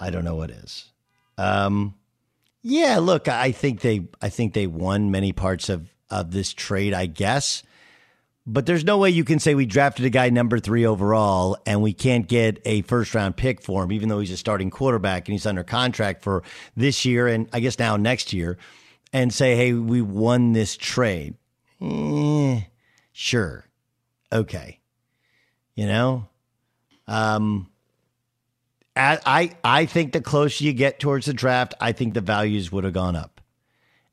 I 0.00 0.10
don't 0.10 0.24
know 0.24 0.34
what 0.34 0.50
is. 0.50 0.90
Um, 1.38 1.94
yeah, 2.62 2.98
look, 2.98 3.28
I 3.28 3.52
think 3.52 3.80
they 3.80 4.08
I 4.20 4.28
think 4.28 4.54
they 4.54 4.66
won 4.66 5.10
many 5.10 5.32
parts 5.32 5.68
of 5.68 5.88
of 6.10 6.30
this 6.30 6.52
trade. 6.52 6.94
I 6.94 7.06
guess. 7.06 7.62
But 8.48 8.64
there's 8.64 8.84
no 8.84 8.98
way 8.98 9.10
you 9.10 9.24
can 9.24 9.40
say 9.40 9.56
we 9.56 9.66
drafted 9.66 10.04
a 10.04 10.10
guy 10.10 10.30
number 10.30 10.60
three 10.60 10.86
overall 10.86 11.56
and 11.66 11.82
we 11.82 11.92
can't 11.92 12.28
get 12.28 12.62
a 12.64 12.82
first 12.82 13.12
round 13.12 13.36
pick 13.36 13.60
for 13.60 13.82
him, 13.82 13.90
even 13.90 14.08
though 14.08 14.20
he's 14.20 14.30
a 14.30 14.36
starting 14.36 14.70
quarterback 14.70 15.26
and 15.26 15.32
he's 15.32 15.46
under 15.46 15.64
contract 15.64 16.22
for 16.22 16.44
this 16.76 17.04
year 17.04 17.26
and 17.26 17.48
I 17.52 17.58
guess 17.58 17.76
now 17.76 17.96
next 17.96 18.32
year, 18.32 18.56
and 19.12 19.34
say, 19.34 19.56
hey, 19.56 19.72
we 19.72 20.00
won 20.00 20.52
this 20.52 20.76
trade. 20.76 21.34
Eh, 21.80 22.60
sure. 23.12 23.64
Okay. 24.32 24.78
You 25.74 25.86
know? 25.86 26.28
Um, 27.08 27.68
I, 28.94 29.18
I 29.26 29.50
I 29.62 29.86
think 29.86 30.12
the 30.12 30.20
closer 30.20 30.64
you 30.64 30.72
get 30.72 31.00
towards 31.00 31.26
the 31.26 31.34
draft, 31.34 31.74
I 31.80 31.92
think 31.92 32.14
the 32.14 32.20
values 32.20 32.72
would 32.72 32.84
have 32.84 32.92
gone 32.94 33.16
up. 33.16 33.35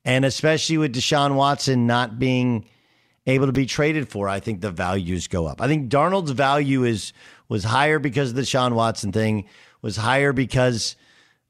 And 0.06 0.26
especially 0.26 0.78
with 0.78 0.94
Deshaun 0.94 1.36
Watson 1.36 1.88
not 1.88 2.20
being 2.20 2.66
able 3.26 3.46
to 3.46 3.54
be 3.54 3.66
traded 3.66 4.10
for, 4.10 4.28
I 4.28 4.40
think 4.40 4.62
the 4.62 4.72
values 4.72 5.28
go 5.28 5.46
up. 5.46 5.62
I 5.62 5.68
think 5.68 5.90
Darnold's 5.90 6.32
value 6.32 6.84
is 6.84 7.14
was 7.50 7.64
higher 7.64 8.00
because 8.00 8.32
of 8.32 8.36
the 8.36 8.46
Sean 8.46 8.76
Watson 8.76 9.12
thing, 9.12 9.46
was 9.82 9.96
higher 9.96 10.34
because 10.34 10.96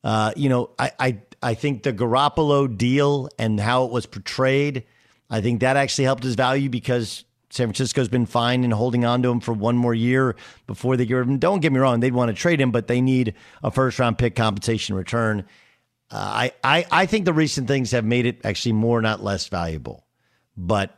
uh, 0.03 0.33
you 0.35 0.49
know, 0.49 0.69
I, 0.77 0.91
I 0.99 1.17
I 1.41 1.53
think 1.53 1.83
the 1.83 1.93
Garoppolo 1.93 2.77
deal 2.77 3.29
and 3.37 3.59
how 3.59 3.85
it 3.85 3.91
was 3.91 4.05
portrayed, 4.05 4.83
I 5.29 5.41
think 5.41 5.61
that 5.61 5.77
actually 5.77 6.05
helped 6.05 6.23
his 6.23 6.35
value 6.35 6.69
because 6.69 7.25
San 7.49 7.67
Francisco's 7.67 8.09
been 8.09 8.25
fine 8.25 8.63
in 8.63 8.71
holding 8.71 9.05
on 9.05 9.21
to 9.23 9.29
him 9.29 9.39
for 9.39 9.53
one 9.53 9.77
more 9.77 9.93
year 9.93 10.35
before 10.67 10.97
they 10.97 11.05
get 11.05 11.15
rid 11.15 11.21
of 11.23 11.29
him. 11.29 11.37
Don't 11.37 11.59
get 11.59 11.71
me 11.71 11.79
wrong, 11.79 11.99
they'd 11.99 12.13
want 12.13 12.29
to 12.29 12.33
trade 12.33 12.59
him, 12.59 12.71
but 12.71 12.87
they 12.87 13.01
need 13.01 13.33
a 13.63 13.71
first 13.71 13.99
round 13.99 14.17
pick 14.17 14.35
compensation 14.35 14.95
return. 14.95 15.45
Uh, 16.13 16.17
I, 16.17 16.51
I 16.63 16.85
I 16.91 17.05
think 17.07 17.25
the 17.25 17.33
recent 17.33 17.67
things 17.67 17.89
have 17.89 18.05
made 18.05 18.27
it 18.27 18.41
actually 18.43 18.73
more, 18.73 19.01
not 19.01 19.23
less 19.23 19.47
valuable. 19.47 20.05
But 20.55 20.95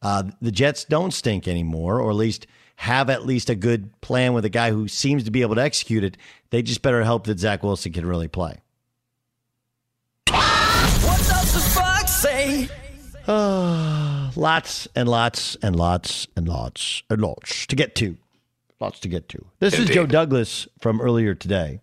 uh, 0.00 0.24
the 0.40 0.50
Jets 0.50 0.84
don't 0.84 1.12
stink 1.12 1.46
anymore, 1.46 2.00
or 2.00 2.08
at 2.08 2.16
least 2.16 2.46
have 2.76 3.10
at 3.10 3.26
least 3.26 3.50
a 3.50 3.54
good 3.54 4.00
plan 4.00 4.32
with 4.32 4.46
a 4.46 4.48
guy 4.48 4.70
who 4.70 4.88
seems 4.88 5.24
to 5.24 5.30
be 5.30 5.42
able 5.42 5.56
to 5.56 5.60
execute 5.60 6.02
it. 6.02 6.16
They 6.48 6.62
just 6.62 6.80
better 6.80 7.04
hope 7.04 7.26
that 7.26 7.38
Zach 7.38 7.62
Wilson 7.62 7.92
can 7.92 8.06
really 8.06 8.28
play. 8.28 8.62
What 10.28 11.18
does 11.18 11.52
the 11.52 11.60
fox 11.60 12.10
say? 12.10 12.68
Uh, 13.26 14.30
lots 14.36 14.88
and 14.94 15.10
lots 15.10 15.56
and 15.56 15.76
lots 15.76 16.26
and 16.36 16.48
lots 16.48 17.02
and 17.10 17.20
lots 17.20 17.66
to 17.66 17.76
get 17.76 17.94
to. 17.96 18.16
Lots 18.80 18.98
to 19.00 19.08
get 19.08 19.28
to. 19.30 19.44
This 19.58 19.78
is 19.78 19.90
Joe 19.90 20.06
Douglas 20.06 20.68
from 20.78 21.02
earlier 21.02 21.34
today. 21.34 21.80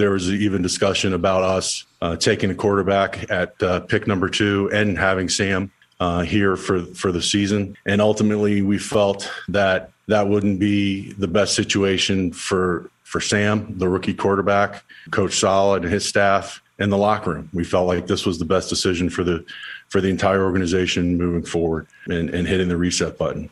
There 0.00 0.10
was 0.10 0.30
even 0.32 0.62
discussion 0.62 1.12
about 1.12 1.42
us 1.42 1.84
uh, 2.00 2.16
taking 2.16 2.50
a 2.50 2.54
quarterback 2.54 3.30
at 3.30 3.62
uh, 3.62 3.80
pick 3.80 4.06
number 4.06 4.30
two 4.30 4.70
and 4.72 4.96
having 4.96 5.28
Sam 5.28 5.70
uh, 6.00 6.22
here 6.22 6.56
for 6.56 6.86
for 6.94 7.12
the 7.12 7.20
season. 7.20 7.76
And 7.84 8.00
ultimately, 8.00 8.62
we 8.62 8.78
felt 8.78 9.30
that 9.48 9.92
that 10.08 10.26
wouldn't 10.26 10.58
be 10.58 11.12
the 11.12 11.28
best 11.28 11.54
situation 11.54 12.32
for 12.32 12.90
for 13.04 13.20
Sam, 13.20 13.76
the 13.76 13.90
rookie 13.90 14.14
quarterback, 14.14 14.84
Coach 15.10 15.38
Saleh 15.38 15.82
and 15.82 15.92
his 15.92 16.08
staff, 16.08 16.62
and 16.78 16.90
the 16.90 16.96
locker 16.96 17.34
room. 17.34 17.50
We 17.52 17.64
felt 17.64 17.86
like 17.86 18.06
this 18.06 18.24
was 18.24 18.38
the 18.38 18.46
best 18.46 18.70
decision 18.70 19.10
for 19.10 19.22
the 19.22 19.44
for 19.90 20.00
the 20.00 20.08
entire 20.08 20.42
organization 20.42 21.18
moving 21.18 21.44
forward 21.44 21.88
and, 22.06 22.30
and 22.30 22.48
hitting 22.48 22.68
the 22.68 22.76
reset 22.78 23.18
button. 23.18 23.50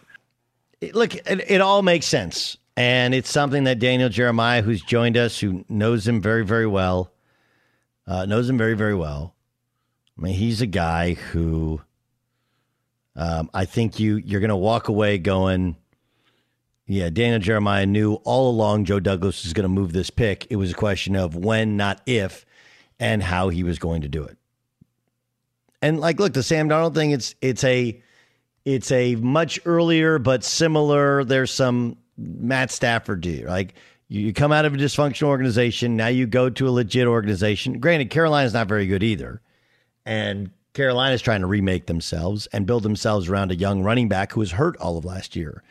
Look, 0.94 1.14
it, 1.14 1.51
it 1.51 1.61
all 1.61 1.82
makes 1.82 2.07
sense. 2.07 2.57
And 2.79 3.12
it's 3.12 3.29
something 3.29 3.64
that 3.64 3.81
Daniel 3.81 4.09
Jeremiah, 4.09 4.62
who's 4.62 4.81
joined 4.81 5.16
us, 5.16 5.41
who 5.41 5.64
knows 5.68 6.07
him 6.07 6.22
very, 6.22 6.45
very 6.45 6.68
well, 6.68 7.12
uh, 8.07 8.24
knows 8.24 8.49
him 8.49 8.57
very, 8.57 8.74
very 8.74 8.95
well. 8.95 9.35
I 10.16 10.22
mean, 10.22 10.35
he's 10.35 10.62
a 10.62 10.66
guy 10.66 11.14
who 11.14 11.81
um, 13.16 13.51
I 13.53 13.64
think 13.64 13.99
you 13.99 14.18
you're 14.18 14.39
going 14.39 14.51
to 14.51 14.57
walk 14.57 14.87
away 14.87 15.18
going, 15.18 15.74
yeah, 16.87 17.11
Daniel 17.11 17.41
Jeremiah 17.41 17.85
knew 17.85 18.14
all 18.22 18.49
along 18.49 18.85
Joe 18.85 19.01
Douglas 19.01 19.45
is 19.45 19.53
going 19.53 19.64
to 19.64 19.68
move 19.68 19.93
this 19.93 20.09
pick. 20.09 20.47
It 20.49 20.55
was 20.55 20.70
a 20.70 20.74
question 20.74 21.16
of 21.16 21.35
when, 21.35 21.76
not 21.76 22.01
if, 22.07 22.47
and 23.01 23.24
how 23.24 23.49
he 23.49 23.64
was 23.64 23.81
going 23.81 24.03
to 24.03 24.09
do 24.09 24.22
it. 24.22 24.39
And 25.83 25.99
like, 25.99 26.20
look, 26.20 26.33
the 26.33 26.45
Sam 26.45 26.68
Darnold 26.68 26.95
thing, 26.95 27.11
it's 27.11 27.35
it's 27.41 27.64
a 27.64 28.01
it's 28.64 28.93
a 28.93 29.16
much 29.16 29.59
earlier 29.64 30.20
but 30.20 30.45
similar. 30.45 31.24
There's 31.24 31.51
some 31.51 31.97
Matt 32.18 32.70
Stafford 32.70 33.20
do 33.20 33.46
like 33.46 33.74
you 34.08 34.32
come 34.32 34.52
out 34.52 34.64
of 34.64 34.74
a 34.74 34.76
dysfunctional 34.76 35.28
organization, 35.28 35.96
now 35.96 36.08
you 36.08 36.26
go 36.26 36.48
to 36.50 36.68
a 36.68 36.70
legit 36.70 37.06
organization. 37.06 37.78
Granted, 37.78 38.10
Carolina's 38.10 38.54
not 38.54 38.66
very 38.66 38.86
good 38.86 39.02
either, 39.02 39.40
and 40.06 40.50
Carolina's 40.72 41.22
trying 41.22 41.42
to 41.42 41.46
remake 41.46 41.86
themselves 41.86 42.46
and 42.48 42.66
build 42.66 42.82
themselves 42.82 43.28
around 43.28 43.52
a 43.52 43.56
young 43.56 43.82
running 43.82 44.08
back 44.08 44.32
who 44.32 44.40
was 44.40 44.52
hurt 44.52 44.76
all 44.78 44.96
of 44.96 45.04
last 45.04 45.36
year. 45.36 45.62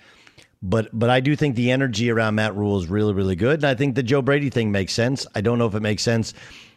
But 0.61 0.89
but 0.91 1.09
I 1.09 1.19
do 1.19 1.35
think 1.35 1.55
the 1.55 1.71
energy 1.71 2.09
around 2.09 2.35
Matt 2.35 2.55
Rhule 2.55 2.79
is 2.79 2.87
really 2.87 3.13
really 3.13 3.35
good, 3.35 3.59
and 3.59 3.65
I 3.65 3.75
think 3.75 3.95
the 3.95 4.03
Joe 4.03 4.21
Brady 4.21 4.49
thing 4.49 4.71
makes 4.71 4.93
sense. 4.93 5.25
I 5.35 5.41
don't 5.41 5.57
know 5.57 5.67
if 5.67 5.75
it 5.75 5.81
makes 5.81 6.03
sense 6.03 6.33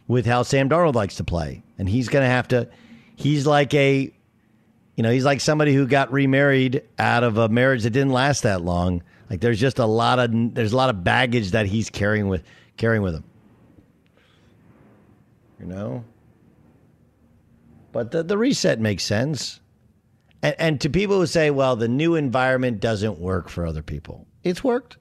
with 0.06 0.26
how 0.26 0.42
Sam 0.42 0.68
Darnold 0.68 0.94
likes 0.94 1.16
to 1.16 1.24
play, 1.24 1.62
and 1.78 1.88
he's 1.88 2.08
going 2.08 2.24
to 2.24 2.28
have 2.28 2.48
to. 2.48 2.68
He's 3.16 3.46
like 3.46 3.72
a, 3.74 4.12
you 4.96 5.02
know, 5.02 5.10
he's 5.10 5.24
like 5.24 5.40
somebody 5.40 5.74
who 5.74 5.86
got 5.86 6.12
remarried 6.12 6.82
out 6.98 7.22
of 7.22 7.38
a 7.38 7.48
marriage 7.48 7.84
that 7.84 7.90
didn't 7.90 8.12
last 8.12 8.42
that 8.42 8.62
long. 8.62 9.02
Like 9.31 9.41
there's 9.41 9.61
just 9.61 9.78
a 9.78 9.87
lot 9.87 10.18
of 10.18 10.55
there's 10.55 10.72
a 10.72 10.76
lot 10.76 10.91
of 10.91 11.05
baggage 11.05 11.53
that 11.53 11.66
he's 11.66 11.89
carrying 11.89 12.28
with 12.28 12.43
carrying 12.76 13.03
with 13.03 13.14
him. 13.14 13.24
You 15.61 15.66
know. 15.66 16.05
But 17.93 18.11
the, 18.11 18.22
the 18.22 18.37
reset 18.37 18.81
makes 18.81 19.05
sense. 19.05 19.61
And, 20.43 20.55
and 20.59 20.81
to 20.81 20.91
people 20.91 21.18
who 21.18 21.26
say, 21.26 21.51
well, 21.51 21.76
the 21.76 21.89
new 21.89 22.14
environment 22.14 22.81
doesn't 22.81 23.18
work 23.18 23.49
for 23.49 23.66
other 23.66 23.83
people, 23.83 24.26
it's 24.43 24.64
worked. 24.64 24.97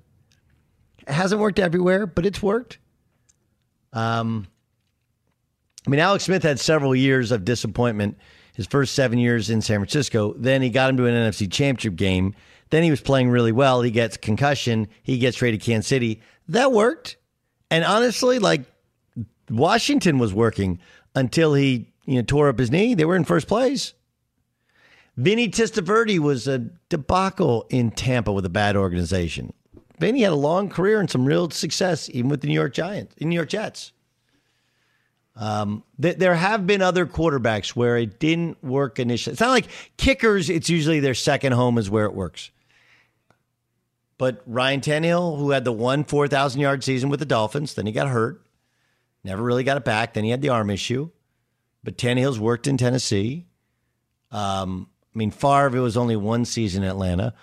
It 1.08 1.14
hasn't 1.14 1.42
worked 1.42 1.60
everywhere, 1.60 2.06
but 2.06 2.26
it's 2.26 2.42
worked. 2.42 2.78
Um, 3.94 4.48
I 5.88 5.90
mean, 5.90 6.00
Alex 6.00 6.26
Smith 6.26 6.44
had 6.44 6.60
several 6.60 6.96
years 6.96 7.32
of 7.32 7.46
disappointment. 7.46 8.18
His 8.54 8.68
first 8.68 8.94
seven 8.94 9.18
years 9.18 9.50
in 9.50 9.62
San 9.62 9.80
Francisco. 9.80 10.34
Then 10.38 10.62
he 10.62 10.70
got 10.70 10.90
him 10.90 10.98
to 10.98 11.06
an 11.06 11.14
NFC 11.14 11.50
Championship 11.50 11.96
game. 11.96 12.36
Then 12.70 12.84
he 12.84 12.92
was 12.92 13.02
playing 13.02 13.30
really 13.30 13.52
well. 13.52 13.82
He 13.82 13.92
gets 13.92 14.18
concussion. 14.18 14.88
He 15.04 15.18
gets 15.18 15.38
traded 15.38 15.62
to 15.62 15.66
Kansas 15.66 15.88
City. 15.88 16.22
That 16.48 16.72
worked. 16.72 17.18
And 17.72 17.84
honestly, 17.84 18.40
like 18.40 18.64
Washington 19.50 20.20
was 20.20 20.34
working 20.34 20.80
until 21.16 21.54
he 21.54 21.92
you 22.06 22.16
know 22.16 22.22
tore 22.22 22.50
up 22.50 22.60
his 22.60 22.72
knee. 22.72 22.94
They 22.94 23.06
were 23.06 23.16
in 23.16 23.24
first 23.24 23.48
place. 23.48 23.94
Vinny 25.18 25.50
Testaverde 25.50 26.20
was 26.20 26.48
a 26.48 26.60
debacle 26.88 27.66
in 27.70 27.92
Tampa 27.92 28.32
with 28.32 28.46
a 28.46 28.50
bad 28.50 28.78
organization. 28.78 29.52
Vinny 30.00 30.22
had 30.22 30.32
a 30.32 30.36
long 30.36 30.70
career 30.70 31.02
and 31.02 31.10
some 31.10 31.26
real 31.26 31.50
success, 31.50 32.10
even 32.14 32.30
with 32.30 32.40
the 32.40 32.48
New 32.48 32.54
York 32.54 32.74
Giants, 32.74 33.14
in 33.18 33.28
New 33.28 33.36
York 33.36 33.50
Jets. 33.50 33.92
Um, 35.36 35.84
th- 36.02 36.18
there 36.18 36.36
have 36.36 36.66
been 36.66 36.82
other 36.82 37.06
quarterbacks 37.06 37.70
where 37.70 37.98
it 37.98 38.20
didn't 38.20 38.64
work 38.64 38.98
initially. 38.98 39.34
It's 39.34 39.42
not 39.42 39.50
like 39.50 39.68
kickers; 39.98 40.50
it's 40.50 40.70
usually 40.70 41.00
their 41.00 41.14
second 41.14 41.52
home 41.52 41.78
is 41.78 41.90
where 41.90 42.06
it 42.06 42.14
works. 42.14 42.52
But 44.20 44.44
Ryan 44.46 44.82
Tannehill, 44.82 45.40
who 45.40 45.52
had 45.52 45.64
the 45.64 45.72
one 45.72 46.04
four 46.04 46.28
thousand 46.28 46.60
yard 46.62 46.84
season 46.84 47.10
with 47.10 47.22
the 47.22 47.26
Dolphins, 47.26 47.74
then 47.74 47.88
he 47.88 47.94
got 47.94 48.10
hurt, 48.10 48.46
never 49.24 49.42
really 49.42 49.64
got 49.64 49.78
it 49.78 49.86
back. 49.86 50.14
Then 50.14 50.26
he 50.26 50.30
had 50.30 50.42
the 50.42 50.50
arm 50.50 50.70
issue. 50.70 51.10
But 51.86 51.98
Tannehill's 51.98 52.38
worked 52.38 52.68
in 52.68 52.76
Tennessee. 52.76 53.48
Um, 54.30 54.90
I 55.16 55.18
mean, 55.18 55.32
Favre, 55.32 55.78
it 55.78 55.80
was 55.80 55.96
only 55.96 56.18
one 56.18 56.44
season 56.44 56.84
in 56.84 56.90
Atlanta, 56.90 57.34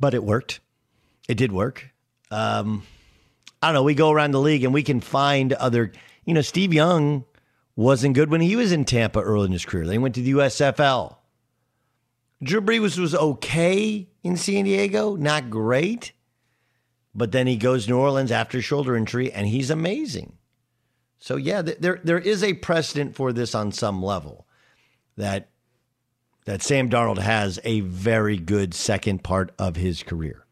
but 0.00 0.12
it 0.12 0.24
worked. 0.24 0.58
It 1.28 1.36
did 1.36 1.52
work. 1.52 1.88
Um, 2.32 2.82
I 3.62 3.68
don't 3.68 3.74
know. 3.74 3.84
We 3.84 3.94
go 3.94 4.10
around 4.10 4.32
the 4.32 4.40
league 4.40 4.64
and 4.64 4.74
we 4.74 4.82
can 4.82 5.00
find 5.00 5.52
other. 5.52 5.92
you 6.24 6.34
know, 6.34 6.40
Steve 6.40 6.74
Young 6.74 7.24
wasn't 7.76 8.16
good 8.16 8.28
when 8.28 8.40
he 8.40 8.56
was 8.56 8.72
in 8.72 8.84
Tampa 8.84 9.20
early 9.20 9.46
in 9.46 9.52
his 9.52 9.64
career. 9.64 9.86
They 9.86 9.98
went 9.98 10.16
to 10.16 10.22
the 10.22 10.32
USFL. 10.32 11.17
Drew 12.42 12.60
Brees 12.60 12.98
was 12.98 13.14
okay 13.14 14.08
in 14.22 14.36
San 14.36 14.64
Diego, 14.64 15.16
not 15.16 15.50
great. 15.50 16.12
But 17.14 17.32
then 17.32 17.46
he 17.46 17.56
goes 17.56 17.86
to 17.86 17.90
New 17.90 17.98
Orleans 17.98 18.30
after 18.30 18.62
shoulder 18.62 18.96
injury, 18.96 19.32
and 19.32 19.46
he's 19.46 19.70
amazing. 19.70 20.34
So 21.18 21.36
yeah, 21.36 21.62
there 21.62 22.00
there 22.04 22.18
is 22.18 22.44
a 22.44 22.54
precedent 22.54 23.16
for 23.16 23.32
this 23.32 23.54
on 23.54 23.72
some 23.72 24.02
level 24.02 24.46
that 25.16 25.48
that 26.44 26.62
Sam 26.62 26.88
Darnold 26.88 27.18
has 27.18 27.58
a 27.64 27.80
very 27.80 28.38
good 28.38 28.72
second 28.72 29.24
part 29.24 29.52
of 29.58 29.76
his 29.76 30.02
career. 30.02 30.44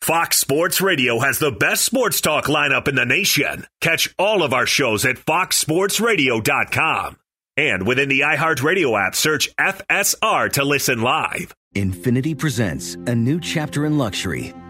Fox 0.00 0.38
Sports 0.38 0.80
Radio 0.80 1.18
has 1.18 1.40
the 1.40 1.50
best 1.50 1.84
sports 1.84 2.20
talk 2.20 2.44
lineup 2.44 2.86
in 2.86 2.94
the 2.94 3.04
nation. 3.04 3.66
Catch 3.80 4.14
all 4.18 4.44
of 4.44 4.52
our 4.52 4.66
shows 4.66 5.04
at 5.04 5.16
foxsportsradio.com. 5.16 7.16
And 7.56 7.86
within 7.86 8.10
the 8.10 8.20
iHeartRadio 8.20 9.06
app, 9.06 9.14
search 9.14 9.48
FSR 9.56 10.52
to 10.52 10.64
listen 10.64 11.00
live. 11.00 11.54
Infiniti 11.74 12.36
presents 12.36 12.94
a 13.06 13.14
new 13.14 13.40
chapter 13.40 13.86
in 13.86 13.96
luxury, 13.96 14.52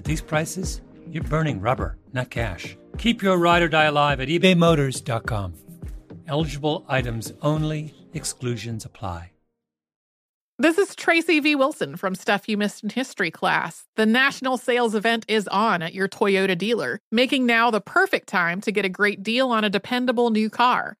at 0.00 0.04
these 0.04 0.22
prices, 0.22 0.80
you're 1.10 1.22
burning 1.24 1.60
rubber, 1.60 1.98
not 2.14 2.30
cash. 2.30 2.76
Keep 2.96 3.22
your 3.22 3.36
ride 3.36 3.62
or 3.62 3.68
die 3.68 3.84
alive 3.84 4.18
at 4.20 4.28
ebaymotors.com. 4.28 5.52
Eligible 6.26 6.86
items 6.88 7.34
only, 7.42 7.94
exclusions 8.14 8.86
apply. 8.86 9.32
This 10.58 10.78
is 10.78 10.94
Tracy 10.94 11.40
V. 11.40 11.54
Wilson 11.54 11.96
from 11.96 12.14
Stuff 12.14 12.48
You 12.48 12.58
Missed 12.58 12.82
in 12.84 12.90
History 12.90 13.30
class. 13.30 13.84
The 13.96 14.04
national 14.04 14.58
sales 14.58 14.94
event 14.94 15.24
is 15.26 15.48
on 15.48 15.82
at 15.82 15.94
your 15.94 16.08
Toyota 16.08 16.56
dealer, 16.56 16.98
making 17.10 17.46
now 17.46 17.70
the 17.70 17.80
perfect 17.80 18.28
time 18.28 18.60
to 18.62 18.72
get 18.72 18.84
a 18.84 18.90
great 18.90 19.22
deal 19.22 19.50
on 19.50 19.64
a 19.64 19.70
dependable 19.70 20.30
new 20.30 20.50
car. 20.50 20.96